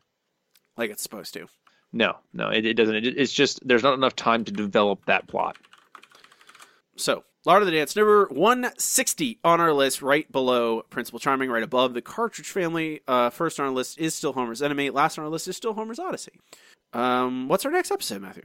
like 0.78 0.92
it's 0.92 1.04
supposed 1.04 1.34
to. 1.34 1.48
No, 1.94 2.18
no, 2.34 2.50
it, 2.50 2.66
it 2.66 2.76
doesn't. 2.76 2.96
It, 2.96 3.18
it's 3.18 3.34
just 3.34 3.66
there's 3.68 3.84
not 3.84 3.96
enough 3.96 4.16
time 4.16 4.46
to 4.46 4.52
develop 4.52 5.06
that 5.06 5.28
plot. 5.28 5.58
So, 6.96 7.24
Lard 7.46 7.64
of 7.64 7.66
the 7.66 7.72
Dance, 7.72 7.96
number 7.96 8.28
160 8.28 9.40
on 9.44 9.60
our 9.60 9.74
list, 9.74 10.02
right 10.02 10.32
below 10.32 10.84
Principal 10.84 11.20
Charming, 11.20 11.50
right 11.50 11.64
above 11.64 11.94
the 11.94 12.02
Cartridge 12.02 12.50
Family. 12.50 13.02
Uh, 13.08 13.30
first 13.30 13.60
on 13.60 13.66
our 13.66 13.72
list 13.72 13.98
is 13.98 14.14
still 14.14 14.34
Homer's 14.34 14.62
Enemy. 14.62 14.92
Last 14.92 15.18
on 15.18 15.26
our 15.26 15.32
list 15.32 15.48
is 15.48 15.58
still 15.58 15.74
Homer's 15.74 16.00
Odyssey. 16.00 16.40
Um, 16.94 17.48
what's 17.48 17.66
our 17.66 17.72
next 17.72 17.92
episode, 17.92 18.22
Matthew? 18.22 18.44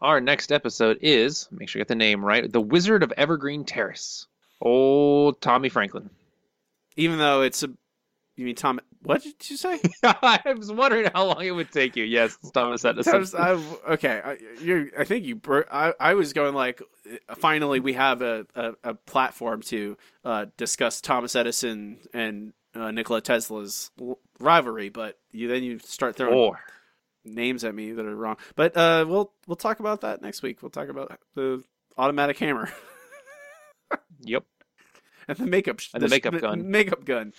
Our 0.00 0.20
next 0.20 0.52
episode 0.52 0.98
is 1.02 1.48
make 1.50 1.68
sure 1.68 1.80
you 1.80 1.84
get 1.84 1.88
the 1.88 1.94
name 1.94 2.24
right. 2.24 2.50
The 2.50 2.60
Wizard 2.60 3.02
of 3.02 3.12
Evergreen 3.16 3.64
Terrace. 3.64 4.26
Old 4.60 5.40
Tommy 5.40 5.68
Franklin. 5.68 6.10
Even 6.96 7.18
though 7.18 7.42
it's 7.42 7.62
a, 7.62 7.68
You 8.36 8.44
mean 8.44 8.54
Tom? 8.54 8.80
What 9.02 9.22
did 9.22 9.34
you 9.48 9.56
say? 9.56 9.80
I 10.02 10.40
was 10.56 10.72
wondering 10.72 11.08
how 11.14 11.26
long 11.26 11.44
it 11.44 11.52
would 11.52 11.70
take 11.70 11.96
you. 11.96 12.04
Yes, 12.04 12.36
Thomas 12.52 12.84
Edison. 12.84 13.12
Thomas, 13.12 13.34
I, 13.34 13.50
okay, 13.92 14.20
I, 14.24 14.36
you 14.60 14.90
I 14.98 15.04
think 15.04 15.24
you. 15.24 15.36
bur- 15.36 15.66
I, 15.70 15.94
I 16.00 16.14
was 16.14 16.32
going 16.32 16.54
like, 16.54 16.82
finally 17.36 17.78
we 17.80 17.92
have 17.92 18.22
a, 18.22 18.46
a, 18.56 18.72
a 18.84 18.94
platform 18.94 19.62
to 19.62 19.96
uh, 20.24 20.46
discuss 20.56 21.00
Thomas 21.00 21.36
Edison 21.36 21.98
and 22.12 22.52
uh, 22.74 22.90
Nikola 22.90 23.20
Tesla's 23.20 23.90
rivalry, 24.40 24.88
but 24.88 25.18
you 25.30 25.46
then 25.48 25.62
you 25.62 25.78
start 25.78 26.16
throwing 26.16 26.34
Or 26.34 26.58
names 27.24 27.64
at 27.64 27.74
me 27.74 27.92
that 27.92 28.04
are 28.04 28.14
wrong. 28.16 28.36
But 28.56 28.76
uh, 28.76 29.04
we'll 29.08 29.32
we'll 29.46 29.56
talk 29.56 29.80
about 29.80 30.02
that 30.02 30.22
next 30.22 30.42
week. 30.42 30.62
We'll 30.62 30.70
talk 30.70 30.88
about 30.88 31.18
the 31.34 31.62
automatic 31.96 32.38
hammer 32.38 32.70
yep. 34.20 34.44
and 35.26 35.38
the 35.38 35.46
makeup 35.46 35.80
And 35.94 36.02
the 36.02 36.08
makeup 36.08 36.40
gun. 36.40 36.70
makeup 36.70 37.04
gun. 37.04 37.32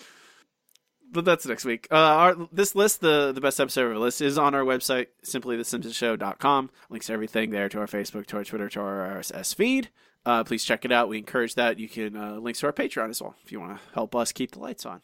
But 1.12 1.26
that's 1.26 1.46
next 1.48 1.66
week. 1.66 1.88
Uh, 1.90 1.96
our 1.96 2.36
this 2.52 2.76
list, 2.76 3.02
the 3.02 3.32
the 3.32 3.42
best 3.42 3.60
episode 3.60 3.86
of 3.88 3.92
our 3.94 3.98
list, 3.98 4.22
is 4.22 4.38
on 4.38 4.54
our 4.54 4.62
website, 4.64 5.08
simply 5.24 5.58
thesimpsonshow.com. 5.58 6.70
Links 6.92 7.08
to 7.08 7.14
everything 7.14 7.50
there 7.50 7.68
to 7.68 7.80
our 7.80 7.88
Facebook, 7.88 8.28
to 8.28 8.38
our 8.38 8.44
Twitter, 8.44 8.70
to 8.70 8.80
our 8.80 9.18
RSS 9.18 9.56
feed. 9.56 9.90
Uh, 10.26 10.44
please 10.44 10.64
check 10.64 10.86
it 10.86 10.92
out. 10.92 11.10
We 11.10 11.18
encourage 11.18 11.56
that. 11.56 11.80
You 11.80 11.90
can 11.90 12.16
uh, 12.16 12.34
links 12.36 12.60
to 12.60 12.68
our 12.68 12.74
Patreon 12.74 13.10
as 13.10 13.22
well 13.22 13.34
if 13.44 13.52
you 13.52 13.60
want 13.60 13.78
to 13.78 13.84
help 13.96 14.16
us 14.16 14.32
keep 14.32 14.52
the 14.52 14.60
lights 14.60 14.86
on. 14.86 15.02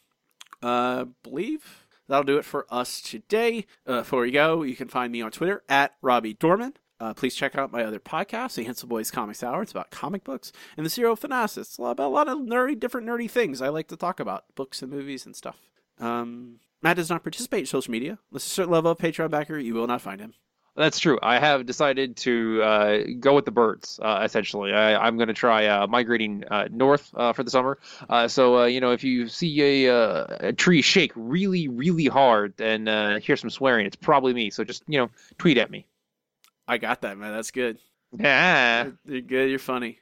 Uh, 0.62 1.06
believe 1.24 1.85
that'll 2.08 2.24
do 2.24 2.38
it 2.38 2.46
for 2.46 2.66
us 2.70 3.02
today. 3.02 3.66
Uh, 3.86 4.00
before 4.00 4.22
we 4.22 4.32
go, 4.32 4.64
you 4.64 4.76
can 4.76 4.88
find 4.88 5.12
me 5.12 5.22
on 5.22 5.32
Twitter 5.32 5.64
at 5.70 5.96
Robbie 6.02 6.34
Dorman. 6.34 6.74
Uh, 7.00 7.14
please 7.14 7.36
check 7.36 7.58
out 7.58 7.72
my 7.72 7.84
other 7.84 8.00
podcast, 8.00 8.56
the 8.56 8.64
Hansel 8.64 8.88
Boys 8.88 9.12
Comics 9.12 9.44
Hour. 9.44 9.62
It's 9.62 9.72
about 9.72 9.92
comic 9.92 10.24
books. 10.24 10.52
And 10.78 10.86
the 10.86 10.90
Zero 10.90 11.16
Thanasis. 11.16 11.58
It's 11.58 11.80
about 11.80 12.00
a 12.00 12.08
lot 12.08 12.30
of 12.30 12.40
nerdy, 12.40 12.80
different 12.80 13.08
nerdy 13.08 13.30
things 13.30 13.62
I 13.62 13.68
like 13.70 13.88
to 13.90 13.98
talk 13.98 14.20
about, 14.20 14.46
books 14.56 14.82
and 14.82 14.92
movies 14.92 15.26
and 15.26 15.36
stuff. 15.36 15.58
Um, 16.00 16.60
Matt 16.82 16.98
does 16.98 17.10
not 17.10 17.24
participate 17.24 17.62
in 17.62 17.66
social 17.66 17.92
media. 17.92 18.20
Unless 18.32 18.46
a 18.46 18.50
certain 18.50 18.72
level 18.72 18.92
of 18.92 18.98
Patreon 18.98 19.30
backer, 19.30 19.58
you 19.58 19.74
will 19.74 19.88
not 19.88 20.02
find 20.02 20.22
him. 20.22 20.36
That's 20.76 21.00
true. 21.00 21.18
I 21.24 21.40
have 21.40 21.66
decided 21.66 22.18
to 22.18 22.62
uh, 22.62 22.98
go 23.20 23.34
with 23.34 23.46
the 23.46 23.52
birds. 23.52 23.98
Uh, 24.02 24.22
essentially, 24.26 24.74
I, 24.74 25.08
I'm 25.08 25.16
going 25.16 25.30
to 25.30 25.34
try 25.34 25.68
uh, 25.68 25.88
migrating 25.88 26.44
uh, 26.52 26.68
north 26.70 27.10
uh, 27.16 27.32
for 27.32 27.44
the 27.44 27.50
summer. 27.52 27.78
Uh, 28.10 28.28
so 28.28 28.60
uh, 28.60 28.66
you 28.66 28.82
know, 28.82 28.92
if 28.92 29.04
you 29.04 29.30
see 29.30 29.86
a, 29.86 29.96
uh, 29.96 30.38
a 30.48 30.54
tree 30.54 30.82
shake 30.82 31.14
really, 31.16 31.70
really 31.70 32.08
hard 32.08 32.60
and 32.60 32.90
uh, 32.90 33.20
hear 33.20 33.38
some 33.38 33.50
swearing, 33.50 33.86
it's 33.86 33.96
probably 33.96 34.34
me. 34.34 34.50
So 34.50 34.66
just 34.66 34.84
you 34.88 34.98
know, 34.98 35.10
tweet 35.38 35.58
at 35.58 35.72
me. 35.72 35.86
I 36.68 36.78
got 36.78 37.02
that, 37.02 37.18
man. 37.18 37.32
That's 37.32 37.52
good. 37.52 37.78
Yeah. 38.18 38.90
You're 39.06 39.22
good. 39.22 39.50
You're 39.50 39.60
funny. 39.60 40.00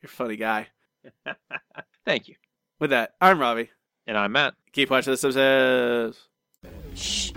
You're 0.00 0.08
a 0.08 0.12
funny 0.12 0.36
guy. 0.36 0.68
Thank 2.04 2.28
you. 2.28 2.36
With 2.78 2.90
that, 2.90 3.14
I'm 3.20 3.40
Robbie. 3.40 3.70
And 4.06 4.16
I'm 4.16 4.32
Matt. 4.32 4.54
Keep 4.72 4.90
watching 4.90 5.14
the 5.14 5.18
episode. 5.18 6.16
Shh. 6.94 7.32